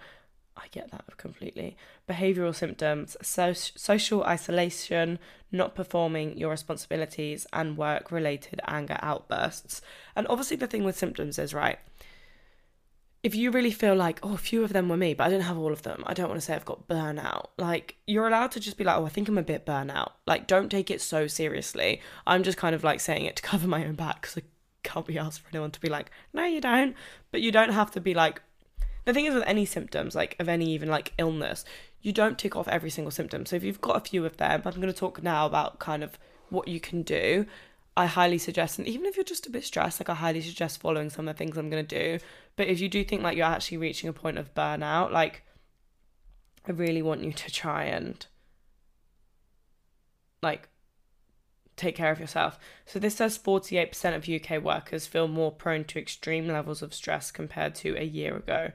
I 0.60 0.68
get 0.72 0.92
that 0.92 1.18
completely. 1.18 1.78
Behavioral 2.08 2.54
symptoms, 2.54 3.16
so- 3.22 3.54
social 3.54 4.24
isolation, 4.24 5.20
not 5.52 5.76
performing 5.76 6.38
your 6.38 6.52
responsibilities, 6.52 7.48
and 7.54 7.78
work 7.78 8.12
related 8.12 8.62
anger 8.68 8.98
outbursts. 9.02 9.82
And 10.16 10.28
obviously, 10.28 10.58
the 10.58 10.68
thing 10.68 10.84
with 10.84 10.98
symptoms 10.98 11.40
is, 11.40 11.54
right, 11.54 11.80
if 13.22 13.36
you 13.36 13.52
really 13.52 13.72
feel 13.72 13.96
like, 13.96 14.20
oh, 14.24 14.34
a 14.34 14.38
few 14.38 14.64
of 14.64 14.72
them 14.72 14.88
were 14.88 14.98
me, 14.98 15.14
but 15.14 15.26
I 15.26 15.30
didn't 15.30 15.44
have 15.44 15.58
all 15.58 15.74
of 15.74 15.84
them, 15.84 16.04
I 16.08 16.14
don't 16.14 16.30
want 16.30 16.40
to 16.40 16.46
say 16.46 16.56
I've 16.56 16.66
got 16.66 16.88
burnout. 16.88 17.48
Like, 17.58 17.98
you're 18.08 18.28
allowed 18.28 18.52
to 18.52 18.60
just 18.60 18.78
be 18.78 18.84
like, 18.84 18.98
oh, 18.98 19.06
I 19.06 19.10
think 19.10 19.28
I'm 19.28 19.38
a 19.38 19.44
bit 19.44 19.66
burnout. 19.66 20.12
Like, 20.26 20.48
don't 20.48 20.70
take 20.70 20.90
it 20.90 21.02
so 21.02 21.28
seriously. 21.28 22.02
I'm 22.26 22.44
just 22.44 22.58
kind 22.58 22.74
of 22.74 22.84
like 22.84 23.00
saying 23.00 23.26
it 23.26 23.36
to 23.38 23.42
cover 23.52 23.68
my 23.68 23.86
own 23.86 23.96
back 23.96 24.22
because 24.22 24.38
I 24.38 24.44
can't 24.84 25.06
be 25.06 25.18
asked 25.18 25.42
for 25.42 25.50
anyone 25.50 25.72
to 25.72 25.82
be 25.82 25.90
like, 25.90 26.12
no, 26.34 26.46
you 26.46 26.62
don't. 26.62 26.96
But 27.32 27.42
you 27.42 27.52
don't 27.52 27.74
have 27.74 27.92
to 27.92 28.02
be 28.02 28.14
like, 28.14 28.42
the 29.10 29.14
thing 29.14 29.26
is 29.26 29.34
with 29.34 29.44
any 29.48 29.66
symptoms, 29.66 30.16
like 30.16 30.36
of 30.40 30.48
any 30.48 30.72
even 30.72 30.90
like 30.90 31.14
illness, 31.18 31.66
you 32.02 32.14
don't 32.14 32.38
tick 32.38 32.56
off 32.56 32.68
every 32.68 32.90
single 32.90 33.12
symptom. 33.12 33.46
So 33.46 33.56
if 33.56 33.64
you've 33.64 33.82
got 33.82 33.98
a 33.98 34.08
few 34.08 34.26
of 34.26 34.38
them, 34.38 34.62
I'm 34.64 34.74
going 34.74 34.88
to 34.88 34.94
talk 34.94 35.22
now 35.22 35.46
about 35.46 35.80
kind 35.80 36.04
of 36.04 36.18
what 36.50 36.68
you 36.68 36.80
can 36.80 37.02
do. 37.04 37.46
I 37.98 38.06
highly 38.06 38.38
suggest, 38.38 38.80
and 38.80 38.88
even 38.88 39.06
if 39.06 39.18
you're 39.18 39.26
just 39.26 39.48
a 39.48 39.50
bit 39.50 39.66
stressed, 39.66 40.00
like 40.00 40.10
I 40.10 40.14
highly 40.14 40.42
suggest 40.42 40.80
following 40.80 41.10
some 41.10 41.28
of 41.28 41.36
the 41.36 41.38
things 41.38 41.58
I'm 41.58 41.70
going 41.70 41.86
to 41.86 42.00
do. 42.00 42.24
But 42.56 42.68
if 42.68 42.80
you 42.80 42.88
do 42.88 43.04
think 43.04 43.24
like 43.24 43.36
you're 43.36 43.46
actually 43.46 43.78
reaching 43.78 44.10
a 44.10 44.14
point 44.14 44.38
of 44.38 44.54
burnout, 44.54 45.12
like 45.12 45.44
I 46.68 46.72
really 46.72 47.02
want 47.02 47.24
you 47.24 47.34
to 47.34 47.52
try 47.52 47.86
and 47.86 48.26
like 50.42 50.70
take 51.76 51.96
care 51.96 52.12
of 52.12 52.20
yourself. 52.20 52.60
So 52.86 53.00
this 53.00 53.16
says 53.16 53.38
48% 53.38 54.16
of 54.16 54.30
UK 54.30 54.64
workers 54.64 55.08
feel 55.08 55.28
more 55.28 55.52
prone 55.52 55.84
to 55.86 56.00
extreme 56.00 56.48
levels 56.48 56.82
of 56.82 56.94
stress 56.94 57.32
compared 57.32 57.76
to 57.76 57.98
a 57.98 58.04
year 58.04 58.36
ago 58.36 58.72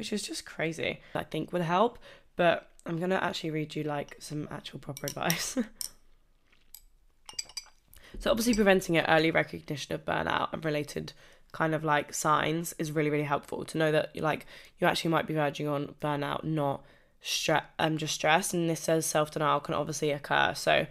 which 0.00 0.14
is 0.14 0.22
just 0.22 0.46
crazy. 0.46 0.98
I 1.14 1.24
think 1.24 1.52
would 1.52 1.60
help, 1.60 1.98
but 2.36 2.70
I'm 2.86 2.96
going 2.96 3.10
to 3.10 3.22
actually 3.22 3.50
read 3.50 3.76
you 3.76 3.82
like 3.82 4.16
some 4.18 4.48
actual 4.50 4.78
proper 4.78 5.04
advice. 5.04 5.58
so 8.18 8.30
obviously 8.30 8.54
preventing 8.54 8.94
it 8.94 9.04
early 9.08 9.30
recognition 9.30 9.94
of 9.94 10.06
burnout 10.06 10.54
and 10.54 10.64
related 10.64 11.12
kind 11.52 11.74
of 11.74 11.84
like 11.84 12.14
signs 12.14 12.74
is 12.78 12.92
really 12.92 13.10
really 13.10 13.24
helpful 13.24 13.66
to 13.66 13.76
know 13.76 13.92
that 13.92 14.16
like 14.16 14.46
you 14.78 14.86
actually 14.86 15.10
might 15.10 15.26
be 15.26 15.34
verging 15.34 15.68
on 15.68 15.94
burnout 16.00 16.44
not 16.44 16.82
stress 17.20 17.64
um 17.78 17.98
just 17.98 18.14
stress 18.14 18.54
and 18.54 18.70
this 18.70 18.80
says 18.80 19.04
self-denial 19.04 19.60
can 19.60 19.74
obviously 19.74 20.10
occur 20.10 20.54
so 20.54 20.86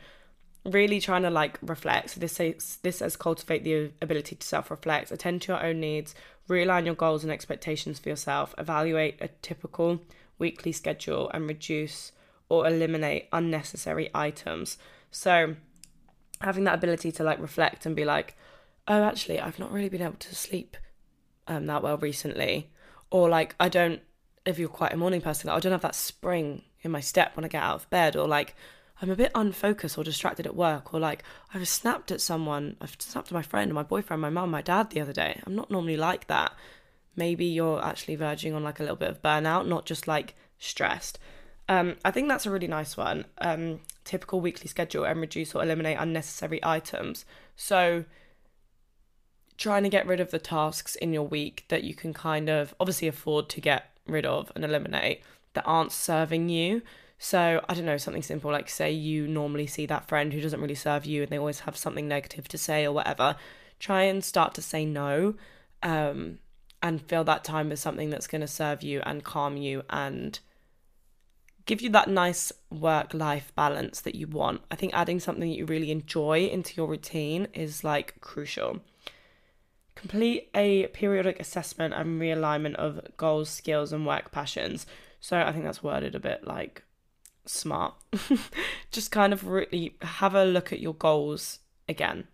really 0.65 1.00
trying 1.00 1.24
to 1.24 1.30
like 1.30 1.58
reflect 1.62 2.12
so 2.12 2.19
this 2.19 2.34
says 2.34 2.78
this 2.84 2.98
says 2.98 3.15
cultivate 3.15 3.63
the 3.63 3.89
ability 4.02 4.36
to 4.36 4.45
self-reflect 4.45 5.12
attend 5.12 5.41
to 5.41 5.54
your 5.54 5.65
own 5.65 5.80
needs 5.80 6.13
realign 6.49 6.85
your 6.85 6.95
goals 6.95 7.23
and 7.23 7.31
expectations 7.31 7.99
for 7.99 8.09
yourself, 8.09 8.53
evaluate 8.57 9.17
a 9.21 9.29
typical 9.41 10.01
weekly 10.38 10.71
schedule, 10.71 11.29
and 11.33 11.47
reduce 11.47 12.12
or 12.49 12.67
eliminate 12.67 13.27
unnecessary 13.31 14.09
items. 14.13 14.77
So, 15.12 15.55
having 16.41 16.63
that 16.63 16.75
ability 16.75 17.12
to 17.13 17.23
like 17.23 17.39
reflect 17.39 17.85
and 17.85 17.95
be 17.95 18.05
like, 18.05 18.35
oh, 18.88 19.03
actually, 19.03 19.39
I've 19.39 19.59
not 19.59 19.71
really 19.71 19.89
been 19.89 20.01
able 20.01 20.13
to 20.13 20.35
sleep 20.35 20.75
um, 21.47 21.67
that 21.67 21.83
well 21.83 21.97
recently, 21.97 22.71
or 23.12 23.29
like, 23.29 23.55
I 23.59 23.69
don't, 23.69 24.01
if 24.45 24.57
you're 24.57 24.69
quite 24.69 24.93
a 24.93 24.97
morning 24.97 25.21
person, 25.21 25.47
like, 25.47 25.57
I 25.57 25.59
don't 25.59 25.71
have 25.71 25.81
that 25.81 25.95
spring 25.95 26.63
in 26.81 26.91
my 26.91 26.99
step 26.99 27.35
when 27.35 27.45
I 27.45 27.49
get 27.49 27.63
out 27.63 27.75
of 27.75 27.89
bed, 27.89 28.15
or 28.15 28.27
like, 28.27 28.55
I'm 29.01 29.09
a 29.09 29.15
bit 29.15 29.31
unfocused 29.33 29.97
or 29.97 30.03
distracted 30.03 30.45
at 30.45 30.55
work, 30.55 30.93
or 30.93 30.99
like 30.99 31.23
I've 31.53 31.67
snapped 31.67 32.12
at 32.12 32.21
someone, 32.21 32.75
I've 32.81 32.95
snapped 32.99 33.27
at 33.27 33.33
my 33.33 33.41
friend, 33.41 33.73
my 33.73 33.83
boyfriend, 33.83 34.21
my 34.21 34.29
mum, 34.29 34.51
my 34.51 34.62
dad 34.62 34.89
the 34.89 35.01
other 35.01 35.13
day. 35.13 35.39
I'm 35.45 35.55
not 35.55 35.71
normally 35.71 35.97
like 35.97 36.27
that. 36.27 36.53
Maybe 37.15 37.45
you're 37.45 37.83
actually 37.83 38.15
verging 38.15 38.53
on 38.53 38.63
like 38.63 38.79
a 38.79 38.83
little 38.83 38.97
bit 38.97 39.09
of 39.09 39.21
burnout, 39.21 39.67
not 39.67 39.85
just 39.85 40.08
like 40.08 40.35
stressed. 40.58 41.17
Um, 41.69 41.95
I 42.04 42.12
think 42.12 42.27
that's 42.27 42.45
a 42.45 42.52
really 42.52 42.67
nice 42.67 42.97
one. 42.97 43.25
Um, 43.37 43.81
typical 44.04 44.41
weekly 44.41 44.67
schedule 44.67 45.06
and 45.06 45.21
reduce 45.21 45.54
or 45.54 45.63
eliminate 45.63 45.97
unnecessary 46.00 46.60
items. 46.63 47.25
So, 47.56 48.06
trying 49.58 49.83
to 49.83 49.89
get 49.89 50.08
rid 50.08 50.19
of 50.19 50.31
the 50.31 50.39
tasks 50.39 50.95
in 50.95 51.13
your 51.13 51.27
week 51.27 51.65
that 51.67 51.83
you 51.83 51.93
can 51.93 52.13
kind 52.13 52.50
of 52.50 52.73
obviously 52.79 53.08
afford 53.08 53.50
to 53.50 53.62
get 53.62 53.95
rid 54.08 54.25
of 54.25 54.52
and 54.56 54.65
eliminate 54.65 55.21
that 55.54 55.65
aren't 55.65 55.91
serving 55.91 56.50
you. 56.50 56.81
So 57.22 57.63
I 57.67 57.74
don't 57.74 57.86
know, 57.86 57.98
something 57.98 58.24
simple 58.24 58.50
like 58.50 58.70
say 58.70 58.92
you 58.92 59.28
normally 59.28 59.67
see 59.67 59.86
that 59.86 60.08
friend 60.08 60.32
who 60.32 60.40
doesn't 60.40 60.62
really 60.62 60.74
serve 60.74 61.06
you 61.06 61.22
and 61.22 61.30
they 61.30 61.38
always 61.38 61.60
have 61.60 61.76
something 61.76 62.08
negative 62.08 62.48
to 62.48 62.58
say 62.58 62.86
or 62.86 62.94
whatever. 62.94 63.36
Try 63.78 64.04
and 64.04 64.24
start 64.24 64.54
to 64.56 64.62
say 64.62 64.86
no 64.86 65.36
um, 65.84 66.40
and 66.82 67.02
fill 67.02 67.26
that 67.26 67.44
time 67.44 67.70
with 67.70 67.80
something 67.80 68.10
that's 68.10 68.28
going 68.28 68.42
to 68.42 68.48
serve 68.48 68.84
you 68.84 69.02
and 69.06 69.26
calm 69.26 69.58
you 69.58 69.84
and 69.90 70.40
give 71.65 71.82
you 71.82 71.90
that 71.90 72.08
nice 72.08 72.54
work 72.72 73.13
life 73.13 73.52
balance 73.54 74.00
that 74.02 74.15
you 74.15 74.26
want. 74.26 74.62
I 74.72 74.76
think 74.76 74.94
adding 74.94 75.20
something 75.20 75.50
that 75.50 75.58
you 75.58 75.65
really 75.65 75.92
enjoy 75.92 76.46
into 76.46 76.74
your 76.76 76.88
routine 76.88 77.50
is 77.54 77.84
like 77.84 78.22
crucial. 78.22 78.80
Complete 79.94 80.50
a 80.56 80.88
periodic 80.88 81.38
assessment 81.42 81.94
and 81.94 82.22
realignment 82.22 82.76
of 82.76 83.02
goals, 83.17 83.50
skills, 83.50 83.92
and 83.92 84.08
work 84.08 84.32
passions. 84.32 84.88
So 85.20 85.38
I 85.38 85.52
think 85.52 85.65
that's 85.65 85.84
worded 85.84 86.15
a 86.15 86.20
bit 86.22 86.48
like 86.48 86.84
smart. 87.50 87.95
just 88.91 89.12
kind 89.12 89.33
of 89.33 89.47
really 89.47 89.95
have 90.02 90.35
a 90.35 90.45
look 90.45 90.71
at 90.71 90.79
your 90.79 90.93
goals 90.93 91.60
again 91.87 92.27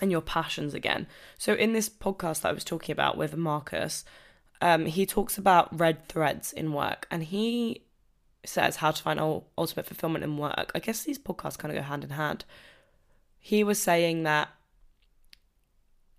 and 0.00 0.10
your 0.10 0.20
passions 0.20 0.74
again. 0.74 1.06
So, 1.38 1.54
in 1.54 1.72
this 1.72 1.88
podcast 1.88 2.42
that 2.42 2.48
I 2.50 2.52
was 2.52 2.64
talking 2.64 2.92
about 2.92 3.16
with 3.16 3.36
Marcus, 3.36 4.04
um, 4.60 4.86
he 4.86 5.04
talks 5.06 5.36
about 5.36 5.78
red 5.78 6.08
threads 6.08 6.52
in 6.52 6.72
work 6.72 7.06
and 7.10 7.24
he 7.24 7.82
says 8.44 8.76
how 8.76 8.90
to 8.90 9.02
find 9.02 9.20
ultimate 9.20 9.86
fulfillment 9.86 10.24
in 10.24 10.36
work. 10.36 10.72
I 10.74 10.78
guess 10.78 11.02
these 11.02 11.18
podcasts 11.18 11.58
kind 11.58 11.76
of 11.76 11.82
go 11.82 11.88
hand 11.88 12.04
in 12.04 12.10
hand. 12.10 12.44
He 13.38 13.64
was 13.64 13.78
saying 13.78 14.22
that 14.22 14.48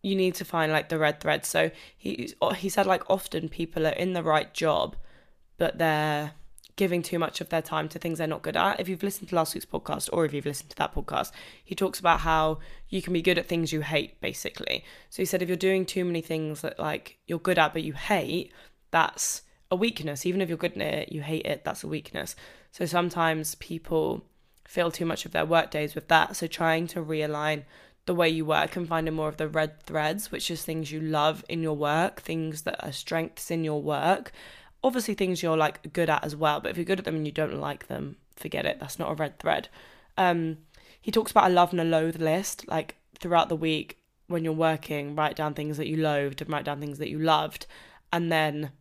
you 0.02 0.16
need 0.16 0.36
to 0.36 0.46
find 0.46 0.72
like 0.72 0.90
the 0.90 1.00
red 1.00 1.20
thread. 1.22 1.46
So 1.46 1.72
he 1.98 2.34
he 2.58 2.70
said 2.70 2.86
like 2.86 3.10
often 3.10 3.50
people 3.50 3.88
are 3.88 3.92
in 3.92 4.14
the 4.14 4.24
right 4.24 4.54
job, 4.54 4.96
but 5.58 5.78
they're 5.78 6.34
giving 6.76 7.02
too 7.02 7.20
much 7.20 7.40
of 7.42 7.50
their 7.50 7.62
time 7.62 7.88
to 7.90 8.00
things 8.00 8.18
they're 8.18 8.28
not 8.28 8.42
good 8.42 8.58
at. 8.58 8.80
If 8.80 8.90
you've 8.90 9.04
listened 9.04 9.30
to 9.30 9.36
last 9.36 9.54
week's 9.54 9.66
podcast 9.66 10.10
or 10.12 10.26
if 10.26 10.34
you've 10.34 10.46
listened 10.46 10.72
to 10.72 10.76
that 10.78 10.94
podcast, 10.94 11.32
he 11.64 11.76
talks 11.76 12.00
about 12.00 12.22
how 12.22 12.60
you 12.90 13.02
can 13.02 13.14
be 13.14 13.22
good 13.22 13.38
at 13.38 13.48
things 13.48 13.72
you 13.72 13.82
hate, 13.82 14.20
basically. 14.22 14.84
So 15.10 15.22
he 15.22 15.26
said 15.26 15.42
if 15.42 15.48
you're 15.48 15.56
doing 15.56 15.86
too 15.86 16.06
many 16.06 16.22
things 16.22 16.62
that 16.62 16.80
like 16.80 17.18
you're 17.28 17.40
good 17.40 17.60
at 17.60 17.74
but 17.74 17.84
you 17.84 17.94
hate, 17.94 18.52
that's 18.92 19.44
a 19.70 19.76
weakness. 19.76 20.26
Even 20.26 20.42
if 20.42 20.50
you're 20.50 20.58
good 20.58 20.74
at 20.74 20.82
it, 20.82 21.12
you 21.12 21.22
hate 21.22 21.46
it, 21.46 21.64
that's 21.64 21.84
a 21.84 21.88
weakness. 21.88 22.36
So 22.72 22.86
sometimes 22.86 23.56
people 23.56 24.26
fill 24.66 24.92
too 24.92 25.06
much 25.06 25.26
of 25.26 25.32
their 25.32 25.46
work 25.46 25.70
days 25.70 25.94
with 25.94 26.08
that. 26.08 26.36
So 26.36 26.48
trying 26.48 26.88
to 26.88 27.04
realign 27.04 27.64
the 28.06 28.16
way 28.16 28.28
you 28.28 28.46
work 28.46 28.76
and 28.76 28.88
finding 28.88 29.14
more 29.14 29.30
of 29.30 29.38
the 29.38 29.48
red 29.48 29.82
threads, 29.84 30.32
which 30.32 30.52
is 30.52 30.64
things 30.64 30.92
you 30.92 31.00
love 31.00 31.46
in 31.48 31.62
your 31.62 31.76
work, 31.76 32.22
things 32.22 32.64
that 32.64 32.84
are 32.84 32.92
strengths 32.92 33.50
in 33.50 33.64
your 33.64 33.82
work, 33.82 34.32
obviously 34.84 35.14
things 35.14 35.42
you're 35.42 35.58
like 35.58 35.94
good 35.94 36.10
at 36.10 36.24
as 36.24 36.36
well 36.36 36.60
but 36.60 36.72
if 36.72 36.78
you're 36.78 36.86
good 36.86 37.00
at 37.00 37.06
them 37.06 37.16
and 37.16 37.26
you 37.26 37.32
don't 37.32 37.60
like 37.60 37.88
them 37.88 38.18
forget 38.36 38.66
it 38.66 38.80
that's 38.80 39.00
not 39.00 39.12
a 39.12 39.16
red 39.16 39.38
thread. 39.40 39.70
Um 40.18 40.58
he 41.02 41.12
talks 41.12 41.32
about 41.32 41.52
a 41.52 41.54
love 41.54 41.72
and 41.72 41.82
a 41.82 41.84
loathe 41.84 42.22
list 42.22 42.68
like 42.68 42.96
throughout 43.20 43.50
the 43.50 43.56
week 43.56 43.98
when 44.28 44.44
you're 44.44 44.54
working 44.54 45.16
write 45.16 45.36
down 45.36 45.54
things 45.54 45.78
that 45.78 45.88
you 45.88 45.98
loathed 45.98 46.42
and 46.42 46.50
write 46.50 46.66
down 46.66 46.80
things 46.80 46.98
that 46.98 47.10
you 47.10 47.20
loved 47.20 47.66
and 48.12 48.32
then 48.32 48.72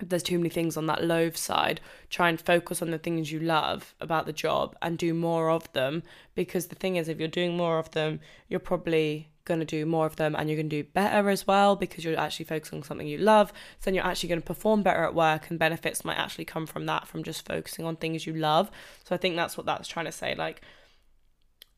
if 0.00 0.08
there's 0.08 0.22
too 0.22 0.38
many 0.38 0.50
things 0.50 0.76
on 0.76 0.86
that 0.86 1.04
loathe 1.04 1.36
side 1.36 1.80
try 2.10 2.28
and 2.28 2.40
focus 2.40 2.82
on 2.82 2.90
the 2.90 2.98
things 2.98 3.32
you 3.32 3.40
love 3.40 3.94
about 4.00 4.26
the 4.26 4.32
job 4.32 4.76
and 4.82 4.98
do 4.98 5.14
more 5.14 5.50
of 5.50 5.70
them 5.72 6.02
because 6.34 6.66
the 6.66 6.74
thing 6.74 6.96
is 6.96 7.08
if 7.08 7.18
you're 7.18 7.28
doing 7.28 7.56
more 7.56 7.78
of 7.78 7.90
them 7.92 8.20
you're 8.48 8.60
probably 8.60 9.30
going 9.46 9.60
to 9.60 9.66
do 9.66 9.86
more 9.86 10.04
of 10.04 10.16
them 10.16 10.36
and 10.36 10.50
you're 10.50 10.56
going 10.56 10.68
to 10.68 10.82
do 10.82 10.88
better 10.92 11.30
as 11.30 11.46
well 11.46 11.74
because 11.76 12.04
you're 12.04 12.18
actually 12.18 12.44
focusing 12.44 12.78
on 12.78 12.82
something 12.82 13.06
you 13.06 13.16
love. 13.16 13.50
So 13.78 13.84
then 13.84 13.94
you're 13.94 14.04
actually 14.04 14.28
going 14.28 14.42
to 14.42 14.46
perform 14.46 14.82
better 14.82 15.04
at 15.04 15.14
work 15.14 15.48
and 15.48 15.58
benefits 15.58 16.04
might 16.04 16.18
actually 16.18 16.44
come 16.44 16.66
from 16.66 16.84
that, 16.86 17.06
from 17.06 17.22
just 17.22 17.46
focusing 17.46 17.86
on 17.86 17.96
things 17.96 18.26
you 18.26 18.34
love. 18.34 18.70
So 19.04 19.14
I 19.14 19.18
think 19.18 19.36
that's 19.36 19.56
what 19.56 19.64
that's 19.64 19.88
trying 19.88 20.06
to 20.06 20.12
say. 20.12 20.34
Like, 20.34 20.60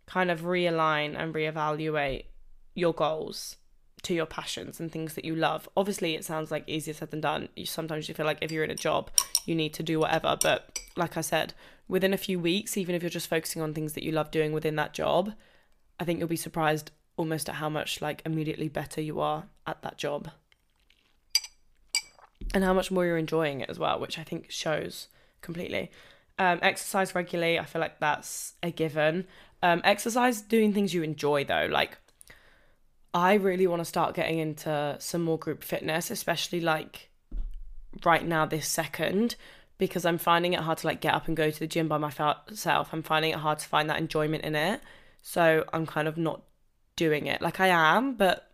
kind 0.06 0.30
of 0.30 0.40
realign 0.40 1.14
and 1.16 1.34
reevaluate 1.34 2.24
your 2.74 2.94
goals 2.94 3.56
to 4.02 4.14
your 4.14 4.26
passions 4.26 4.80
and 4.80 4.90
things 4.90 5.14
that 5.14 5.24
you 5.24 5.34
love. 5.34 5.68
Obviously, 5.76 6.14
it 6.14 6.24
sounds 6.24 6.50
like 6.50 6.68
easier 6.68 6.94
said 6.94 7.10
than 7.10 7.20
done. 7.20 7.48
You, 7.56 7.66
sometimes 7.66 8.08
you 8.08 8.14
feel 8.14 8.26
like 8.26 8.38
if 8.40 8.52
you're 8.52 8.64
in 8.64 8.70
a 8.70 8.76
job, 8.76 9.10
you 9.44 9.54
need 9.54 9.74
to 9.74 9.82
do 9.82 9.98
whatever. 9.98 10.36
But 10.40 10.78
like 10.96 11.16
I 11.16 11.20
said, 11.20 11.54
within 11.88 12.14
a 12.14 12.18
few 12.18 12.38
weeks, 12.38 12.76
even 12.76 12.94
if 12.94 13.02
you're 13.02 13.10
just 13.10 13.28
focusing 13.28 13.62
on 13.62 13.74
things 13.74 13.94
that 13.94 14.04
you 14.04 14.12
love 14.12 14.30
doing 14.30 14.52
within 14.52 14.76
that 14.76 14.94
job, 14.94 15.32
I 15.98 16.04
think 16.04 16.18
you'll 16.18 16.28
be 16.28 16.36
surprised 16.36 16.90
almost 17.18 17.48
at 17.48 17.56
how 17.56 17.68
much 17.68 18.00
like 18.00 18.22
immediately 18.24 18.68
better 18.68 19.00
you 19.00 19.20
are 19.20 19.44
at 19.66 19.82
that 19.82 19.98
job 19.98 20.30
and 22.54 22.64
how 22.64 22.72
much 22.72 22.90
more 22.90 23.04
you're 23.04 23.18
enjoying 23.18 23.60
it 23.60 23.68
as 23.68 23.78
well 23.78 23.98
which 23.98 24.18
i 24.18 24.22
think 24.22 24.50
shows 24.50 25.08
completely 25.42 25.90
um, 26.38 26.60
exercise 26.62 27.14
regularly 27.14 27.58
i 27.58 27.64
feel 27.64 27.80
like 27.80 27.98
that's 27.98 28.54
a 28.62 28.70
given 28.70 29.26
um, 29.62 29.80
exercise 29.82 30.40
doing 30.40 30.72
things 30.72 30.94
you 30.94 31.02
enjoy 31.02 31.44
though 31.44 31.68
like 31.70 31.98
i 33.14 33.34
really 33.34 33.66
want 33.66 33.80
to 33.80 33.84
start 33.84 34.14
getting 34.14 34.38
into 34.38 34.96
some 34.98 35.22
more 35.22 35.38
group 35.38 35.62
fitness 35.62 36.10
especially 36.10 36.60
like 36.60 37.10
right 38.04 38.26
now 38.26 38.44
this 38.44 38.68
second 38.68 39.34
because 39.78 40.04
i'm 40.04 40.18
finding 40.18 40.52
it 40.52 40.60
hard 40.60 40.78
to 40.78 40.86
like 40.86 41.00
get 41.00 41.14
up 41.14 41.26
and 41.26 41.36
go 41.36 41.50
to 41.50 41.58
the 41.58 41.66
gym 41.66 41.88
by 41.88 41.98
myself 41.98 42.88
i'm 42.92 43.02
finding 43.02 43.30
it 43.30 43.38
hard 43.38 43.58
to 43.58 43.66
find 43.66 43.88
that 43.88 43.98
enjoyment 43.98 44.44
in 44.44 44.54
it 44.54 44.80
so 45.22 45.64
i'm 45.72 45.86
kind 45.86 46.06
of 46.06 46.16
not 46.16 46.42
doing 46.98 47.26
it. 47.26 47.40
Like 47.40 47.60
I 47.60 47.68
am, 47.68 48.14
but 48.14 48.50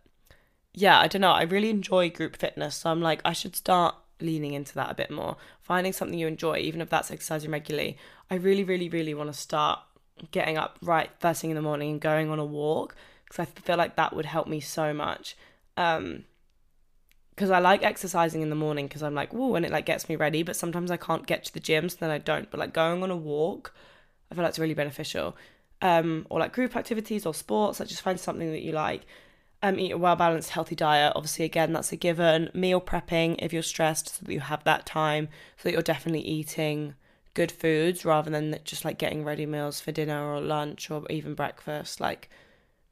yeah, 0.73 0.97
I 0.99 1.07
don't 1.07 1.21
know. 1.21 1.31
I 1.31 1.43
really 1.43 1.69
enjoy 1.69 2.09
group 2.09 2.37
fitness. 2.37 2.75
So 2.75 2.89
I'm 2.89 3.01
like, 3.01 3.19
I 3.25 3.33
should 3.33 3.57
start 3.57 3.95
leaning 4.21 4.53
into 4.53 4.75
that 4.75 4.91
a 4.91 4.95
bit 4.95 5.11
more. 5.11 5.35
Finding 5.61 5.91
something 5.91 6.17
you 6.17 6.27
enjoy, 6.27 6.59
even 6.59 6.79
if 6.79 6.89
that's 6.89 7.11
exercising 7.11 7.51
regularly. 7.51 7.97
I 8.31 8.35
really, 8.35 8.63
really, 8.63 8.87
really 8.87 9.13
want 9.13 9.33
to 9.33 9.37
start 9.37 9.79
getting 10.31 10.57
up 10.57 10.77
right 10.81 11.09
first 11.19 11.41
thing 11.41 11.49
in 11.49 11.57
the 11.57 11.61
morning 11.61 11.91
and 11.91 11.99
going 11.99 12.29
on 12.29 12.39
a 12.39 12.45
walk 12.45 12.95
because 13.25 13.47
I 13.47 13.61
feel 13.61 13.77
like 13.77 13.95
that 13.95 14.15
would 14.15 14.25
help 14.25 14.47
me 14.47 14.59
so 14.59 14.93
much. 14.93 15.35
Um, 15.77 16.25
because 17.31 17.51
I 17.51 17.59
like 17.59 17.83
exercising 17.83 18.41
in 18.41 18.49
the 18.49 18.55
morning 18.55 18.87
because 18.87 19.03
I'm 19.03 19.13
like, 19.13 19.33
whoa, 19.33 19.55
and 19.55 19.65
it 19.65 19.71
like 19.71 19.85
gets 19.85 20.07
me 20.07 20.15
ready. 20.15 20.41
But 20.41 20.55
sometimes 20.55 20.89
I 20.89 20.97
can't 20.97 21.27
get 21.27 21.43
to 21.45 21.53
the 21.53 21.59
gym, 21.59 21.89
so 21.89 21.97
then 21.99 22.09
I 22.09 22.17
don't. 22.17 22.49
But 22.49 22.61
like 22.61 22.73
going 22.73 23.03
on 23.03 23.11
a 23.11 23.17
walk, 23.17 23.73
I 24.31 24.35
feel 24.35 24.43
like 24.43 24.49
it's 24.49 24.59
really 24.59 24.73
beneficial 24.73 25.35
um, 25.81 26.25
or 26.29 26.39
like 26.39 26.53
group 26.53 26.75
activities 26.75 27.25
or 27.25 27.33
sports. 27.33 27.79
Like 27.79 27.89
just 27.89 28.01
find 28.01 28.19
something 28.19 28.51
that 28.51 28.61
you 28.61 28.71
like. 28.71 29.05
Um, 29.63 29.79
eat 29.79 29.91
a 29.91 29.97
well 29.97 30.15
balanced, 30.15 30.51
healthy 30.51 30.75
diet. 30.75 31.13
Obviously, 31.15 31.45
again, 31.45 31.73
that's 31.73 31.91
a 31.91 31.95
given. 31.95 32.49
Meal 32.53 32.81
prepping 32.81 33.35
if 33.39 33.53
you're 33.53 33.61
stressed, 33.61 34.09
so 34.09 34.25
that 34.25 34.33
you 34.33 34.39
have 34.39 34.63
that 34.63 34.85
time, 34.85 35.27
so 35.57 35.63
that 35.63 35.73
you're 35.73 35.81
definitely 35.81 36.21
eating 36.21 36.95
good 37.33 37.51
foods 37.51 38.05
rather 38.05 38.31
than 38.31 38.57
just 38.63 38.85
like 38.85 38.97
getting 38.97 39.25
ready 39.25 39.45
meals 39.45 39.81
for 39.81 39.91
dinner 39.91 40.23
or 40.33 40.39
lunch 40.39 40.89
or 40.89 41.03
even 41.09 41.33
breakfast. 41.33 41.99
Like 41.99 42.29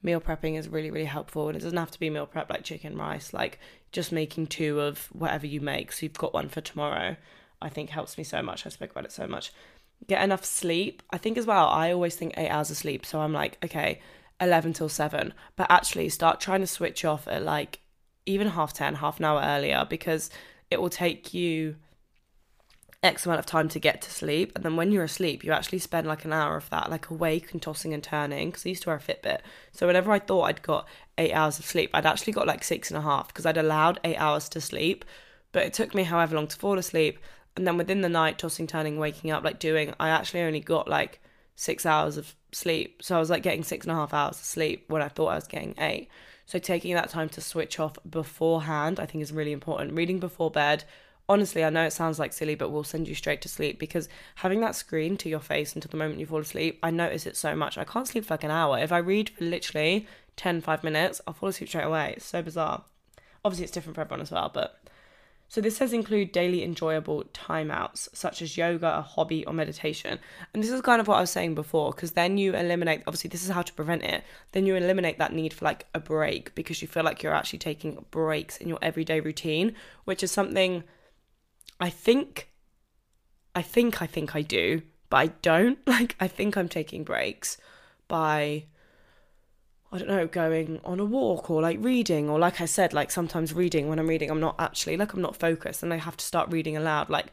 meal 0.04 0.22
prepping 0.22 0.58
is 0.58 0.68
really 0.68 0.92
really 0.92 1.06
helpful, 1.06 1.48
and 1.48 1.58
it 1.58 1.62
doesn't 1.62 1.78
have 1.78 1.92
to 1.92 2.00
be 2.00 2.10
meal 2.10 2.28
prep 2.28 2.50
like 2.50 2.64
chicken 2.64 2.98
rice. 2.98 3.34
Like 3.34 3.60
just 3.92 4.12
making 4.12 4.48
two 4.48 4.80
of 4.80 5.08
whatever 5.14 5.48
you 5.48 5.62
make, 5.62 5.92
so 5.92 6.06
you've 6.06 6.14
got 6.14 6.34
one 6.34 6.50
for 6.50 6.62
tomorrow. 6.62 7.16
I 7.62 7.70
think 7.70 7.90
helps 7.90 8.18
me 8.18 8.24
so 8.24 8.42
much. 8.42 8.66
I 8.66 8.70
spoke 8.70 8.92
about 8.92 9.06
it 9.06 9.12
so 9.12 9.26
much 9.26 9.52
get 10.08 10.24
enough 10.24 10.46
sleep. 10.46 11.04
I 11.12 11.18
think 11.18 11.38
as 11.38 11.46
well, 11.46 11.68
I 11.68 11.92
always 11.92 12.16
think 12.16 12.34
eight 12.38 12.50
hours 12.50 12.70
of 12.72 12.78
sleep. 12.78 13.06
So 13.06 13.22
I'm 13.22 13.34
like, 13.34 13.58
okay, 13.64 14.00
11 14.40 14.74
till 14.74 14.90
7. 14.90 15.34
But 15.56 15.68
actually, 15.70 16.10
start 16.10 16.40
trying 16.40 16.62
to 16.62 16.68
switch 16.68 17.06
off 17.06 17.28
at 17.28 17.44
like 17.44 17.80
even 18.26 18.48
half 18.50 18.74
10, 18.74 18.96
half 18.96 19.20
an 19.20 19.26
hour 19.26 19.42
earlier, 19.44 19.86
because 19.90 20.30
it 20.70 20.82
will 20.82 20.90
take 20.90 21.34
you 21.34 21.76
X 23.04 23.26
amount 23.26 23.40
of 23.40 23.46
time 23.46 23.70
to 23.70 23.80
get 23.80 24.02
to 24.02 24.12
sleep. 24.12 24.52
And 24.56 24.64
then 24.64 24.76
when 24.76 24.92
you're 24.92 25.04
asleep, 25.04 25.44
you 25.44 25.52
actually 25.52 25.80
spend 25.80 26.08
like 26.08 26.26
an 26.26 26.34
hour 26.34 26.56
of 26.56 26.70
that, 26.70 26.90
like 26.90 27.10
awake 27.10 27.52
and 27.52 27.62
tossing 27.62 27.94
and 27.94 28.04
turning. 28.04 28.50
Because 28.50 28.66
I 28.66 28.70
used 28.70 28.84
to 28.84 28.90
wear 28.90 28.98
a 28.98 29.00
Fitbit. 29.00 29.42
So 29.72 29.88
whenever 29.88 30.12
I 30.12 30.20
thought 30.20 30.44
I'd 30.44 30.62
got 30.62 30.88
eight 31.18 31.34
hours 31.34 31.60
of 31.60 31.66
sleep, 31.66 31.90
I'd 31.94 32.06
actually 32.06 32.34
got 32.34 32.48
like 32.48 32.64
six 32.64 32.90
and 32.90 32.98
a 32.98 33.02
half 33.02 33.28
because 33.28 33.46
I'd 33.46 33.58
allowed 33.58 34.00
eight 34.04 34.18
hours 34.18 34.48
to 34.50 34.62
sleep. 34.62 35.06
But 35.52 35.64
it 35.64 35.74
took 35.74 35.94
me 35.94 36.04
however 36.04 36.36
long 36.36 36.48
to 36.48 36.58
fall 36.58 36.80
asleep 36.80 37.20
and 37.56 37.68
then 37.68 37.78
within 37.78 38.02
the 38.02 38.10
night 38.10 38.38
tossing 38.38 38.68
turning 38.68 38.98
waking 38.98 39.32
up 39.32 39.44
like 39.44 39.60
doing 39.60 39.94
i 40.00 40.10
actually 40.10 40.42
only 40.42 40.60
got 40.60 40.88
like 40.88 41.22
six 41.56 41.86
hours 41.86 42.18
of 42.18 42.36
sleep 42.52 43.02
so 43.02 43.16
i 43.16 43.20
was 43.20 43.30
like 43.30 43.44
getting 43.44 43.64
six 43.64 43.86
and 43.86 43.92
a 43.92 43.96
half 43.96 44.14
hours 44.14 44.38
of 44.38 44.46
sleep 44.46 44.86
when 44.88 45.02
i 45.02 45.08
thought 45.08 45.28
i 45.28 45.36
was 45.36 45.48
getting 45.48 45.76
eight 45.78 46.08
so 46.46 46.60
taking 46.60 46.94
that 46.96 47.10
time 47.10 47.30
to 47.30 47.42
switch 47.42 47.80
off 47.80 47.98
beforehand 48.10 49.00
i 49.00 49.06
think 49.06 49.22
is 49.22 49.32
really 49.32 49.52
important 49.52 49.94
reading 49.94 50.20
before 50.20 50.50
bed 50.50 50.84
honestly 51.30 51.64
i 51.64 51.70
know 51.70 51.86
it 51.86 51.94
sounds 51.94 52.20
like 52.20 52.34
silly 52.34 52.56
but 52.56 52.70
will 52.70 52.84
send 52.84 53.08
you 53.08 53.16
straight 53.16 53.42
to 53.42 53.50
sleep 53.50 53.80
because 53.80 54.10
having 54.36 54.60
that 54.62 54.76
screen 54.76 55.16
to 55.16 55.30
your 55.30 55.40
face 55.40 55.74
until 55.74 55.90
the 55.90 55.98
moment 55.98 56.20
you 56.20 56.26
fall 56.26 56.40
asleep 56.40 56.80
i 56.84 56.92
notice 56.92 57.26
it 57.26 57.38
so 57.38 57.56
much 57.56 57.78
i 57.78 57.84
can't 57.84 58.08
sleep 58.08 58.26
for 58.26 58.34
like 58.34 58.44
an 58.44 58.52
hour 58.52 58.78
if 58.78 58.92
i 58.92 58.98
read 58.98 59.30
for 59.30 59.44
literally 59.44 60.08
10 60.36 60.62
5 60.62 60.84
minutes 60.84 61.22
i'll 61.26 61.34
fall 61.34 61.50
asleep 61.50 61.70
straight 61.70 61.84
away 61.86 62.14
it's 62.18 62.26
so 62.26 62.42
bizarre 62.42 62.84
obviously 63.46 63.64
it's 63.64 63.74
different 63.74 63.96
for 63.96 64.02
everyone 64.02 64.22
as 64.22 64.32
well 64.32 64.52
but 64.54 64.80
so 65.54 65.62
this 65.62 65.78
says 65.78 65.94
include 65.94 66.32
daily 66.32 66.64
enjoyable 66.64 67.26
timeouts 67.32 68.10
such 68.12 68.42
as 68.42 68.58
yoga, 68.58 68.98
a 68.98 69.02
hobby, 69.04 69.46
or 69.46 69.54
meditation. 69.54 70.18
And 70.52 70.64
this 70.64 70.72
is 70.72 70.82
kind 70.82 71.00
of 71.00 71.08
what 71.08 71.18
I 71.18 71.22
was 71.22 71.30
saying 71.30 71.54
before, 71.54 71.92
because 71.92 72.14
then 72.14 72.40
you 72.40 72.56
eliminate 72.56 73.04
obviously 73.06 73.28
this 73.28 73.44
is 73.44 73.52
how 73.52 73.62
to 73.62 73.74
prevent 73.74 74.02
it. 74.02 74.24
Then 74.54 74.66
you 74.66 74.76
eliminate 74.76 75.20
that 75.20 75.32
need 75.32 75.54
for 75.54 75.66
like 75.66 75.86
a 75.94 76.00
break 76.00 76.56
because 76.56 76.82
you 76.82 76.88
feel 76.88 77.04
like 77.04 77.22
you're 77.22 77.36
actually 77.36 77.60
taking 77.60 78.04
breaks 78.10 78.58
in 78.58 78.68
your 78.68 78.80
everyday 78.82 79.20
routine, 79.20 79.76
which 80.06 80.24
is 80.24 80.32
something 80.32 80.86
I 81.80 81.90
think 81.90 82.50
I 83.56 83.62
think 83.62 84.02
I 84.02 84.08
think 84.08 84.36
I 84.36 84.42
do, 84.42 84.82
but 85.10 85.18
I 85.18 85.28
don't. 85.42 85.80
Like 85.88 86.16
I 86.20 86.28
think 86.28 86.58
I'm 86.58 86.70
taking 86.70 87.04
breaks 87.04 87.58
by 88.08 88.66
I 89.92 90.00
don't 90.00 90.08
know, 90.08 90.26
going 90.26 90.82
on 90.84 91.00
a 91.00 91.06
walk 91.06 91.52
or 91.52 91.62
like 91.62 91.78
reading, 91.80 92.28
or 92.28 92.40
like 92.40 92.60
I 92.60 92.66
said, 92.66 92.94
like 92.94 93.12
sometimes 93.12 93.54
reading 93.54 93.90
when 93.90 94.00
I'm 94.00 94.08
reading, 94.08 94.32
I'm 94.32 94.40
not 94.40 94.56
actually 94.58 94.98
like 94.98 95.14
I'm 95.14 95.22
not 95.22 95.36
focused 95.36 95.84
and 95.84 95.94
I 95.94 95.98
have 95.98 96.18
to 96.18 96.26
start 96.26 96.52
reading 96.52 96.76
aloud. 96.76 97.10
Like 97.10 97.28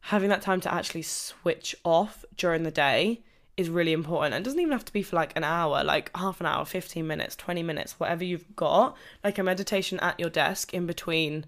having 0.00 0.28
that 0.28 0.42
time 0.42 0.60
to 0.60 0.72
actually 0.72 1.02
switch 1.02 1.74
off 1.82 2.24
during 2.36 2.64
the 2.64 2.70
day 2.70 3.22
is 3.56 3.70
really 3.70 3.92
important. 3.94 4.34
And 4.34 4.44
doesn't 4.44 4.60
even 4.60 4.72
have 4.72 4.84
to 4.84 4.92
be 4.92 5.02
for 5.02 5.16
like 5.16 5.34
an 5.36 5.44
hour, 5.44 5.82
like 5.82 6.14
half 6.14 6.40
an 6.40 6.46
hour, 6.46 6.66
15 6.66 7.06
minutes, 7.06 7.36
20 7.36 7.62
minutes, 7.62 7.98
whatever 7.98 8.24
you've 8.24 8.54
got, 8.56 8.94
like 9.22 9.38
a 9.38 9.42
meditation 9.42 9.98
at 10.00 10.20
your 10.20 10.30
desk 10.30 10.74
in 10.74 10.86
between 10.86 11.46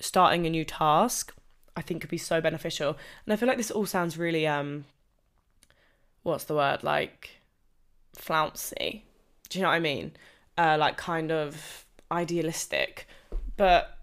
starting 0.00 0.46
a 0.46 0.50
new 0.50 0.64
task. 0.64 1.34
I 1.76 1.82
think 1.82 2.00
could 2.00 2.10
be 2.10 2.18
so 2.18 2.40
beneficial. 2.40 2.96
And 3.24 3.32
I 3.32 3.36
feel 3.36 3.48
like 3.48 3.56
this 3.56 3.70
all 3.70 3.86
sounds 3.86 4.18
really 4.18 4.46
um 4.46 4.84
what's 6.22 6.44
the 6.44 6.54
word? 6.54 6.82
Like 6.82 7.30
flouncy. 8.14 9.04
Do 9.48 9.58
you 9.58 9.62
know 9.62 9.68
what 9.68 9.76
I 9.76 9.80
mean? 9.80 10.12
Uh 10.56 10.76
like 10.78 10.96
kind 10.96 11.30
of 11.30 11.86
idealistic. 12.10 13.06
But 13.56 13.98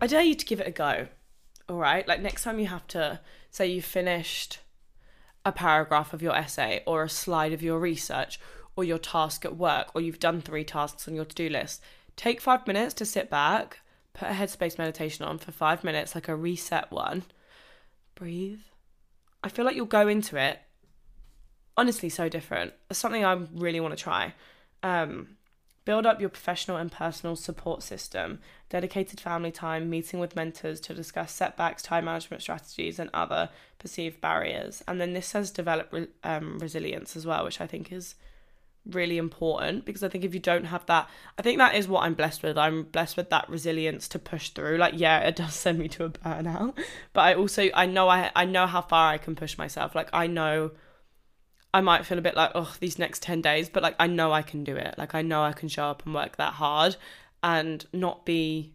I 0.00 0.06
dare 0.06 0.22
you 0.22 0.34
to 0.34 0.46
give 0.46 0.60
it 0.60 0.68
a 0.68 0.72
go. 0.72 1.08
All 1.68 1.76
right? 1.76 2.06
Like 2.06 2.20
next 2.20 2.44
time 2.44 2.58
you 2.58 2.66
have 2.66 2.86
to 2.88 3.20
say 3.50 3.66
you 3.66 3.82
finished 3.82 4.60
a 5.44 5.52
paragraph 5.52 6.12
of 6.12 6.22
your 6.22 6.34
essay 6.34 6.82
or 6.86 7.02
a 7.02 7.08
slide 7.08 7.52
of 7.52 7.62
your 7.62 7.78
research 7.78 8.38
or 8.76 8.84
your 8.84 8.98
task 8.98 9.44
at 9.44 9.56
work 9.56 9.88
or 9.94 10.00
you've 10.00 10.20
done 10.20 10.40
three 10.40 10.64
tasks 10.64 11.08
on 11.08 11.14
your 11.14 11.24
to-do 11.24 11.48
list, 11.48 11.82
take 12.16 12.40
5 12.40 12.66
minutes 12.66 12.94
to 12.94 13.04
sit 13.04 13.30
back, 13.30 13.80
put 14.18 14.28
a 14.28 14.32
headspace 14.32 14.78
meditation 14.78 15.24
on 15.24 15.38
for 15.38 15.52
5 15.52 15.84
minutes 15.84 16.14
like 16.14 16.28
a 16.28 16.36
reset 16.36 16.90
one. 16.90 17.22
Breathe. 18.14 18.60
I 19.42 19.48
feel 19.48 19.64
like 19.64 19.76
you'll 19.76 19.86
go 19.86 20.08
into 20.08 20.36
it 20.36 20.58
honestly 21.76 22.08
so 22.08 22.28
different. 22.28 22.72
It's 22.90 22.98
something 22.98 23.24
I 23.24 23.34
really 23.54 23.80
want 23.80 23.96
to 23.96 24.02
try. 24.02 24.34
Um, 24.82 25.36
build 25.84 26.04
up 26.04 26.20
your 26.20 26.28
professional 26.28 26.76
and 26.76 26.90
personal 26.90 27.36
support 27.36 27.82
system, 27.82 28.40
dedicated 28.68 29.20
family 29.20 29.52
time, 29.52 29.88
meeting 29.88 30.18
with 30.18 30.36
mentors 30.36 30.80
to 30.80 30.92
discuss 30.92 31.32
setbacks, 31.32 31.82
time 31.82 32.04
management 32.04 32.42
strategies, 32.42 32.98
and 32.98 33.08
other 33.14 33.48
perceived 33.78 34.20
barriers. 34.20 34.82
And 34.88 35.00
then 35.00 35.14
this 35.14 35.28
says 35.28 35.50
develop 35.50 35.92
re- 35.92 36.08
um, 36.24 36.58
resilience 36.58 37.16
as 37.16 37.24
well, 37.24 37.44
which 37.44 37.60
I 37.60 37.66
think 37.66 37.92
is 37.92 38.16
really 38.88 39.18
important 39.18 39.84
because 39.84 40.02
I 40.02 40.08
think 40.08 40.24
if 40.24 40.34
you 40.34 40.40
don't 40.40 40.64
have 40.64 40.84
that, 40.86 41.08
I 41.38 41.42
think 41.42 41.58
that 41.58 41.74
is 41.74 41.88
what 41.88 42.04
I'm 42.04 42.14
blessed 42.14 42.42
with. 42.42 42.56
I'm 42.58 42.84
blessed 42.84 43.16
with 43.16 43.30
that 43.30 43.48
resilience 43.48 44.08
to 44.08 44.18
push 44.18 44.50
through. 44.50 44.78
Like, 44.78 44.94
yeah, 44.96 45.20
it 45.20 45.36
does 45.36 45.54
send 45.64 45.78
me 45.78 45.88
to 45.88 46.04
a 46.04 46.10
burnout, 46.10 46.76
but 47.12 47.20
I 47.22 47.34
also 47.34 47.68
I 47.74 47.86
know 47.86 48.08
I 48.08 48.30
I 48.34 48.44
know 48.44 48.66
how 48.66 48.82
far 48.82 49.12
I 49.12 49.18
can 49.18 49.36
push 49.36 49.58
myself. 49.58 49.94
Like, 49.94 50.08
I 50.12 50.26
know 50.26 50.72
I 51.72 51.80
might 51.80 52.06
feel 52.06 52.18
a 52.18 52.22
bit 52.22 52.34
like, 52.34 52.52
oh, 52.54 52.74
these 52.80 52.98
next 52.98 53.22
10 53.22 53.42
days, 53.42 53.68
but 53.68 53.82
like 53.82 53.94
I 53.98 54.06
know 54.06 54.32
I 54.32 54.42
can 54.42 54.64
do 54.64 54.74
it. 54.76 54.94
Like 54.96 55.14
I 55.14 55.22
know 55.22 55.42
I 55.42 55.52
can 55.52 55.68
show 55.68 55.84
up 55.84 56.04
and 56.04 56.14
work 56.14 56.36
that 56.36 56.54
hard 56.54 56.96
and 57.42 57.84
not 57.92 58.24
be 58.24 58.72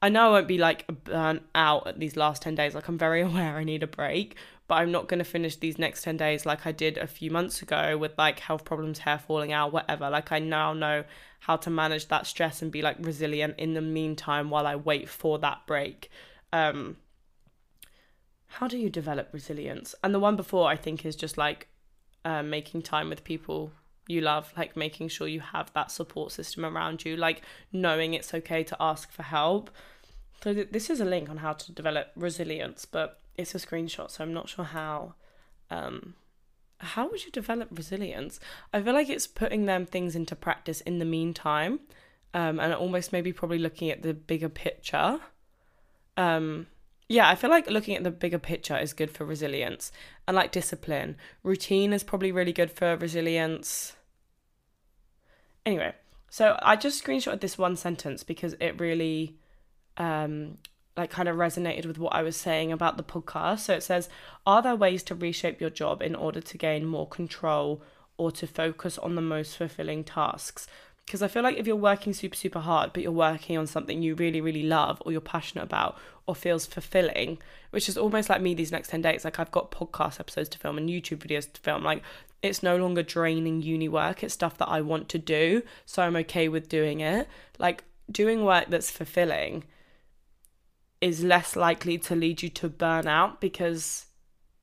I 0.00 0.08
know 0.08 0.26
I 0.26 0.30
won't 0.30 0.48
be 0.48 0.58
like 0.58 0.84
burnt 1.04 1.42
out 1.54 1.86
at 1.86 2.00
these 2.00 2.16
last 2.16 2.42
10 2.42 2.56
days. 2.56 2.74
Like 2.74 2.88
I'm 2.88 2.98
very 2.98 3.22
aware 3.28 3.56
I 3.56 3.64
need 3.64 3.82
a 3.82 3.86
break, 3.86 4.36
but 4.68 4.76
I'm 4.76 4.92
not 4.92 5.08
going 5.08 5.18
to 5.18 5.24
finish 5.24 5.56
these 5.56 5.78
next 5.78 6.02
10 6.02 6.16
days 6.16 6.46
like 6.46 6.66
I 6.66 6.72
did 6.72 6.98
a 6.98 7.06
few 7.06 7.30
months 7.30 7.62
ago 7.62 7.98
with 7.98 8.16
like 8.16 8.40
health 8.40 8.64
problems, 8.64 9.00
hair 9.00 9.18
falling 9.18 9.52
out, 9.52 9.72
whatever. 9.72 10.08
Like 10.08 10.32
I 10.32 10.38
now 10.38 10.72
know 10.72 11.04
how 11.40 11.56
to 11.56 11.70
manage 11.70 12.08
that 12.08 12.26
stress 12.26 12.62
and 12.62 12.70
be 12.70 12.82
like 12.82 12.96
resilient 13.00 13.54
in 13.58 13.74
the 13.74 13.80
meantime 13.80 14.50
while 14.50 14.66
I 14.66 14.76
wait 14.76 15.08
for 15.08 15.38
that 15.40 15.66
break. 15.66 16.10
Um 16.52 16.96
how 18.46 18.68
do 18.68 18.76
you 18.76 18.90
develop 18.90 19.30
resilience? 19.32 19.94
And 20.04 20.14
the 20.14 20.20
one 20.20 20.36
before 20.36 20.68
I 20.68 20.76
think 20.76 21.06
is 21.06 21.16
just 21.16 21.38
like 21.38 21.68
um, 22.24 22.50
making 22.50 22.82
time 22.82 23.08
with 23.08 23.24
people 23.24 23.72
you 24.06 24.20
love, 24.20 24.52
like 24.56 24.76
making 24.76 25.08
sure 25.08 25.26
you 25.26 25.40
have 25.40 25.72
that 25.72 25.90
support 25.90 26.32
system 26.32 26.64
around 26.64 27.04
you, 27.04 27.16
like 27.16 27.40
knowing 27.72 28.12
it's 28.12 28.34
okay 28.34 28.62
to 28.64 28.76
ask 28.78 29.10
for 29.10 29.22
help. 29.22 29.70
So 30.42 30.52
th- 30.52 30.68
this 30.70 30.90
is 30.90 31.00
a 31.00 31.04
link 31.04 31.30
on 31.30 31.38
how 31.38 31.54
to 31.54 31.72
develop 31.72 32.08
resilience, 32.14 32.84
but 32.84 33.21
it's 33.36 33.54
a 33.54 33.58
screenshot, 33.58 34.10
so 34.10 34.24
I'm 34.24 34.32
not 34.32 34.48
sure 34.48 34.64
how. 34.64 35.14
Um, 35.70 36.14
how 36.78 37.08
would 37.08 37.24
you 37.24 37.30
develop 37.30 37.68
resilience? 37.70 38.40
I 38.72 38.82
feel 38.82 38.92
like 38.92 39.08
it's 39.08 39.28
putting 39.28 39.66
them 39.66 39.86
things 39.86 40.16
into 40.16 40.34
practice 40.34 40.80
in 40.80 40.98
the 40.98 41.04
meantime, 41.04 41.80
um, 42.34 42.58
and 42.58 42.74
almost 42.74 43.12
maybe 43.12 43.32
probably 43.32 43.58
looking 43.58 43.90
at 43.90 44.02
the 44.02 44.14
bigger 44.14 44.48
picture. 44.48 45.20
Um, 46.16 46.66
yeah, 47.08 47.28
I 47.28 47.34
feel 47.34 47.50
like 47.50 47.68
looking 47.68 47.94
at 47.94 48.04
the 48.04 48.10
bigger 48.10 48.38
picture 48.38 48.76
is 48.76 48.92
good 48.92 49.10
for 49.10 49.24
resilience 49.24 49.92
and 50.26 50.34
like 50.34 50.50
discipline. 50.50 51.16
Routine 51.42 51.92
is 51.92 52.02
probably 52.02 52.32
really 52.32 52.52
good 52.52 52.70
for 52.70 52.96
resilience. 52.96 53.96
Anyway, 55.64 55.94
so 56.30 56.58
I 56.62 56.76
just 56.76 57.04
screenshotted 57.04 57.40
this 57.40 57.58
one 57.58 57.76
sentence 57.76 58.24
because 58.24 58.54
it 58.60 58.80
really 58.80 59.36
um 59.98 60.56
like 60.96 61.10
kind 61.10 61.28
of 61.28 61.36
resonated 61.36 61.86
with 61.86 61.98
what 61.98 62.14
I 62.14 62.22
was 62.22 62.36
saying 62.36 62.72
about 62.72 62.96
the 62.96 63.02
podcast. 63.02 63.60
So 63.60 63.74
it 63.74 63.82
says, 63.82 64.08
Are 64.46 64.62
there 64.62 64.76
ways 64.76 65.02
to 65.04 65.14
reshape 65.14 65.60
your 65.60 65.70
job 65.70 66.02
in 66.02 66.14
order 66.14 66.40
to 66.40 66.58
gain 66.58 66.86
more 66.86 67.08
control 67.08 67.82
or 68.16 68.30
to 68.32 68.46
focus 68.46 68.98
on 68.98 69.14
the 69.14 69.22
most 69.22 69.56
fulfilling 69.56 70.04
tasks? 70.04 70.66
because 71.06 71.22
I 71.22 71.28
feel 71.28 71.42
like 71.42 71.58
if 71.58 71.66
you're 71.66 71.76
working 71.76 72.12
super, 72.12 72.36
super 72.36 72.60
hard, 72.60 72.92
but 72.92 73.02
you're 73.02 73.12
working 73.12 73.58
on 73.58 73.66
something 73.66 74.02
you 74.02 74.14
really, 74.14 74.40
really 74.40 74.62
love 74.62 75.02
or 75.04 75.12
you're 75.12 75.20
passionate 75.20 75.64
about 75.64 75.98
or 76.26 76.34
feels 76.34 76.64
fulfilling, 76.64 77.38
which 77.70 77.88
is 77.88 77.98
almost 77.98 78.28
like 78.28 78.40
me 78.40 78.54
these 78.54 78.72
next 78.72 78.88
10 78.88 79.02
days. 79.02 79.24
Like, 79.24 79.38
I've 79.38 79.50
got 79.50 79.70
podcast 79.70 80.20
episodes 80.20 80.48
to 80.50 80.58
film 80.58 80.78
and 80.78 80.88
YouTube 80.88 81.18
videos 81.18 81.52
to 81.52 81.60
film. 81.60 81.82
Like, 81.82 82.02
it's 82.42 82.62
no 82.62 82.76
longer 82.76 83.02
draining 83.02 83.62
uni 83.62 83.88
work, 83.88 84.22
it's 84.22 84.34
stuff 84.34 84.58
that 84.58 84.68
I 84.68 84.80
want 84.80 85.08
to 85.10 85.18
do. 85.18 85.62
So 85.84 86.02
I'm 86.02 86.16
okay 86.16 86.48
with 86.48 86.68
doing 86.68 87.00
it. 87.00 87.28
Like, 87.58 87.84
doing 88.10 88.44
work 88.44 88.66
that's 88.68 88.90
fulfilling 88.90 89.64
is 91.02 91.24
less 91.24 91.56
likely 91.56 91.98
to 91.98 92.14
lead 92.14 92.42
you 92.42 92.48
to 92.48 92.70
burnout 92.70 93.40
because, 93.40 94.06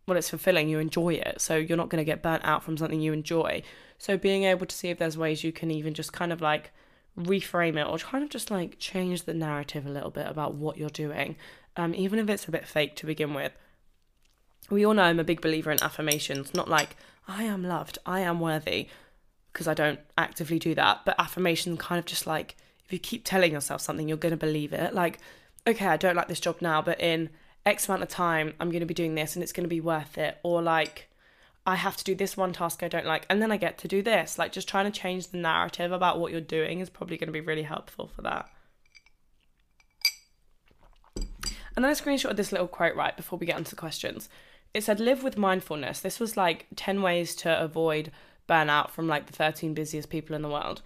well, 0.08 0.18
it's 0.18 0.30
fulfilling, 0.30 0.70
you 0.70 0.80
enjoy 0.80 1.14
it. 1.14 1.42
So 1.42 1.58
you're 1.58 1.78
not 1.78 1.90
going 1.90 2.00
to 2.00 2.06
get 2.06 2.24
burnt 2.24 2.46
out 2.46 2.64
from 2.64 2.78
something 2.78 3.02
you 3.02 3.12
enjoy. 3.12 3.62
So 3.98 4.18
being 4.18 4.46
able 4.46 4.66
to 4.66 4.76
see 4.76 4.88
if 4.88 4.98
there's 4.98 5.18
ways 5.18 5.44
you 5.44 5.52
can 5.52 5.70
even 5.70 5.94
just 5.94 6.14
kind 6.14 6.32
of 6.32 6.40
like 6.40 6.72
reframe 7.18 7.78
it 7.78 7.86
or 7.86 7.98
kind 7.98 8.24
of 8.24 8.30
just 8.30 8.50
like 8.50 8.80
change 8.80 9.24
the 9.24 9.34
narrative 9.34 9.86
a 9.86 9.90
little 9.90 10.10
bit 10.10 10.28
about 10.28 10.56
what 10.56 10.78
you're 10.78 10.90
doing, 10.90 11.36
um, 11.76 11.94
even 11.94 12.18
if 12.18 12.30
it's 12.30 12.48
a 12.48 12.52
bit 12.52 12.66
fake 12.66 12.96
to 12.96 13.06
begin 13.06 13.34
with. 13.34 13.52
We 14.70 14.86
all 14.86 14.94
know 14.94 15.04
I'm 15.04 15.20
a 15.20 15.26
big 15.26 15.42
believer 15.42 15.72
in 15.72 15.84
affirmations, 15.84 16.54
not 16.54 16.70
like 16.70 16.96
I 17.28 17.44
am 17.44 17.64
loved, 17.64 17.98
I 18.06 18.22
am 18.22 18.40
worthy, 18.40 18.88
because 19.52 19.68
I 19.68 19.74
don't 19.74 20.00
actively 20.18 20.58
do 20.58 20.74
that, 20.76 21.02
but 21.06 21.20
affirmation 21.20 21.76
kind 21.76 22.00
of 22.00 22.06
just 22.06 22.26
like 22.26 22.56
if 22.86 22.94
you 22.94 23.00
keep 23.00 23.24
telling 23.24 23.52
yourself 23.52 23.82
something, 23.82 24.08
you're 24.08 24.18
going 24.18 24.32
to 24.32 24.38
believe 24.38 24.74
it. 24.74 24.96
Like, 24.96 25.20
okay, 25.70 25.88
I 25.88 25.98
don't 25.98 26.16
like 26.16 26.28
this 26.28 26.40
job 26.40 26.58
now, 26.62 26.82
but 26.82 27.00
in 27.00 27.30
X 27.66 27.88
amount 27.88 28.04
of 28.04 28.10
time, 28.10 28.54
I'm 28.60 28.70
going 28.70 28.82
to 28.82 28.86
be 28.86 28.94
doing 28.94 29.16
this 29.16 29.36
and 29.36 29.44
it's 29.44 29.52
going 29.52 29.64
to 29.64 29.70
be 29.70 29.82
worth 29.82 30.18
it. 30.18 30.38
Or 30.44 30.62
like, 30.62 31.10
I 31.66 31.76
have 31.76 31.98
to 31.98 32.04
do 32.04 32.16
this 32.16 32.36
one 32.36 32.54
task 32.54 32.84
I 32.84 32.88
don't 32.88 33.06
like, 33.06 33.26
and 33.30 33.42
then 33.42 33.52
I 33.52 33.58
get 33.58 33.78
to 33.80 33.88
do 33.88 34.02
this. 34.02 34.38
Like, 34.38 34.52
just 34.52 34.68
trying 34.68 34.92
to 34.92 35.00
change 35.00 35.28
the 35.28 35.38
narrative 35.38 35.92
about 35.92 36.20
what 36.20 36.32
you're 36.32 36.42
doing 36.42 36.80
is 36.80 36.90
probably 36.90 37.18
going 37.18 37.28
to 37.28 37.34
be 37.34 37.42
really 37.42 37.64
helpful 37.64 38.08
for 38.08 38.22
that. 38.24 38.50
And 41.76 41.86
then 41.86 41.92
I 41.92 41.94
screenshotted 41.94 42.36
this 42.36 42.52
little 42.52 42.68
quote 42.68 42.96
right 42.96 43.16
before 43.16 43.40
we 43.40 43.46
get 43.46 43.58
into 43.58 43.70
the 43.70 43.76
questions. 43.76 44.28
It 44.74 44.84
said, 44.84 45.00
Live 45.00 45.24
with 45.24 45.38
mindfulness. 45.38 46.00
This 46.00 46.20
was 46.20 46.36
like 46.36 46.66
10 46.76 47.02
ways 47.02 47.36
to 47.36 47.62
avoid 47.62 48.12
burnout 48.48 48.90
from 48.90 49.08
like 49.08 49.28
the 49.28 49.34
13 49.34 49.74
busiest 49.74 50.10
people 50.10 50.36
in 50.36 50.42
the 50.42 50.50
world. 50.50 50.82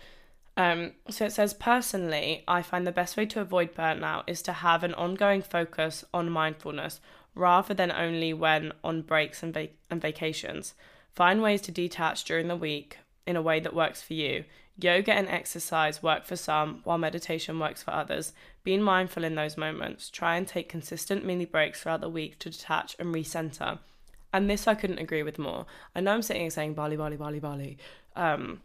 Um, 0.55 0.91
so 1.09 1.25
it 1.25 1.31
says, 1.31 1.53
Personally, 1.53 2.43
I 2.47 2.61
find 2.61 2.85
the 2.85 2.91
best 2.91 3.17
way 3.17 3.25
to 3.27 3.41
avoid 3.41 3.73
burnout 3.73 4.23
is 4.27 4.41
to 4.43 4.53
have 4.53 4.83
an 4.83 4.93
ongoing 4.93 5.41
focus 5.41 6.05
on 6.13 6.29
mindfulness 6.29 6.99
rather 7.35 7.73
than 7.73 7.91
only 7.91 8.33
when 8.33 8.71
on 8.83 9.01
breaks 9.01 9.41
and, 9.41 9.53
vac- 9.53 9.71
and 9.89 10.01
vacations. 10.01 10.75
Find 11.11 11.41
ways 11.41 11.61
to 11.61 11.71
detach 11.71 12.23
during 12.23 12.47
the 12.47 12.55
week 12.55 12.99
in 13.25 13.35
a 13.35 13.41
way 13.41 13.59
that 13.59 13.75
works 13.75 14.01
for 14.01 14.13
you. 14.13 14.45
Yoga 14.79 15.13
and 15.13 15.27
exercise 15.27 16.01
work 16.01 16.25
for 16.25 16.35
some, 16.35 16.81
while 16.83 16.97
meditation 16.97 17.59
works 17.59 17.83
for 17.83 17.91
others. 17.91 18.33
Being 18.63 18.81
mindful 18.81 19.23
in 19.23 19.35
those 19.35 19.57
moments. 19.57 20.09
Try 20.09 20.35
and 20.35 20.47
take 20.47 20.67
consistent 20.69 21.23
mini 21.23 21.45
breaks 21.45 21.81
throughout 21.81 22.01
the 22.01 22.09
week 22.09 22.39
to 22.39 22.49
detach 22.49 22.95
and 22.97 23.13
recenter. 23.13 23.79
And 24.31 24.49
this 24.49 24.67
I 24.67 24.73
couldn't 24.73 24.97
agree 24.97 25.21
with 25.21 25.37
more. 25.37 25.67
I 25.95 26.01
know 26.01 26.13
I'm 26.13 26.23
sitting 26.23 26.41
here 26.41 26.49
saying 26.49 26.73
Bali, 26.73 26.97
Bali, 26.97 27.17
Bali, 27.17 27.39
Bali. 27.39 27.77
Um, 28.15 28.61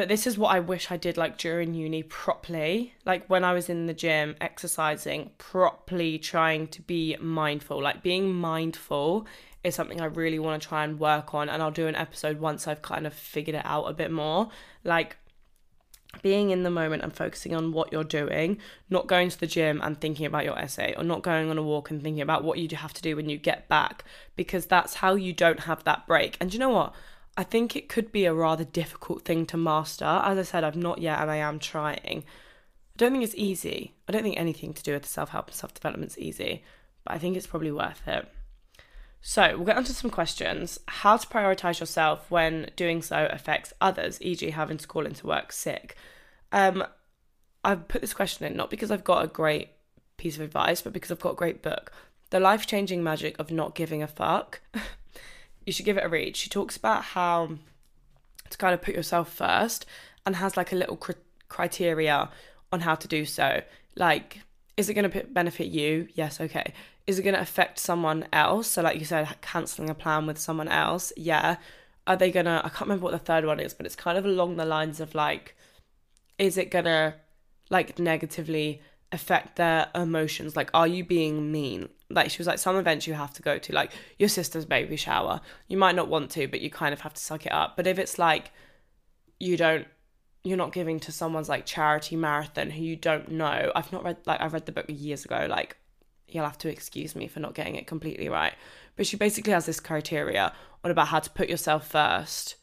but 0.00 0.08
this 0.08 0.26
is 0.26 0.38
what 0.38 0.56
I 0.56 0.60
wish 0.60 0.90
I 0.90 0.96
did 0.96 1.18
like 1.18 1.36
during 1.36 1.74
uni 1.74 2.02
properly. 2.02 2.94
Like 3.04 3.28
when 3.28 3.44
I 3.44 3.52
was 3.52 3.68
in 3.68 3.84
the 3.84 3.92
gym 3.92 4.34
exercising, 4.40 5.32
properly 5.36 6.18
trying 6.18 6.68
to 6.68 6.80
be 6.80 7.18
mindful. 7.20 7.82
Like 7.82 8.02
being 8.02 8.32
mindful 8.32 9.26
is 9.62 9.74
something 9.74 10.00
I 10.00 10.06
really 10.06 10.38
want 10.38 10.62
to 10.62 10.66
try 10.66 10.84
and 10.84 10.98
work 10.98 11.34
on. 11.34 11.50
And 11.50 11.62
I'll 11.62 11.70
do 11.70 11.86
an 11.86 11.96
episode 11.96 12.40
once 12.40 12.66
I've 12.66 12.80
kind 12.80 13.06
of 13.06 13.12
figured 13.12 13.54
it 13.54 13.66
out 13.66 13.90
a 13.90 13.92
bit 13.92 14.10
more. 14.10 14.48
Like 14.84 15.18
being 16.22 16.48
in 16.48 16.62
the 16.62 16.70
moment 16.70 17.02
and 17.02 17.14
focusing 17.14 17.54
on 17.54 17.72
what 17.72 17.92
you're 17.92 18.02
doing, 18.02 18.56
not 18.88 19.06
going 19.06 19.28
to 19.28 19.38
the 19.38 19.46
gym 19.46 19.82
and 19.82 20.00
thinking 20.00 20.24
about 20.24 20.46
your 20.46 20.58
essay, 20.58 20.94
or 20.96 21.04
not 21.04 21.20
going 21.20 21.50
on 21.50 21.58
a 21.58 21.62
walk 21.62 21.90
and 21.90 22.02
thinking 22.02 22.22
about 22.22 22.42
what 22.42 22.58
you 22.58 22.74
have 22.74 22.94
to 22.94 23.02
do 23.02 23.16
when 23.16 23.28
you 23.28 23.36
get 23.36 23.68
back, 23.68 24.02
because 24.34 24.64
that's 24.64 24.94
how 24.94 25.14
you 25.14 25.34
don't 25.34 25.60
have 25.60 25.84
that 25.84 26.06
break. 26.06 26.38
And 26.40 26.54
you 26.54 26.58
know 26.58 26.70
what? 26.70 26.94
I 27.36 27.44
think 27.44 27.74
it 27.74 27.88
could 27.88 28.12
be 28.12 28.24
a 28.24 28.34
rather 28.34 28.64
difficult 28.64 29.24
thing 29.24 29.46
to 29.46 29.56
master. 29.56 30.04
As 30.04 30.38
I 30.38 30.42
said, 30.42 30.64
I've 30.64 30.76
not 30.76 31.00
yet 31.00 31.20
and 31.20 31.30
I 31.30 31.36
am 31.36 31.58
trying. 31.58 32.24
I 32.26 32.96
don't 32.96 33.12
think 33.12 33.24
it's 33.24 33.34
easy. 33.36 33.94
I 34.08 34.12
don't 34.12 34.22
think 34.22 34.38
anything 34.38 34.74
to 34.74 34.82
do 34.82 34.92
with 34.92 35.06
self 35.06 35.30
help 35.30 35.46
and 35.48 35.56
self 35.56 35.72
development 35.72 36.12
is 36.12 36.18
easy, 36.18 36.64
but 37.04 37.14
I 37.14 37.18
think 37.18 37.36
it's 37.36 37.46
probably 37.46 37.72
worth 37.72 38.06
it. 38.06 38.28
So, 39.22 39.54
we'll 39.56 39.66
get 39.66 39.76
onto 39.76 39.92
some 39.92 40.10
questions. 40.10 40.80
How 40.88 41.18
to 41.18 41.26
prioritize 41.26 41.78
yourself 41.78 42.30
when 42.30 42.70
doing 42.74 43.02
so 43.02 43.28
affects 43.30 43.74
others, 43.80 44.18
e.g., 44.22 44.48
having 44.50 44.78
to 44.78 44.86
call 44.86 45.04
into 45.04 45.26
work 45.26 45.52
sick. 45.52 45.94
Um, 46.52 46.84
I've 47.62 47.86
put 47.86 48.00
this 48.00 48.14
question 48.14 48.46
in 48.46 48.56
not 48.56 48.70
because 48.70 48.90
I've 48.90 49.04
got 49.04 49.24
a 49.24 49.28
great 49.28 49.70
piece 50.16 50.36
of 50.36 50.42
advice, 50.42 50.80
but 50.80 50.92
because 50.92 51.10
I've 51.10 51.20
got 51.20 51.32
a 51.32 51.36
great 51.36 51.62
book, 51.62 51.92
The 52.30 52.40
Life 52.40 52.66
Changing 52.66 53.02
Magic 53.02 53.38
of 53.38 53.50
Not 53.50 53.74
Giving 53.74 54.02
a 54.02 54.06
Fuck. 54.06 54.60
you 55.66 55.72
should 55.72 55.84
give 55.84 55.96
it 55.96 56.04
a 56.04 56.08
read. 56.08 56.36
She 56.36 56.48
talks 56.48 56.76
about 56.76 57.02
how 57.02 57.58
to 58.48 58.58
kind 58.58 58.74
of 58.74 58.82
put 58.82 58.94
yourself 58.94 59.32
first 59.32 59.86
and 60.26 60.36
has 60.36 60.56
like 60.56 60.72
a 60.72 60.76
little 60.76 60.96
cr- 60.96 61.12
criteria 61.48 62.30
on 62.72 62.80
how 62.80 62.94
to 62.94 63.08
do 63.08 63.24
so. 63.24 63.62
Like, 63.96 64.40
is 64.76 64.88
it 64.88 64.94
going 64.94 65.10
to 65.10 65.24
benefit 65.24 65.66
you? 65.66 66.08
Yes, 66.14 66.40
okay. 66.40 66.72
Is 67.06 67.18
it 67.18 67.22
going 67.22 67.34
to 67.34 67.40
affect 67.40 67.78
someone 67.78 68.26
else? 68.32 68.68
So, 68.68 68.82
like 68.82 68.98
you 68.98 69.04
said, 69.04 69.28
cancelling 69.40 69.90
a 69.90 69.94
plan 69.94 70.26
with 70.26 70.38
someone 70.38 70.68
else? 70.68 71.12
Yeah. 71.16 71.56
Are 72.06 72.16
they 72.16 72.30
going 72.30 72.46
to, 72.46 72.60
I 72.64 72.68
can't 72.68 72.82
remember 72.82 73.04
what 73.04 73.12
the 73.12 73.18
third 73.18 73.44
one 73.44 73.60
is, 73.60 73.74
but 73.74 73.86
it's 73.86 73.96
kind 73.96 74.16
of 74.16 74.24
along 74.24 74.56
the 74.56 74.64
lines 74.64 75.00
of 75.00 75.14
like, 75.14 75.54
is 76.38 76.56
it 76.56 76.70
going 76.70 76.86
to 76.86 77.14
like 77.68 77.98
negatively 77.98 78.82
affect 79.12 79.56
their 79.56 79.88
emotions? 79.94 80.56
Like, 80.56 80.70
are 80.74 80.86
you 80.86 81.04
being 81.04 81.50
mean? 81.50 81.88
Like, 82.08 82.30
she 82.30 82.38
was 82.38 82.46
like, 82.46 82.58
some 82.58 82.76
events 82.76 83.06
you 83.06 83.14
have 83.14 83.32
to 83.34 83.42
go 83.42 83.58
to, 83.58 83.72
like 83.72 83.92
your 84.18 84.28
sister's 84.28 84.64
baby 84.64 84.96
shower. 84.96 85.40
You 85.68 85.76
might 85.76 85.94
not 85.94 86.08
want 86.08 86.30
to, 86.32 86.48
but 86.48 86.60
you 86.60 86.70
kind 86.70 86.92
of 86.92 87.00
have 87.00 87.14
to 87.14 87.22
suck 87.22 87.46
it 87.46 87.52
up. 87.52 87.76
But 87.76 87.86
if 87.86 87.98
it's 87.98 88.18
like, 88.18 88.50
you 89.38 89.56
don't 89.56 89.86
you're 90.42 90.56
not 90.56 90.72
giving 90.72 90.98
to 91.00 91.12
someone's 91.12 91.48
like 91.48 91.66
charity 91.66 92.16
marathon 92.16 92.70
who 92.70 92.82
you 92.82 92.96
don't 92.96 93.30
know. 93.30 93.70
I've 93.74 93.92
not 93.92 94.04
read 94.04 94.18
like 94.26 94.40
I 94.40 94.46
read 94.46 94.66
the 94.66 94.72
book 94.72 94.86
years 94.88 95.24
ago. 95.24 95.46
Like 95.48 95.76
you'll 96.28 96.44
have 96.44 96.58
to 96.58 96.70
excuse 96.70 97.14
me 97.14 97.26
for 97.26 97.40
not 97.40 97.54
getting 97.54 97.76
it 97.76 97.86
completely 97.86 98.28
right. 98.28 98.54
But 98.96 99.06
she 99.06 99.16
basically 99.16 99.52
has 99.52 99.66
this 99.66 99.80
criteria 99.80 100.52
on 100.84 100.90
about 100.90 101.08
how 101.08 101.18
to 101.18 101.30
put 101.30 101.48
yourself 101.48 101.86
first 101.88 102.56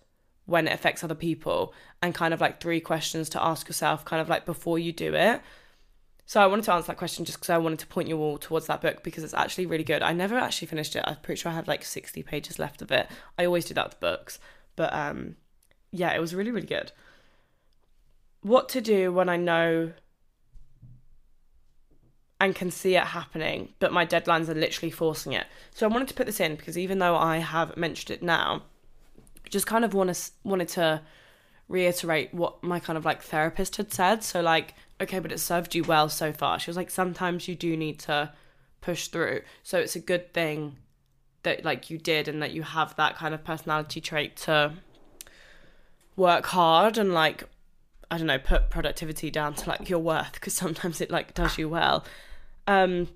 when 0.45 0.67
it 0.67 0.73
affects 0.73 1.03
other 1.03 1.15
people 1.15 1.73
and 2.01 2.15
kind 2.15 2.33
of 2.33 2.41
like 2.41 2.61
three 2.61 2.79
questions 2.79 3.29
to 3.29 3.43
ask 3.43 3.67
yourself 3.67 4.05
kind 4.05 4.21
of 4.21 4.29
like 4.29 4.45
before 4.45 4.79
you 4.79 4.91
do 4.91 5.13
it. 5.13 5.41
So 6.27 6.39
I 6.41 6.45
wanted 6.45 6.65
to 6.65 6.73
answer 6.73 6.87
that 6.87 6.97
question 6.97 7.25
just 7.25 7.39
because 7.39 7.49
I 7.49 7.57
wanted 7.57 7.79
to 7.79 7.87
point 7.87 8.07
you 8.07 8.19
all 8.19 8.37
towards 8.37 8.67
that 8.67 8.81
book 8.81 9.01
because 9.01 9.23
it's 9.23 9.33
actually 9.33 9.65
really 9.65 9.83
good. 9.83 10.03
I 10.03 10.13
never 10.13 10.37
actually 10.37 10.67
finished 10.67 10.95
it. 10.95 11.03
I'm 11.07 11.15
pretty 11.23 11.39
sure 11.39 11.51
I 11.51 11.55
have 11.55 11.67
like 11.67 11.83
60 11.83 12.21
pages 12.23 12.59
left 12.59 12.81
of 12.83 12.91
it. 12.91 13.07
I 13.39 13.45
always 13.45 13.65
do 13.65 13.73
that 13.73 13.87
with 13.87 13.99
books. 13.99 14.37
But 14.75 14.93
um 14.93 15.37
yeah, 15.91 16.13
it 16.13 16.19
was 16.19 16.35
really, 16.35 16.51
really 16.51 16.67
good 16.67 16.91
what 18.47 18.69
to 18.69 18.81
do 18.81 19.11
when 19.11 19.29
I 19.29 19.37
know 19.37 19.91
and 22.39 22.55
can 22.55 22.69
see 22.69 22.95
it 22.95 23.03
happening, 23.03 23.73
but 23.79 23.91
my 23.91 24.05
deadlines 24.05 24.47
are 24.47 24.53
literally 24.53 24.91
forcing 24.91 25.33
it. 25.33 25.47
So 25.73 25.87
I 25.87 25.91
wanted 25.91 26.07
to 26.09 26.13
put 26.13 26.27
this 26.27 26.39
in 26.39 26.55
because 26.55 26.77
even 26.77 26.99
though 26.99 27.15
I 27.15 27.37
have 27.37 27.75
mentioned 27.75 28.11
it 28.11 28.23
now, 28.23 28.63
just 29.49 29.65
kind 29.65 29.83
of 29.83 29.93
want 29.93 30.13
to 30.13 30.31
wanted 30.43 30.67
to 30.69 31.01
reiterate 31.67 32.33
what 32.33 32.63
my 32.63 32.79
kind 32.79 32.95
of 32.95 33.05
like 33.05 33.21
therapist 33.23 33.77
had 33.77 33.91
said. 33.91 34.23
So 34.23 34.41
like, 34.41 34.75
okay, 35.01 35.19
but 35.19 35.31
it 35.31 35.39
served 35.39 35.75
you 35.75 35.83
well 35.83 36.09
so 36.09 36.33
far. 36.33 36.59
She 36.59 36.69
was 36.69 36.77
like, 36.77 36.89
sometimes 36.89 37.47
you 37.47 37.55
do 37.55 37.77
need 37.77 37.99
to 37.99 38.31
push 38.81 39.07
through. 39.07 39.41
So 39.63 39.79
it's 39.79 39.95
a 39.95 39.99
good 39.99 40.33
thing 40.33 40.77
that 41.43 41.63
like 41.63 41.89
you 41.89 41.97
did 41.97 42.27
and 42.27 42.41
that 42.41 42.51
you 42.51 42.63
have 42.63 42.95
that 42.95 43.15
kind 43.15 43.33
of 43.33 43.43
personality 43.43 44.01
trait 44.01 44.35
to 44.35 44.73
work 46.15 46.47
hard 46.47 46.97
and 46.97 47.13
like 47.13 47.43
I 48.09 48.17
don't 48.17 48.27
know, 48.27 48.39
put 48.39 48.69
productivity 48.69 49.29
down 49.29 49.53
to 49.55 49.69
like 49.69 49.89
your 49.89 49.99
worth 49.99 50.33
because 50.33 50.53
sometimes 50.53 51.01
it 51.01 51.11
like 51.11 51.33
does 51.33 51.57
you 51.57 51.69
well. 51.69 52.05
Um, 52.65 53.09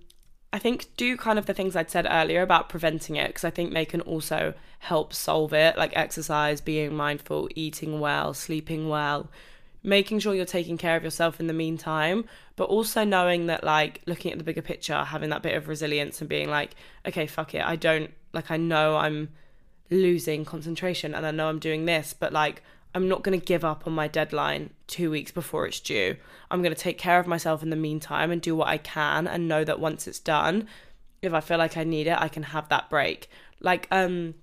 I 0.54 0.60
think 0.60 0.88
do 0.98 1.16
kind 1.16 1.40
of 1.40 1.46
the 1.46 1.54
things 1.54 1.76
I'd 1.76 1.90
said 1.90 2.06
earlier 2.10 2.42
about 2.42 2.68
preventing 2.68 3.16
it 3.16 3.28
because 3.28 3.46
I 3.46 3.52
think 3.52 3.74
they 3.74 3.86
can 3.86 4.02
also 4.02 4.54
help 4.80 5.14
solve 5.14 5.54
it, 5.54 5.78
like 5.78 5.96
exercise, 5.96 6.60
being 6.60 6.94
mindful, 6.94 7.48
eating 7.56 8.02
well, 8.02 8.34
sleeping 8.34 8.90
well, 8.90 9.30
making 9.84 10.20
sure 10.20 10.36
you're 10.36 10.46
taking 10.46 10.78
care 10.78 10.96
of 10.96 11.04
yourself 11.04 11.40
in 11.40 11.48
the 11.48 11.54
meantime, 11.54 12.26
but 12.56 12.66
also 12.66 13.04
knowing 13.04 13.48
that 13.48 13.64
like 13.64 14.02
looking 14.06 14.32
at 14.32 14.38
the 14.38 14.44
bigger 14.44 14.62
picture, 14.62 15.04
having 15.04 15.30
that 15.32 15.42
bit 15.42 15.56
of 15.56 15.68
resilience 15.68 16.22
and 16.22 16.30
being 16.30 16.50
like, 16.50 16.76
okay, 17.08 17.26
fuck 17.28 17.56
it, 17.56 17.66
I 17.66 17.76
don't 17.76 18.12
like 18.34 18.52
I 18.52 18.58
know 18.58 18.98
I'm 18.98 19.30
losing 19.90 20.46
concentration 20.46 21.14
and 21.14 21.26
I 21.26 21.32
know 21.32 21.50
I'm 21.50 21.60
doing 21.60 21.86
this, 21.86 22.14
but 22.18 22.32
like 22.32 22.64
I'm 22.94 23.08
not 23.08 23.24
going 23.24 23.40
to 23.40 23.46
give 23.46 23.64
up 23.64 23.88
on 23.88 23.94
my 23.94 24.08
deadline 24.08 24.72
two 24.88 25.10
weeks 25.10 25.32
before 25.32 25.66
it's 25.66 25.80
due. 25.80 26.18
I'm 26.50 26.62
going 26.62 26.76
to 26.76 26.82
take 26.82 26.98
care 26.98 27.20
of 27.20 27.28
myself 27.28 27.64
in 27.64 27.70
the 27.70 27.76
meantime 27.76 28.32
and 28.32 28.42
do 28.42 28.56
what 28.56 28.68
I 28.68 28.78
can 28.78 29.28
and 29.28 29.48
know 29.48 29.64
that 29.64 29.80
once 29.80 30.08
it's 30.08 30.20
done, 30.20 30.68
if 31.22 31.34
I 31.34 31.40
feel 31.40 31.58
like 31.58 31.78
I 31.78 31.84
need 31.84 32.08
it, 32.08 32.18
I 32.20 32.28
can 32.28 32.44
have 32.44 32.70
that 32.70 32.90
break. 32.90 33.30
Like 33.60 33.88
um 33.92 34.36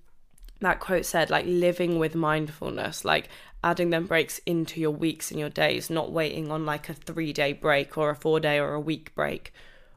that 0.60 0.80
quote 0.80 1.04
said 1.04 1.30
like 1.30 1.44
living 1.46 1.98
with 1.98 2.14
mindfulness, 2.14 3.04
like 3.04 3.28
adding 3.62 3.90
them 3.90 4.06
breaks 4.06 4.40
into 4.46 4.80
your 4.80 4.90
weeks 4.90 5.30
and 5.30 5.40
your 5.40 5.50
days, 5.50 5.90
not 5.90 6.12
waiting 6.12 6.50
on 6.50 6.64
like 6.64 6.88
a 6.88 6.94
3-day 6.94 7.52
break 7.54 7.98
or 7.98 8.10
a 8.10 8.16
4-day 8.16 8.58
or 8.58 8.74
a 8.74 8.80
week 8.80 9.14
break 9.14 9.52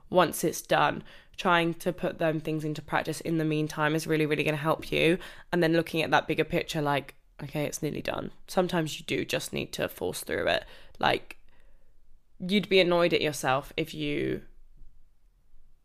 once 0.09 0.43
it's 0.43 0.61
done. 0.61 1.03
Trying 1.37 1.73
to 1.75 1.91
put 1.91 2.19
them 2.19 2.39
things 2.39 2.63
into 2.63 2.81
practice 2.81 3.21
in 3.21 3.37
the 3.37 3.45
meantime 3.45 3.95
is 3.95 4.05
really 4.05 4.25
really 4.27 4.43
going 4.43 4.55
to 4.55 4.61
help 4.61 4.91
you 4.91 5.17
and 5.51 5.63
then 5.63 5.73
looking 5.73 6.01
at 6.03 6.11
that 6.11 6.27
bigger 6.27 6.43
picture 6.43 6.81
like 6.81 7.15
okay, 7.43 7.65
it's 7.65 7.81
nearly 7.81 8.01
done. 8.01 8.31
Sometimes 8.47 8.99
you 8.99 9.05
do 9.05 9.25
just 9.25 9.53
need 9.53 9.71
to 9.73 9.87
force 9.87 10.21
through 10.21 10.47
it. 10.47 10.65
Like, 10.99 11.37
you'd 12.39 12.69
be 12.69 12.79
annoyed 12.79 13.13
at 13.13 13.21
yourself 13.21 13.73
if 13.77 13.93
you 13.93 14.41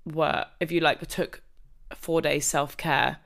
were, 0.04 0.46
if 0.60 0.70
you 0.70 0.80
like 0.80 1.06
took 1.06 1.42
four 1.94 2.20
days 2.20 2.46
self 2.46 2.76
care 2.76 3.18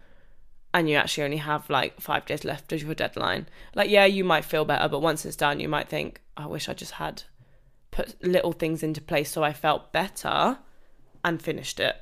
and 0.73 0.89
you 0.89 0.97
actually 0.97 1.25
only 1.25 1.37
have 1.39 1.69
like 1.69 2.01
five 2.01 2.27
days 2.27 2.45
left 2.45 2.73
of 2.73 2.83
your 2.83 2.95
deadline. 2.95 3.47
Like, 3.75 3.91
yeah, 3.91 4.05
you 4.05 4.25
might 4.25 4.45
feel 4.45 4.65
better, 4.65 4.89
but 4.89 5.01
once 5.01 5.25
it's 5.25 5.37
done, 5.37 5.61
you 5.61 5.69
might 5.69 5.89
think, 5.89 6.21
I 6.37 6.47
wish 6.47 6.69
I 6.69 6.75
just 6.75 6.93
had 6.93 7.25
put 7.91 8.23
little 8.25 8.53
things 8.53 8.83
into 8.83 9.01
place 9.01 9.31
so 9.31 9.43
I 9.43 9.53
felt 9.53 9.93
better 9.93 10.59
and 11.25 11.43
finished 11.43 11.81
it. 11.81 11.97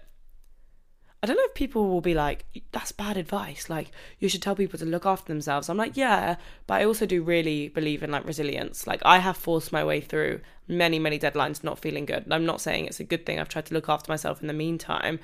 I 1.21 1.27
don't 1.27 1.35
know 1.35 1.47
if 1.47 1.55
people 1.55 1.89
will 1.89 2.01
be 2.01 2.15
like, 2.15 2.45
that's 2.71 2.93
bad 2.93 3.17
advice. 3.17 3.69
Like, 3.69 3.91
you 4.21 4.29
should 4.29 4.43
tell 4.43 4.55
people 4.55 4.79
to 4.79 4.85
look 4.85 5.05
after 5.05 5.33
themselves. 5.33 5.69
I'm 5.69 5.77
like, 5.77 5.97
yeah, 5.97 6.37
but 6.69 6.75
I 6.75 6.85
also 6.85 7.07
do 7.07 7.25
really 7.25 7.69
believe 7.71 8.05
in 8.05 8.13
like 8.13 8.25
resilience. 8.25 8.87
Like, 8.87 9.03
I 9.05 9.19
have 9.19 9.37
forced 9.37 9.73
my 9.73 9.83
way 9.83 10.01
through 10.01 10.41
many, 10.69 11.01
many 11.01 11.19
deadlines 11.19 11.65
not 11.65 11.81
feeling 11.81 12.05
good. 12.05 12.27
I'm 12.31 12.47
not 12.47 12.61
saying 12.61 12.87
it's 12.87 13.01
a 13.01 13.05
good 13.05 13.27
thing. 13.27 13.41
I've 13.41 13.49
tried 13.49 13.67
to 13.67 13.75
look 13.75 13.89
after 13.89 14.13
myself 14.13 14.41
in 14.41 14.47
the 14.47 14.53
meantime. 14.53 15.19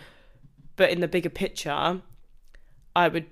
But 0.75 0.91
in 0.91 1.01
the 1.01 1.07
bigger 1.07 1.31
picture, 1.31 2.03
I 2.97 3.09
would, 3.09 3.27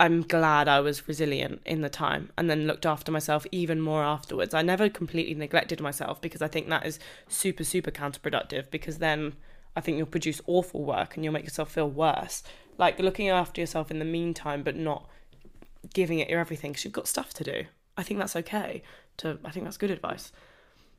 I'm 0.00 0.22
glad 0.22 0.66
I 0.66 0.80
was 0.80 1.06
resilient 1.06 1.60
in 1.66 1.82
the 1.82 1.90
time 1.90 2.30
and 2.38 2.48
then 2.48 2.66
looked 2.66 2.86
after 2.86 3.12
myself 3.12 3.46
even 3.52 3.82
more 3.82 4.02
afterwards. 4.02 4.54
I 4.54 4.62
never 4.62 4.88
completely 4.88 5.34
neglected 5.34 5.78
myself 5.78 6.22
because 6.22 6.40
I 6.40 6.48
think 6.48 6.70
that 6.70 6.86
is 6.86 6.98
super, 7.28 7.64
super 7.64 7.90
counterproductive 7.90 8.70
because 8.70 8.96
then 8.96 9.34
I 9.76 9.82
think 9.82 9.98
you'll 9.98 10.06
produce 10.06 10.40
awful 10.46 10.84
work 10.84 11.14
and 11.14 11.22
you'll 11.22 11.34
make 11.34 11.44
yourself 11.44 11.72
feel 11.72 11.90
worse. 11.90 12.42
Like 12.78 12.98
looking 12.98 13.28
after 13.28 13.60
yourself 13.60 13.90
in 13.90 13.98
the 13.98 14.06
meantime, 14.06 14.62
but 14.62 14.74
not 14.74 15.06
giving 15.92 16.18
it 16.18 16.30
your 16.30 16.40
everything 16.40 16.72
because 16.72 16.86
you've 16.86 16.94
got 16.94 17.06
stuff 17.06 17.34
to 17.34 17.44
do. 17.44 17.64
I 17.98 18.02
think 18.02 18.20
that's 18.20 18.36
okay. 18.36 18.82
To 19.18 19.38
I 19.44 19.50
think 19.50 19.66
that's 19.66 19.76
good 19.76 19.90
advice. 19.90 20.32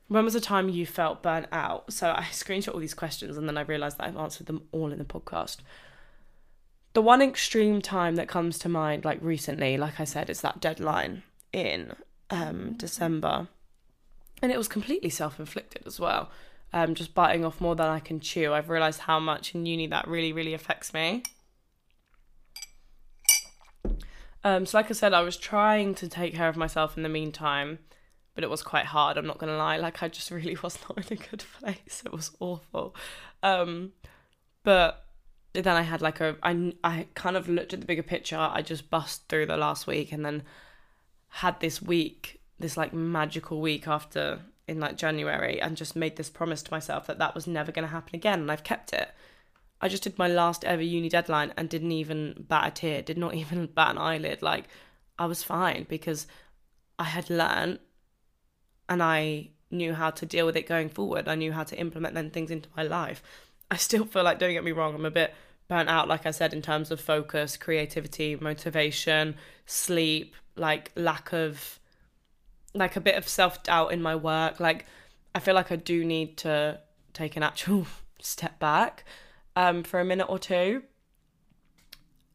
When 0.09 0.23
was 0.23 0.35
the 0.35 0.41
time 0.41 0.69
you 0.69 0.85
felt 0.85 1.23
burnt 1.23 1.47
out? 1.51 1.91
So 1.91 2.11
I 2.11 2.21
screenshot 2.31 2.75
all 2.75 2.79
these 2.79 2.93
questions 2.93 3.35
and 3.35 3.47
then 3.47 3.57
I 3.57 3.61
realised 3.61 3.97
that 3.97 4.05
I've 4.05 4.17
answered 4.17 4.45
them 4.45 4.61
all 4.71 4.91
in 4.91 4.99
the 4.99 5.05
podcast. 5.05 5.57
The 6.93 7.01
one 7.01 7.21
extreme 7.21 7.81
time 7.81 8.15
that 8.15 8.27
comes 8.27 8.59
to 8.59 8.69
mind, 8.69 9.05
like 9.05 9.19
recently, 9.21 9.77
like 9.77 9.99
I 9.99 10.03
said, 10.03 10.29
is 10.29 10.41
that 10.41 10.59
deadline 10.59 11.23
in 11.53 11.93
um, 12.29 12.73
December. 12.73 13.47
And 14.41 14.51
it 14.51 14.57
was 14.57 14.67
completely 14.67 15.09
self 15.09 15.39
inflicted 15.39 15.83
as 15.85 15.99
well 15.99 16.31
um, 16.73 16.95
just 16.95 17.13
biting 17.13 17.45
off 17.45 17.59
more 17.59 17.75
than 17.75 17.87
I 17.87 17.99
can 17.99 18.19
chew. 18.19 18.53
I've 18.53 18.69
realised 18.69 19.01
how 19.01 19.19
much 19.19 19.53
in 19.53 19.65
uni 19.65 19.87
that 19.87 20.07
really, 20.07 20.31
really 20.31 20.53
affects 20.53 20.93
me. 20.93 21.23
Um, 24.43 24.65
so, 24.65 24.77
like 24.77 24.89
I 24.89 24.93
said, 24.93 25.13
I 25.13 25.21
was 25.21 25.37
trying 25.37 25.93
to 25.95 26.07
take 26.07 26.33
care 26.33 26.49
of 26.49 26.57
myself 26.57 26.97
in 26.97 27.03
the 27.03 27.09
meantime, 27.09 27.79
but 28.33 28.43
it 28.43 28.49
was 28.49 28.63
quite 28.63 28.85
hard. 28.85 29.17
I'm 29.17 29.27
not 29.27 29.37
gonna 29.37 29.57
lie. 29.57 29.77
Like, 29.77 30.01
I 30.01 30.07
just 30.07 30.31
really 30.31 30.57
was 30.63 30.79
not 30.87 30.97
in 30.97 31.17
a 31.17 31.21
good 31.21 31.43
place. 31.59 32.03
It 32.05 32.11
was 32.11 32.31
awful. 32.39 32.95
Um, 33.43 33.91
but 34.63 35.05
then 35.53 35.67
I 35.67 35.81
had 35.81 36.01
like 36.01 36.21
a, 36.21 36.37
I, 36.41 36.73
I 36.83 37.07
kind 37.13 37.35
of 37.35 37.49
looked 37.49 37.73
at 37.73 37.81
the 37.81 37.85
bigger 37.85 38.03
picture. 38.03 38.37
I 38.37 38.61
just 38.61 38.89
bust 38.89 39.23
through 39.27 39.47
the 39.47 39.57
last 39.57 39.87
week 39.87 40.11
and 40.11 40.25
then 40.25 40.43
had 41.27 41.59
this 41.59 41.81
week, 41.81 42.41
this 42.59 42.77
like 42.77 42.93
magical 42.93 43.59
week 43.59 43.87
after 43.87 44.39
in 44.67 44.79
like 44.79 44.97
January 44.97 45.61
and 45.61 45.75
just 45.75 45.95
made 45.95 46.15
this 46.15 46.29
promise 46.29 46.63
to 46.63 46.71
myself 46.71 47.07
that 47.07 47.19
that 47.19 47.35
was 47.35 47.47
never 47.47 47.71
going 47.71 47.87
to 47.87 47.91
happen 47.91 48.15
again 48.15 48.39
and 48.39 48.51
I've 48.51 48.63
kept 48.63 48.93
it. 48.93 49.09
I 49.81 49.87
just 49.87 50.03
did 50.03 50.17
my 50.17 50.27
last 50.27 50.63
ever 50.63 50.81
uni 50.81 51.09
deadline 51.09 51.53
and 51.57 51.67
didn't 51.67 51.91
even 51.91 52.45
bat 52.47 52.67
a 52.67 52.71
tear, 52.71 53.01
did 53.01 53.17
not 53.17 53.33
even 53.41 53.65
bat 53.65 53.91
an 53.91 53.97
eyelid. 53.97 54.41
Like 54.41 54.65
I 55.19 55.25
was 55.25 55.43
fine 55.43 55.85
because 55.89 56.27
I 56.97 57.05
had 57.05 57.29
learned 57.29 57.79
and 58.87 59.01
I 59.03 59.49
knew 59.69 59.93
how 59.93 60.11
to 60.11 60.25
deal 60.25 60.45
with 60.45 60.55
it 60.55 60.67
going 60.67 60.89
forward. 60.89 61.27
I 61.27 61.35
knew 61.35 61.51
how 61.51 61.63
to 61.63 61.79
implement 61.79 62.13
then 62.13 62.29
things 62.29 62.51
into 62.51 62.69
my 62.75 62.83
life. 62.83 63.23
I 63.71 63.77
still 63.77 64.05
feel 64.05 64.23
like, 64.23 64.37
don't 64.37 64.51
get 64.51 64.65
me 64.65 64.73
wrong, 64.73 64.93
I'm 64.93 65.05
a 65.05 65.11
bit 65.11 65.33
burnt 65.69 65.87
out, 65.87 66.09
like 66.09 66.25
I 66.25 66.31
said, 66.31 66.53
in 66.53 66.61
terms 66.61 66.91
of 66.91 66.99
focus, 66.99 67.55
creativity, 67.55 68.35
motivation, 68.35 69.35
sleep, 69.65 70.35
like 70.57 70.91
lack 70.95 71.31
of 71.31 71.79
like 72.73 72.97
a 72.97 73.01
bit 73.01 73.15
of 73.15 73.27
self 73.27 73.63
doubt 73.63 73.93
in 73.93 74.01
my 74.01 74.15
work. 74.15 74.59
Like 74.59 74.85
I 75.33 75.39
feel 75.39 75.55
like 75.55 75.71
I 75.71 75.77
do 75.77 76.03
need 76.03 76.37
to 76.37 76.79
take 77.13 77.37
an 77.37 77.43
actual 77.43 77.87
step 78.21 78.59
back 78.59 79.05
um, 79.55 79.83
for 79.83 80.01
a 80.01 80.05
minute 80.05 80.27
or 80.29 80.37
two 80.37 80.83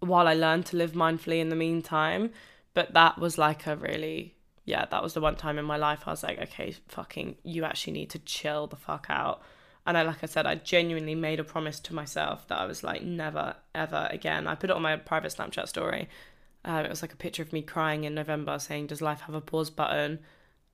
while 0.01 0.27
I 0.27 0.35
learn 0.35 0.63
to 0.65 0.77
live 0.77 0.93
mindfully 0.93 1.41
in 1.41 1.51
the 1.51 1.57
meantime. 1.57 2.31
But 2.73 2.95
that 2.95 3.19
was 3.19 3.37
like 3.37 3.67
a 3.67 3.77
really, 3.77 4.35
yeah, 4.65 4.87
that 4.87 5.03
was 5.03 5.15
the 5.15 5.21
one 5.21 5.37
time 5.37 5.59
in 5.59 5.65
my 5.67 5.77
life 5.77 6.05
I 6.07 6.11
was 6.11 6.23
like, 6.23 6.41
okay, 6.41 6.75
fucking, 6.89 7.37
you 7.43 7.65
actually 7.65 7.95
need 7.95 8.11
to 8.11 8.19
chill 8.21 8.67
the 8.67 8.77
fuck 8.77 9.07
out. 9.11 9.43
And 9.87 9.97
I, 9.97 10.03
like 10.03 10.23
I 10.23 10.27
said, 10.27 10.47
I 10.47 10.57
genuinely 10.57 11.15
made 11.15 11.39
a 11.39 11.45
promise 11.45 11.79
to 11.81 11.95
myself 11.95 12.49
that 12.49 12.59
I 12.59 12.67
was 12.67 12.83
like, 12.83 13.03
never, 13.03 13.55
ever 13.75 14.09
again. 14.11 14.49
I 14.49 14.57
put 14.57 14.71
it 14.71 14.77
on 14.77 14.83
my 14.83 14.97
private 14.97 15.33
Snapchat 15.33 15.69
story. 15.69 16.09
Um, 16.65 16.85
it 16.85 16.91
was 16.91 17.03
like 17.03 17.13
a 17.13 17.17
picture 17.17 17.43
of 17.43 17.53
me 17.53 17.63
crying 17.63 18.03
in 18.03 18.15
November 18.15 18.59
saying, 18.59 18.89
Does 18.89 19.01
life 19.01 19.21
have 19.23 19.37
a 19.37 19.41
pause 19.41 19.71
button? 19.71 20.19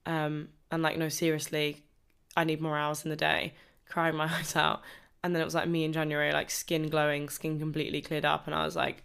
Um, 0.07 0.49
and 0.71 0.83
like, 0.83 0.97
no, 0.97 1.11
seriously, 1.11 1.85
I 2.35 2.45
need 2.45 2.63
more 2.63 2.79
hours 2.79 3.05
in 3.05 3.11
the 3.11 3.17
day, 3.17 3.53
crying 3.87 4.17
my 4.17 4.25
eyes 4.39 4.57
out. 4.57 4.81
And 5.23 5.35
then 5.35 5.43
it 5.43 5.45
was 5.45 5.55
like 5.55 5.69
me 5.69 5.85
in 5.85 5.93
January, 5.93 6.33
like 6.33 6.51
skin 6.51 6.89
glowing, 6.89 7.29
skin 7.29 7.59
completely 7.59 8.01
cleared 8.01 8.25
up. 8.25 8.47
And 8.47 8.55
I 8.55 8.65
was 8.65 8.75
like, 8.75 9.05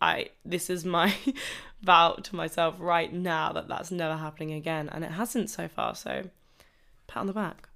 I, 0.00 0.30
this 0.44 0.70
is 0.70 0.84
my 0.84 1.14
vow 1.82 2.14
to 2.14 2.34
myself 2.34 2.76
right 2.78 3.12
now 3.12 3.52
that 3.52 3.68
that's 3.68 3.90
never 3.90 4.16
happening 4.16 4.52
again. 4.52 4.88
And 4.90 5.04
it 5.04 5.12
hasn't 5.12 5.50
so 5.50 5.68
far. 5.68 5.94
So, 5.94 6.30
pat 7.06 7.20
on 7.20 7.26
the 7.26 7.32
back. 7.32 7.68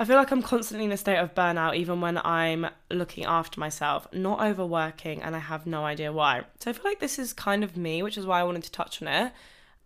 I 0.00 0.06
feel 0.06 0.16
like 0.16 0.30
I'm 0.30 0.40
constantly 0.40 0.86
in 0.86 0.92
a 0.92 0.96
state 0.96 1.18
of 1.18 1.34
burnout, 1.34 1.76
even 1.76 2.00
when 2.00 2.16
I'm 2.16 2.68
looking 2.90 3.26
after 3.26 3.60
myself, 3.60 4.08
not 4.14 4.40
overworking, 4.40 5.20
and 5.20 5.36
I 5.36 5.40
have 5.40 5.66
no 5.66 5.84
idea 5.84 6.10
why. 6.10 6.44
So 6.58 6.70
I 6.70 6.72
feel 6.72 6.84
like 6.86 7.00
this 7.00 7.18
is 7.18 7.34
kind 7.34 7.62
of 7.62 7.76
me, 7.76 8.02
which 8.02 8.16
is 8.16 8.24
why 8.24 8.40
I 8.40 8.44
wanted 8.44 8.62
to 8.62 8.72
touch 8.72 9.02
on 9.02 9.08
it. 9.08 9.30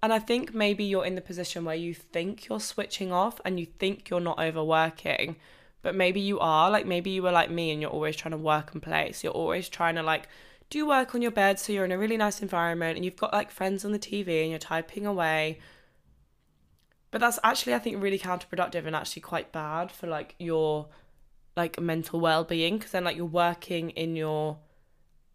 And 0.05 0.13
I 0.13 0.21
think 0.21 0.55
maybe 0.55 0.85
you're 0.85 1.05
in 1.05 1.17
the 1.17 1.21
position 1.21 1.65
where 1.65 1.75
you 1.75 1.95
think 1.95 2.47
you're 2.49 2.61
switching 2.61 3.11
off 3.11 3.41
and 3.45 3.59
you 3.59 3.67
think 3.67 4.09
you're 4.09 4.21
not 4.21 4.39
overworking, 4.39 5.35
but 5.83 5.97
maybe 5.97 6.21
you 6.21 6.39
are. 6.39 6.71
Like 6.71 6.87
maybe 6.87 7.11
you 7.11 7.25
were 7.25 7.33
like 7.33 7.51
me 7.51 7.73
and 7.73 7.83
you're 7.83 7.91
always 7.91 8.15
trying 8.15 8.33
to 8.33 8.39
work 8.39 8.73
and 8.73 8.81
play. 8.81 9.11
So 9.11 9.27
you're 9.27 9.35
always 9.35 9.69
trying 9.69 9.97
to 9.97 10.05
like 10.05 10.29
do 10.71 10.87
work 10.87 11.17
on 11.17 11.23
your 11.23 11.33
bed 11.33 11.59
so 11.59 11.73
you're 11.73 11.85
in 11.85 11.91
a 11.91 11.99
really 11.99 12.17
nice 12.17 12.41
environment 12.41 12.95
and 12.95 13.05
you've 13.05 13.17
got 13.17 13.33
like 13.33 13.51
friends 13.51 13.85
on 13.85 13.91
the 13.91 13.99
TV 13.99 14.43
and 14.43 14.51
you're 14.51 14.61
typing 14.61 15.07
away 15.07 15.59
but 17.15 17.21
that's 17.21 17.39
actually 17.45 17.75
I 17.75 17.79
think 17.79 18.03
really 18.03 18.19
counterproductive 18.19 18.87
and 18.87 18.97
actually 18.97 19.23
quite 19.23 19.53
bad 19.53 19.93
for 19.93 20.09
like 20.09 20.35
your 20.41 20.89
like 21.57 21.81
mental 21.81 22.19
well-being 22.19 22.77
because 22.77 22.91
then 22.91 23.05
like 23.05 23.17
you're 23.17 23.25
working 23.25 23.91
in 23.91 24.17
your 24.17 24.59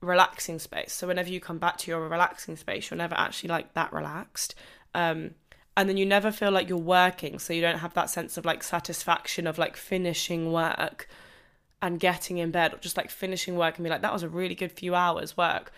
relaxing 0.02 0.60
space. 0.60 0.92
So 0.92 1.08
whenever 1.08 1.30
you 1.30 1.40
come 1.40 1.58
back 1.58 1.78
to 1.78 1.90
your 1.90 2.10
relaxing 2.10 2.58
space, 2.58 2.90
you're 2.92 2.98
never 2.98 3.16
actually 3.16 3.52
like 3.52 3.76
that 3.76 3.94
relaxed. 3.94 4.56
Um 4.94 5.36
and 5.78 5.88
then 5.88 5.96
you 5.96 6.06
never 6.06 6.34
feel 6.34 6.52
like 6.52 6.68
you're 6.68 6.78
working, 6.78 7.40
so 7.40 7.54
you 7.54 7.62
don't 7.62 7.80
have 7.80 7.94
that 7.94 8.10
sense 8.10 8.36
of 8.36 8.44
like 8.44 8.62
satisfaction 8.62 9.48
of 9.48 9.58
like 9.58 9.78
finishing 9.78 10.52
work 10.52 11.08
and 11.82 11.98
getting 11.98 12.40
in 12.40 12.52
bed 12.52 12.74
or 12.74 12.78
just 12.80 12.98
like 12.98 13.10
finishing 13.10 13.56
work 13.56 13.78
and 13.78 13.86
be 13.86 13.90
like 13.90 14.02
that 14.02 14.12
was 14.12 14.24
a 14.24 14.28
really 14.28 14.54
good 14.54 14.74
few 14.74 14.96
hours 14.96 15.38
work 15.38 15.72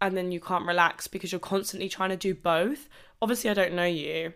and 0.00 0.16
then 0.16 0.30
you 0.30 0.38
can't 0.38 0.66
relax 0.66 1.08
because 1.08 1.32
you're 1.32 1.40
constantly 1.40 1.88
trying 1.88 2.10
to 2.10 2.16
do 2.16 2.32
both. 2.32 2.88
Obviously 3.20 3.50
I 3.50 3.54
don't 3.54 3.74
know 3.74 3.84
you, 3.84 4.34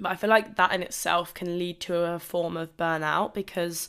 but 0.00 0.12
I 0.12 0.16
feel 0.16 0.30
like 0.30 0.56
that 0.56 0.72
in 0.72 0.82
itself 0.82 1.32
can 1.32 1.58
lead 1.58 1.80
to 1.80 1.96
a 1.96 2.18
form 2.18 2.56
of 2.56 2.76
burnout 2.76 3.34
because 3.34 3.88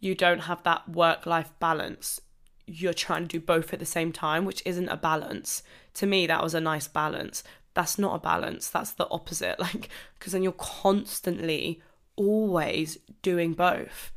you 0.00 0.14
don't 0.14 0.40
have 0.40 0.62
that 0.62 0.88
work 0.88 1.26
life 1.26 1.52
balance. 1.58 2.20
You're 2.66 2.94
trying 2.94 3.22
to 3.22 3.38
do 3.38 3.40
both 3.40 3.72
at 3.72 3.78
the 3.78 3.86
same 3.86 4.12
time, 4.12 4.44
which 4.44 4.62
isn't 4.64 4.88
a 4.88 4.96
balance. 4.96 5.62
To 5.94 6.06
me, 6.06 6.26
that 6.26 6.42
was 6.42 6.54
a 6.54 6.60
nice 6.60 6.88
balance. 6.88 7.42
That's 7.74 7.98
not 7.98 8.16
a 8.16 8.18
balance. 8.18 8.68
That's 8.68 8.92
the 8.92 9.08
opposite. 9.10 9.58
Like, 9.60 9.88
because 10.18 10.32
then 10.32 10.42
you're 10.42 10.52
constantly 10.52 11.82
always 12.16 12.98
doing 13.22 13.52
both 13.52 14.12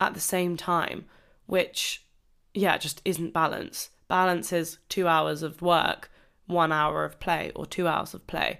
at 0.00 0.14
the 0.14 0.20
same 0.20 0.56
time, 0.56 1.06
which, 1.46 2.04
yeah, 2.52 2.76
just 2.78 3.00
isn't 3.04 3.32
balance. 3.32 3.90
Balance 4.08 4.52
is 4.52 4.78
two 4.88 5.06
hours 5.06 5.42
of 5.42 5.62
work, 5.62 6.10
one 6.46 6.72
hour 6.72 7.04
of 7.04 7.20
play, 7.20 7.52
or 7.54 7.64
two 7.64 7.86
hours 7.86 8.12
of 8.12 8.26
play 8.26 8.58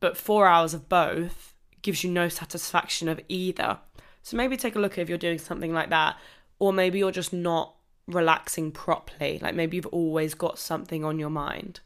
but 0.00 0.16
four 0.16 0.46
hours 0.46 0.74
of 0.74 0.88
both 0.88 1.54
gives 1.82 2.02
you 2.04 2.10
no 2.10 2.28
satisfaction 2.28 3.08
of 3.08 3.20
either. 3.28 3.78
So 4.22 4.36
maybe 4.36 4.56
take 4.56 4.76
a 4.76 4.78
look 4.78 4.98
if 4.98 5.08
you're 5.08 5.18
doing 5.18 5.38
something 5.38 5.72
like 5.72 5.90
that, 5.90 6.16
or 6.58 6.72
maybe 6.72 6.98
you're 6.98 7.10
just 7.10 7.32
not 7.32 7.74
relaxing 8.06 8.72
properly. 8.72 9.38
Like 9.40 9.54
maybe 9.54 9.76
you've 9.76 9.86
always 9.86 10.34
got 10.34 10.58
something 10.58 11.04
on 11.04 11.18
your 11.18 11.30
mind. 11.30 11.80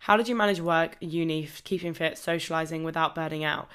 How 0.00 0.16
did 0.16 0.28
you 0.28 0.34
manage 0.34 0.60
work, 0.60 0.96
uni, 1.00 1.48
keeping 1.64 1.94
fit, 1.94 2.18
socializing 2.18 2.84
without 2.84 3.14
burning 3.14 3.44
out? 3.44 3.68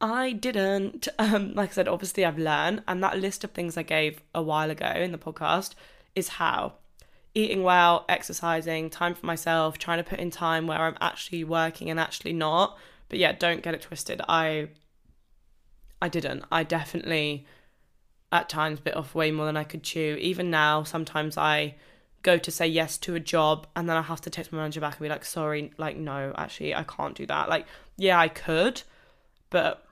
I 0.00 0.32
didn't. 0.32 1.08
Um, 1.18 1.54
like 1.54 1.70
I 1.70 1.72
said, 1.72 1.88
obviously 1.88 2.24
I've 2.24 2.38
learned, 2.38 2.82
and 2.88 3.02
that 3.02 3.18
list 3.18 3.44
of 3.44 3.52
things 3.52 3.76
I 3.76 3.82
gave 3.82 4.22
a 4.34 4.42
while 4.42 4.70
ago 4.70 4.86
in 4.86 5.12
the 5.12 5.18
podcast 5.18 5.74
is 6.14 6.28
how 6.28 6.74
eating 7.34 7.62
well, 7.62 8.04
exercising, 8.08 8.90
time 8.90 9.14
for 9.14 9.24
myself, 9.24 9.78
trying 9.78 9.98
to 9.98 10.04
put 10.04 10.18
in 10.18 10.30
time 10.30 10.66
where 10.66 10.80
I'm 10.80 10.96
actually 11.00 11.44
working 11.44 11.88
and 11.88 11.98
actually 11.98 12.32
not, 12.32 12.76
but 13.12 13.18
yeah, 13.18 13.32
don't 13.32 13.62
get 13.62 13.74
it 13.74 13.82
twisted. 13.82 14.22
I 14.26 14.68
I 16.00 16.08
didn't. 16.08 16.44
I 16.50 16.64
definitely 16.64 17.46
at 18.32 18.48
times 18.48 18.80
bit 18.80 18.96
off 18.96 19.14
way 19.14 19.30
more 19.30 19.44
than 19.44 19.58
I 19.58 19.64
could 19.64 19.82
chew. 19.82 20.16
Even 20.18 20.50
now, 20.50 20.82
sometimes 20.82 21.36
I 21.36 21.74
go 22.22 22.38
to 22.38 22.50
say 22.50 22.66
yes 22.66 22.96
to 22.98 23.14
a 23.14 23.20
job 23.20 23.66
and 23.76 23.86
then 23.86 23.98
I 23.98 24.00
have 24.00 24.22
to 24.22 24.30
text 24.30 24.50
my 24.50 24.60
manager 24.60 24.80
back 24.80 24.94
and 24.94 25.02
be 25.02 25.10
like, 25.10 25.26
sorry, 25.26 25.72
like 25.76 25.98
no, 25.98 26.32
actually 26.38 26.74
I 26.74 26.84
can't 26.84 27.14
do 27.14 27.26
that. 27.26 27.50
Like, 27.50 27.66
yeah, 27.98 28.18
I 28.18 28.28
could, 28.28 28.80
but 29.50 29.84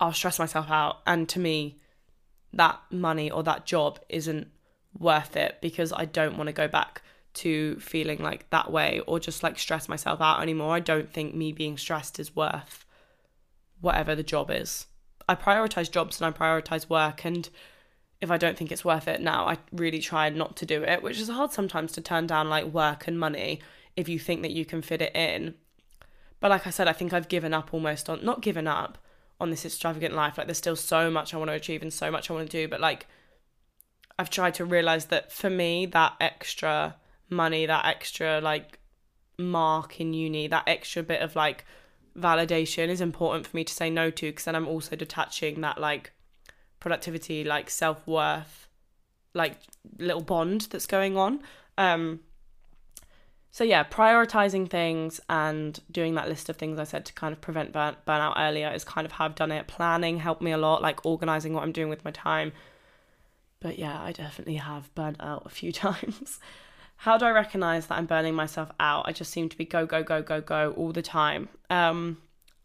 I'll 0.00 0.12
stress 0.12 0.40
myself 0.40 0.68
out. 0.68 0.96
And 1.06 1.28
to 1.28 1.38
me, 1.38 1.78
that 2.54 2.80
money 2.90 3.30
or 3.30 3.44
that 3.44 3.66
job 3.66 4.00
isn't 4.08 4.48
worth 4.98 5.36
it 5.36 5.58
because 5.62 5.92
I 5.92 6.06
don't 6.06 6.36
want 6.36 6.48
to 6.48 6.52
go 6.52 6.66
back 6.66 7.02
to 7.34 7.76
feeling 7.80 8.18
like 8.18 8.48
that 8.50 8.70
way 8.70 9.00
or 9.06 9.18
just 9.18 9.42
like 9.42 9.58
stress 9.58 9.88
myself 9.88 10.20
out 10.20 10.40
anymore. 10.40 10.74
I 10.74 10.80
don't 10.80 11.12
think 11.12 11.34
me 11.34 11.52
being 11.52 11.76
stressed 11.76 12.18
is 12.18 12.34
worth 12.34 12.84
whatever 13.80 14.14
the 14.14 14.22
job 14.22 14.50
is. 14.50 14.86
I 15.28 15.34
prioritize 15.34 15.90
jobs 15.90 16.20
and 16.20 16.26
I 16.26 16.36
prioritize 16.36 16.88
work 16.88 17.24
and 17.24 17.48
if 18.20 18.30
I 18.30 18.38
don't 18.38 18.56
think 18.56 18.72
it's 18.72 18.84
worth 18.84 19.06
it 19.08 19.20
now, 19.20 19.46
I 19.46 19.58
really 19.72 19.98
try 19.98 20.30
not 20.30 20.56
to 20.56 20.66
do 20.66 20.82
it, 20.82 21.02
which 21.02 21.20
is 21.20 21.28
hard 21.28 21.52
sometimes 21.52 21.92
to 21.92 22.00
turn 22.00 22.26
down 22.26 22.48
like 22.48 22.64
work 22.66 23.06
and 23.06 23.18
money 23.18 23.60
if 23.96 24.08
you 24.08 24.18
think 24.18 24.42
that 24.42 24.52
you 24.52 24.64
can 24.64 24.80
fit 24.80 25.02
it 25.02 25.14
in. 25.14 25.54
But 26.40 26.50
like 26.50 26.66
I 26.66 26.70
said, 26.70 26.88
I 26.88 26.92
think 26.92 27.12
I've 27.12 27.28
given 27.28 27.52
up 27.52 27.74
almost 27.74 28.08
on 28.08 28.24
not 28.24 28.42
given 28.42 28.66
up 28.66 28.98
on 29.40 29.50
this 29.50 29.64
extravagant 29.64 30.14
life. 30.14 30.38
Like 30.38 30.46
there's 30.46 30.58
still 30.58 30.76
so 30.76 31.10
much 31.10 31.34
I 31.34 31.36
want 31.36 31.50
to 31.50 31.54
achieve 31.54 31.82
and 31.82 31.92
so 31.92 32.10
much 32.10 32.30
I 32.30 32.34
want 32.34 32.50
to 32.50 32.62
do, 32.62 32.68
but 32.68 32.80
like 32.80 33.06
I've 34.18 34.30
tried 34.30 34.54
to 34.54 34.64
realize 34.64 35.06
that 35.06 35.32
for 35.32 35.50
me 35.50 35.86
that 35.86 36.14
extra 36.20 36.96
money, 37.34 37.66
that 37.66 37.84
extra 37.84 38.40
like 38.40 38.78
mark 39.38 40.00
in 40.00 40.14
uni, 40.14 40.46
that 40.48 40.64
extra 40.66 41.02
bit 41.02 41.20
of 41.20 41.36
like 41.36 41.64
validation 42.18 42.88
is 42.88 43.00
important 43.00 43.46
for 43.46 43.56
me 43.56 43.64
to 43.64 43.74
say 43.74 43.90
no 43.90 44.10
to 44.10 44.26
because 44.26 44.44
then 44.44 44.54
I'm 44.54 44.68
also 44.68 44.96
detaching 44.96 45.60
that 45.62 45.80
like 45.80 46.12
productivity, 46.80 47.44
like 47.44 47.70
self 47.70 48.06
worth, 48.06 48.68
like 49.34 49.58
little 49.98 50.22
bond 50.22 50.68
that's 50.70 50.86
going 50.86 51.16
on. 51.16 51.40
Um, 51.76 52.20
so 53.50 53.62
yeah, 53.62 53.84
prioritizing 53.84 54.68
things 54.68 55.20
and 55.28 55.78
doing 55.90 56.16
that 56.16 56.28
list 56.28 56.48
of 56.48 56.56
things 56.56 56.78
I 56.78 56.84
said 56.84 57.04
to 57.06 57.12
kind 57.12 57.32
of 57.32 57.40
prevent 57.40 57.72
burn- 57.72 57.96
burnout 58.06 58.34
earlier 58.36 58.72
is 58.72 58.82
kind 58.82 59.04
of 59.04 59.12
how 59.12 59.26
I've 59.26 59.36
done 59.36 59.52
it. 59.52 59.68
Planning 59.68 60.18
helped 60.18 60.42
me 60.42 60.50
a 60.50 60.58
lot, 60.58 60.82
like 60.82 61.06
organizing 61.06 61.52
what 61.52 61.62
I'm 61.62 61.70
doing 61.70 61.88
with 61.88 62.04
my 62.04 62.10
time. 62.10 62.52
But 63.60 63.78
yeah, 63.78 64.02
I 64.02 64.10
definitely 64.10 64.56
have 64.56 64.92
burnt 64.96 65.18
out 65.20 65.44
a 65.46 65.50
few 65.50 65.72
times. 65.86 66.40
How 67.04 67.18
do 67.18 67.26
I 67.26 67.32
recognize 67.32 67.88
that 67.88 67.98
I'm 67.98 68.06
burning 68.06 68.34
myself 68.34 68.70
out? 68.80 69.06
I 69.06 69.12
just 69.12 69.30
seem 69.30 69.50
to 69.50 69.58
be 69.58 69.66
go, 69.66 69.84
go, 69.84 70.02
go, 70.02 70.22
go, 70.22 70.40
go 70.40 70.72
all 70.74 70.90
the 70.90 71.02
time. 71.02 71.50
Um, 71.68 72.16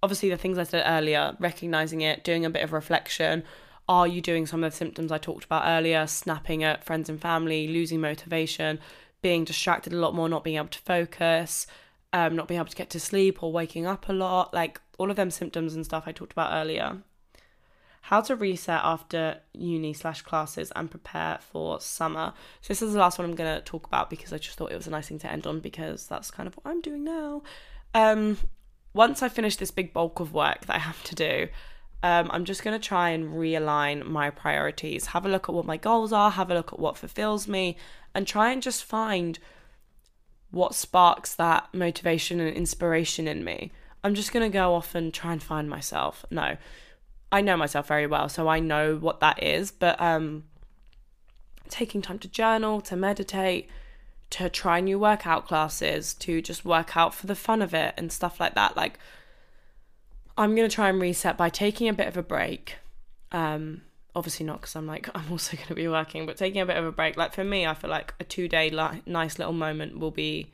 obviously, 0.02 0.30
the 0.30 0.38
things 0.38 0.58
I 0.58 0.64
said 0.64 0.86
earlier, 0.86 1.36
recognizing 1.42 2.00
it, 2.00 2.24
doing 2.24 2.46
a 2.46 2.50
bit 2.50 2.64
of 2.64 2.72
reflection. 2.72 3.44
Are 3.90 4.08
you 4.08 4.22
doing 4.22 4.46
some 4.46 4.64
of 4.64 4.72
the 4.72 4.78
symptoms 4.78 5.12
I 5.12 5.18
talked 5.18 5.44
about 5.44 5.68
earlier? 5.68 6.08
Snapping 6.08 6.64
at 6.64 6.86
friends 6.86 7.10
and 7.10 7.20
family, 7.20 7.68
losing 7.68 8.00
motivation, 8.00 8.80
being 9.22 9.44
distracted 9.44 9.92
a 9.92 9.98
lot 9.98 10.16
more, 10.16 10.30
not 10.30 10.46
being 10.46 10.56
able 10.56 10.70
to 10.70 10.80
focus, 10.80 11.68
um, 12.14 12.34
not 12.34 12.48
being 12.48 12.62
able 12.62 12.70
to 12.70 12.78
get 12.78 12.90
to 12.92 13.00
sleep 13.02 13.44
or 13.44 13.52
waking 13.52 13.86
up 13.86 14.08
a 14.08 14.14
lot. 14.14 14.54
Like 14.54 14.80
all 14.98 15.10
of 15.10 15.18
them 15.18 15.32
symptoms 15.32 15.76
and 15.76 15.84
stuff 15.84 16.06
I 16.06 16.14
talked 16.14 16.32
about 16.32 16.54
earlier 16.54 17.02
how 18.02 18.22
to 18.22 18.36
reset 18.36 18.82
after 18.84 19.40
uni 19.54 19.94
slash 19.94 20.22
classes 20.22 20.72
and 20.76 20.90
prepare 20.90 21.40
for 21.42 21.80
summer. 21.82 22.34
So 22.62 22.68
this 22.70 22.82
is 22.82 22.94
the 22.94 23.00
last 23.00 23.20
one 23.20 23.30
I'm 23.30 23.36
gonna 23.36 23.62
talk 23.62 23.86
about 23.88 24.10
because 24.10 24.34
I 24.34 24.38
just 24.38 24.58
thought 24.58 24.72
it 24.72 24.78
was 24.78 24.88
a 24.88 24.92
nice 24.92 25.08
thing 25.08 25.20
to 25.20 25.32
end 25.32 25.46
on 25.46 25.60
because 25.60 26.08
that's 26.08 26.32
kind 26.32 26.48
of 26.48 26.56
what 26.56 26.66
I'm 26.66 26.82
doing 26.82 27.04
now. 27.04 27.44
Um, 27.94 28.38
once 28.94 29.22
I 29.22 29.30
finish 29.30 29.58
this 29.58 29.72
big 29.72 29.94
bulk 29.94 30.20
of 30.20 30.34
work 30.34 30.66
that 30.66 30.76
I 30.76 30.80
have 30.80 31.04
to 31.06 31.16
do, 31.16 31.48
um, 32.02 32.30
I'm 32.32 32.46
just 32.46 32.64
gonna 32.64 32.80
try 32.80 33.10
and 33.10 33.34
realign 33.34 34.06
my 34.06 34.30
priorities. 34.30 35.08
Have 35.08 35.26
a 35.26 35.30
look 35.30 35.50
at 35.50 35.56
what 35.56 35.66
my 35.66 35.78
goals 35.78 36.14
are. 36.14 36.32
Have 36.32 36.50
a 36.50 36.54
look 36.54 36.72
at 36.72 36.80
what 36.80 36.98
fulfills 36.98 37.48
me, 37.48 37.78
and 38.16 38.26
try 38.26 38.52
and 38.52 38.62
just 38.62 38.84
find 38.86 39.38
what 40.52 40.74
sparks 40.74 41.36
that 41.36 41.68
motivation 41.74 42.40
and 42.40 42.56
inspiration 42.56 43.28
in 43.28 43.44
me. 43.44 43.72
I'm 44.04 44.16
just 44.16 44.32
gonna 44.32 44.50
go 44.50 44.74
off 44.74 44.96
and 44.96 45.14
try 45.14 45.34
and 45.34 45.44
find 45.44 45.70
myself. 45.70 46.26
No 46.32 46.58
I 47.32 47.42
know 47.42 47.58
myself 47.58 47.88
very 47.88 48.08
well, 48.08 48.30
so 48.30 48.48
I 48.48 48.60
know 48.60 48.96
what 48.96 49.20
that 49.20 49.42
is. 49.44 49.72
But 49.72 50.00
um, 50.02 50.46
taking 51.70 52.02
time 52.02 52.20
to 52.20 52.28
journal, 52.28 52.82
to 52.82 52.96
meditate, 52.96 53.70
to 54.32 54.50
try 54.50 54.80
new 54.80 55.00
workout 55.00 55.48
classes, 55.48 56.14
to 56.16 56.42
just 56.42 56.66
work 56.66 56.98
out 56.98 57.14
for 57.14 57.28
the 57.28 57.36
fun 57.36 57.62
of 57.62 57.74
it 57.74 57.94
and 57.98 58.12
stuff 58.12 58.40
like 58.40 58.56
that. 58.56 58.76
Like, 58.76 59.00
I'm 60.38 60.56
going 60.56 60.68
to 60.68 60.74
try 60.74 60.90
and 60.90 61.02
reset 61.02 61.38
by 61.38 61.50
taking 61.50 61.88
a 61.88 61.94
bit 61.94 62.08
of 62.08 62.18
a 62.18 62.24
break. 62.24 62.78
Um, 63.32 63.82
obviously 64.16 64.46
not 64.46 64.62
because 64.62 64.76
I'm 64.76 64.88
like, 64.88 65.10
I'm 65.16 65.32
also 65.32 65.56
going 65.56 65.70
to 65.70 65.76
be 65.76 65.88
working, 65.88 66.26
but 66.26 66.38
taking 66.38 66.62
a 66.62 66.66
bit 66.66 66.78
of 66.78 66.86
a 66.86 66.92
break. 66.92 67.18
Like, 67.18 67.34
for 67.34 67.44
me, 67.44 67.66
I 67.66 67.74
feel 67.74 67.90
like 67.90 68.14
a 68.20 68.24
two 68.24 68.48
day 68.48 68.70
li- 68.70 69.02
nice 69.06 69.38
little 69.38 69.54
moment 69.54 70.00
will 70.00 70.12
be 70.12 70.52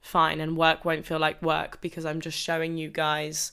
fine 0.00 0.40
and 0.40 0.56
work 0.56 0.84
won't 0.84 1.04
feel 1.04 1.18
like 1.18 1.42
work 1.42 1.80
because 1.80 2.06
I'm 2.06 2.20
just 2.20 2.38
showing 2.38 2.78
you 2.78 2.88
guys 2.88 3.52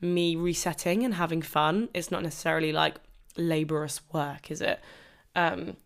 me 0.00 0.36
resetting 0.36 1.04
and 1.04 1.14
having 1.14 1.42
fun. 1.42 1.88
It's 1.94 2.10
not 2.10 2.22
necessarily 2.22 2.72
like 2.72 2.96
laborious 3.36 4.00
work, 4.12 4.50
is 4.50 4.60
it? 4.60 4.80
Um, 5.34 5.76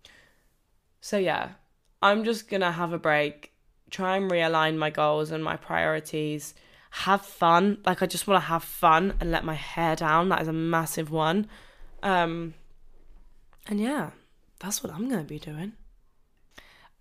so 1.01 1.17
yeah, 1.19 1.51
I'm 2.03 2.25
just 2.25 2.49
gonna 2.49 2.73
have 2.73 2.93
a 2.93 2.99
break, 2.99 3.53
try 3.91 4.17
and 4.17 4.31
realign 4.31 4.77
my 4.77 4.91
goals 4.91 5.31
and 5.31 5.43
my 5.43 5.57
priorities, 5.57 6.55
have 6.91 7.23
fun. 7.23 7.79
Like 7.85 8.03
I 8.03 8.07
just 8.07 8.27
want 8.27 8.43
to 8.43 8.49
have 8.49 8.65
fun 8.65 9.15
and 9.21 9.31
let 9.31 9.45
my 9.45 9.55
hair 9.55 9.97
down. 9.97 10.29
That 10.29 10.43
is 10.43 10.49
a 10.49 10.53
massive 10.53 11.11
one. 11.11 11.49
Um, 12.03 12.55
and 13.67 13.81
yeah, 13.81 14.11
that's 14.61 14.83
what 14.83 14.93
I'm 14.93 15.09
gonna 15.09 15.25
be 15.25 15.39
doing. 15.39 15.73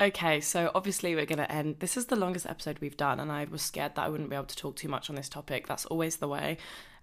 Okay, 0.02 0.42
so 0.42 0.72
obviously 0.74 1.14
we're 1.14 1.28
going 1.28 1.38
to 1.38 1.52
end. 1.52 1.78
This 1.80 1.96
is 1.96 2.08
the 2.08 2.16
longest 2.16 2.48
episode 2.48 2.80
we've 2.80 2.98
done, 2.98 3.20
and 3.20 3.32
I 3.32 3.46
was 3.46 3.62
scared 3.62 3.94
that 3.96 4.04
I 4.04 4.10
wouldn't 4.10 4.30
be 4.30 4.36
able 4.36 4.48
to 4.48 4.56
talk 4.56 4.76
too 4.76 4.90
much 4.90 5.10
on 5.10 5.16
this 5.16 5.30
topic. 5.30 5.68
That's 5.68 5.86
always 5.86 6.18
the 6.18 6.28
way. 6.28 6.58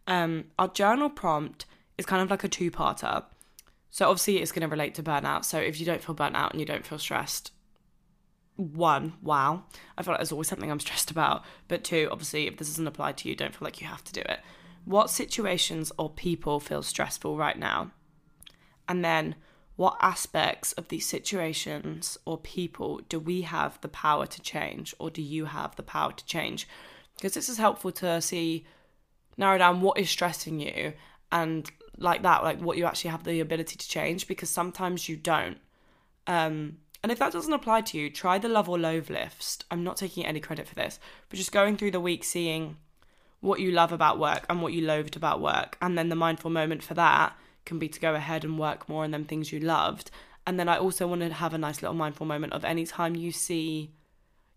Um, 0.07 0.45
our 0.59 0.69
journal 0.69 1.11
prompt 1.11 1.67
is 1.99 2.07
kind 2.07 2.23
of 2.23 2.31
like 2.31 2.45
a 2.45 2.49
two 2.49 2.71
parter. 2.71 3.25
So 3.91 4.09
obviously 4.09 4.39
it's 4.39 4.53
going 4.53 4.63
to 4.63 4.69
relate 4.69 4.95
to 4.97 5.03
burnout. 5.03 5.45
So 5.45 5.59
if 5.59 5.81
you 5.81 5.87
don't 5.87 6.03
feel 6.03 6.15
burnt 6.15 6.37
out 6.37 6.53
and 6.53 6.61
you 6.61 6.67
don't 6.67 6.87
feel 6.87 6.99
stressed, 6.99 7.53
one, 8.57 9.15
wow, 9.23 9.65
I 9.97 10.03
feel 10.03 10.13
like 10.13 10.21
there's 10.21 10.33
always 10.33 10.49
something 10.49 10.71
I'm 10.71 10.81
stressed 10.81 11.11
about. 11.11 11.45
But 11.69 11.85
two, 11.85 12.09
obviously, 12.11 12.47
if 12.47 12.57
this 12.57 12.69
doesn't 12.69 12.87
apply 12.87 13.13
to 13.13 13.29
you, 13.29 13.35
don't 13.35 13.55
feel 13.55 13.67
like 13.67 13.81
you 13.81 13.87
have 13.87 14.05
to 14.05 14.13
do 14.13 14.21
it. 14.21 14.41
What 14.85 15.11
situations 15.11 15.93
or 15.99 16.11
people 16.11 16.61
feel 16.61 16.83
stressful 16.83 17.37
right 17.37 17.59
now? 17.59 17.91
And 18.89 19.05
then 19.05 19.35
what 19.77 19.97
aspects 20.01 20.73
of 20.75 20.89
these 20.89 21.07
situations 21.07 22.19
or 22.27 22.37
people 22.37 23.01
do 23.09 23.19
we 23.19 23.43
have 23.43 23.81
the 23.81 23.89
power 23.89 24.27
to 24.27 24.43
change 24.43 24.95
or 24.99 25.11
do 25.11 25.23
you 25.23 25.47
have 25.47 25.75
the 25.77 25.83
power 25.83 26.13
to 26.13 26.25
change? 26.27 26.69
Because 27.17 27.33
this 27.33 27.49
is 27.49 27.57
helpful 27.57 27.93
to 27.93 28.21
see, 28.21 28.67
narrow 29.37 29.59
down 29.59 29.81
what 29.81 29.99
is 29.99 30.11
stressing 30.11 30.61
you 30.61 30.93
and 31.33 31.71
like 31.97 32.23
that, 32.23 32.43
like 32.43 32.61
what 32.61 32.77
you 32.77 32.87
actually 32.87 33.11
have 33.11 33.25
the 33.25 33.41
ability 33.41 33.77
to 33.77 33.89
change 33.89 34.27
because 34.27 34.51
sometimes 34.51 35.09
you 35.09 35.17
don't. 35.17 35.59
Um, 36.27 36.79
and 37.03 37.11
if 37.11 37.19
that 37.19 37.33
doesn't 37.33 37.53
apply 37.53 37.83
to 37.83 37.99
you, 37.99 38.11
try 38.11 38.39
the 38.39 38.49
love 38.49 38.69
or 38.69 38.79
loathe 38.79 39.11
list. 39.11 39.65
I'm 39.71 39.85
not 39.85 39.97
taking 39.97 40.27
any 40.27 40.41
credit 40.41 40.67
for 40.67 40.75
this, 40.75 40.99
but 41.29 41.39
just 41.39 41.53
going 41.53 41.77
through 41.77 41.93
the 41.93 42.01
week, 42.01 42.25
seeing 42.25 42.77
what 43.41 43.61
you 43.61 43.71
love 43.71 43.93
about 43.93 44.19
work 44.19 44.45
and 44.49 44.61
what 44.61 44.73
you 44.73 44.87
loathed 44.87 45.17
about 45.17 45.41
work, 45.41 45.79
and 45.81 45.97
then 45.97 46.11
the 46.11 46.17
mindful 46.17 46.51
moment 46.51 46.83
for 46.83 46.95
that 46.95 47.35
can 47.65 47.79
be 47.79 47.89
to 47.89 48.01
go 48.01 48.15
ahead 48.15 48.45
and 48.45 48.59
work 48.59 48.89
more 48.89 49.05
on 49.05 49.11
them 49.11 49.25
things 49.25 49.53
you 49.53 49.61
loved. 49.61 50.11
And 50.47 50.59
then 50.59 50.69
I 50.69 50.79
also 50.79 51.07
want 51.07 51.23
to 51.23 51.33
have 51.33 51.55
a 51.55 51.59
nice 51.59 51.83
little 51.83 51.95
mindful 51.95 52.27
moment 52.27 52.53
of 52.53 52.65
any 52.65 52.85
time 52.85 53.15
you 53.15 53.33
see 53.33 53.93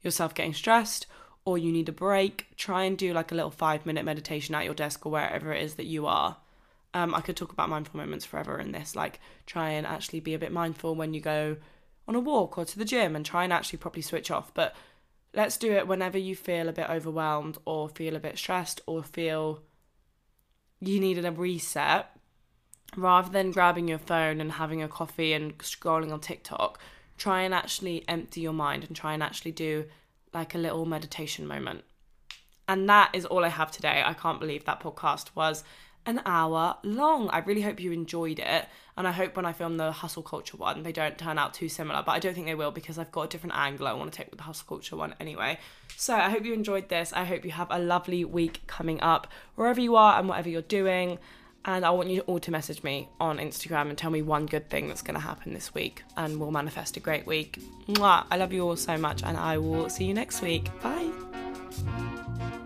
yourself 0.02 0.34
getting 0.34 0.54
stressed 0.54 1.06
or 1.46 1.58
you 1.58 1.72
need 1.72 1.90
a 1.90 1.94
break, 1.94 2.48
try 2.56 2.84
and 2.84 2.98
do 2.98 3.14
like 3.14 3.32
a 3.32 3.36
little 3.36 3.52
five 3.52 3.86
minute 3.86 4.06
meditation 4.06 4.56
at 4.56 4.66
your 4.66 4.74
desk 4.74 5.06
or 5.06 5.12
wherever 5.12 5.54
it 5.54 5.64
is 5.64 5.76
that 5.76 5.86
you 5.86 6.06
are. 6.06 6.38
Um, 6.94 7.14
I 7.14 7.22
could 7.22 7.36
talk 7.36 7.52
about 7.52 7.70
mindful 7.70 8.00
moments 8.00 8.26
forever 8.26 8.60
in 8.60 8.72
this. 8.72 8.96
Like, 8.96 9.20
try 9.46 9.72
and 9.72 9.86
actually 9.86 10.20
be 10.20 10.34
a 10.34 10.40
bit 10.40 10.52
mindful 10.52 10.96
when 10.96 11.14
you 11.14 11.22
go 11.22 11.58
on 12.08 12.16
a 12.16 12.20
walk 12.20 12.58
or 12.58 12.66
to 12.66 12.78
the 12.78 12.86
gym 12.86 13.16
and 13.16 13.26
try 13.26 13.44
and 13.44 13.52
actually 13.52 13.80
properly 13.80 14.04
switch 14.04 14.30
off. 14.30 14.54
But 14.54 14.76
let's 15.34 15.58
do 15.58 15.74
it 15.74 15.88
whenever 15.88 16.18
you 16.18 16.36
feel 16.36 16.70
a 16.70 16.74
bit 16.74 16.90
overwhelmed 16.90 17.58
or 17.66 17.90
feel 17.90 18.16
a 18.16 18.20
bit 18.20 18.38
stressed 18.38 18.82
or 18.86 19.04
feel 19.04 19.62
you 20.80 21.00
needed 21.00 21.26
a 21.26 21.32
reset 21.32 22.10
rather 22.96 23.30
than 23.30 23.52
grabbing 23.52 23.88
your 23.88 23.98
phone 23.98 24.40
and 24.40 24.54
having 24.54 24.84
a 24.84 24.88
coffee 24.88 25.34
and 25.34 25.58
scrolling 25.60 26.12
on 26.12 26.20
TikTok, 26.20 26.80
try 27.18 27.42
and 27.42 27.54
actually 27.54 28.04
empty 28.08 28.42
your 28.42 28.54
mind 28.54 28.84
and 28.84 28.96
try 28.96 29.14
and 29.14 29.24
actually 29.24 29.52
do 29.52 29.86
like 30.34 30.56
a 30.56 30.58
little 30.58 30.86
meditation 30.86 31.48
moment. 31.48 31.84
And 32.68 32.88
that 32.90 33.12
is 33.14 33.26
all 33.26 33.44
I 33.44 33.50
have 33.50 33.72
today. 33.72 34.04
I 34.06 34.14
can't 34.14 34.40
believe 34.40 34.66
that 34.66 34.80
podcast 34.80 35.36
was 35.36 35.64
an 36.06 36.22
hour 36.26 36.78
long. 36.84 37.30
I 37.30 37.40
really 37.40 37.62
hope 37.62 37.80
you 37.80 37.92
enjoyed 37.92 38.40
it. 38.40 38.68
And 38.96 39.08
I 39.08 39.12
hope 39.12 39.36
when 39.36 39.46
I 39.46 39.54
film 39.54 39.78
the 39.78 39.92
hustle 39.92 40.22
culture 40.22 40.58
one, 40.58 40.84
they 40.84 40.92
don't 40.92 41.18
turn 41.18 41.40
out 41.40 41.54
too 41.54 41.68
similar. 41.68 42.04
But 42.06 42.12
I 42.12 42.20
don't 42.20 42.34
think 42.34 42.46
they 42.46 42.56
will 42.56 42.72
because 42.72 42.98
I've 42.98 43.12
got 43.12 43.24
a 43.24 43.28
different 43.28 43.56
angle 43.56 43.88
I 43.88 43.94
want 43.94 44.12
to 44.12 44.18
take 44.18 44.30
with 44.30 44.38
the 44.38 44.44
hustle 44.44 44.68
culture 44.68 44.96
one 44.96 45.16
anyway. 45.20 45.60
So 45.98 46.16
I 46.16 46.30
hope 46.30 46.46
you 46.46 46.54
enjoyed 46.54 46.90
this. 46.90 47.12
I 47.14 47.26
hope 47.26 47.44
you 47.44 47.52
have 47.52 47.70
a 47.72 47.80
lovely 47.80 48.24
week 48.24 48.62
coming 48.68 49.02
up, 49.02 49.28
wherever 49.56 49.82
you 49.82 49.96
are 49.96 50.20
and 50.20 50.30
whatever 50.30 50.50
you're 50.50 50.62
doing. 50.62 51.20
And 51.66 51.86
I 51.86 51.92
want 51.92 52.10
you 52.10 52.22
all 52.22 52.40
to 52.40 52.52
message 52.52 52.84
me 52.84 53.08
on 53.20 53.38
Instagram 53.38 53.90
and 53.90 53.98
tell 53.98 54.12
me 54.12 54.22
one 54.22 54.46
good 54.48 54.70
thing 54.70 54.90
that's 54.90 55.02
going 55.02 55.16
to 55.16 55.22
happen 55.22 55.54
this 55.54 55.74
week, 55.74 56.04
and 56.18 56.40
we'll 56.40 56.52
manifest 56.52 56.98
a 56.98 57.00
great 57.00 57.26
week. 57.26 57.60
Mwah! 57.88 58.26
I 58.30 58.38
love 58.38 58.52
you 58.52 58.68
all 58.68 58.76
so 58.76 58.98
much, 58.98 59.24
and 59.24 59.38
I 59.38 59.58
will 59.58 59.90
see 59.90 60.04
you 60.04 60.14
next 60.14 60.42
week. 60.42 60.70
Bye. 60.82 62.60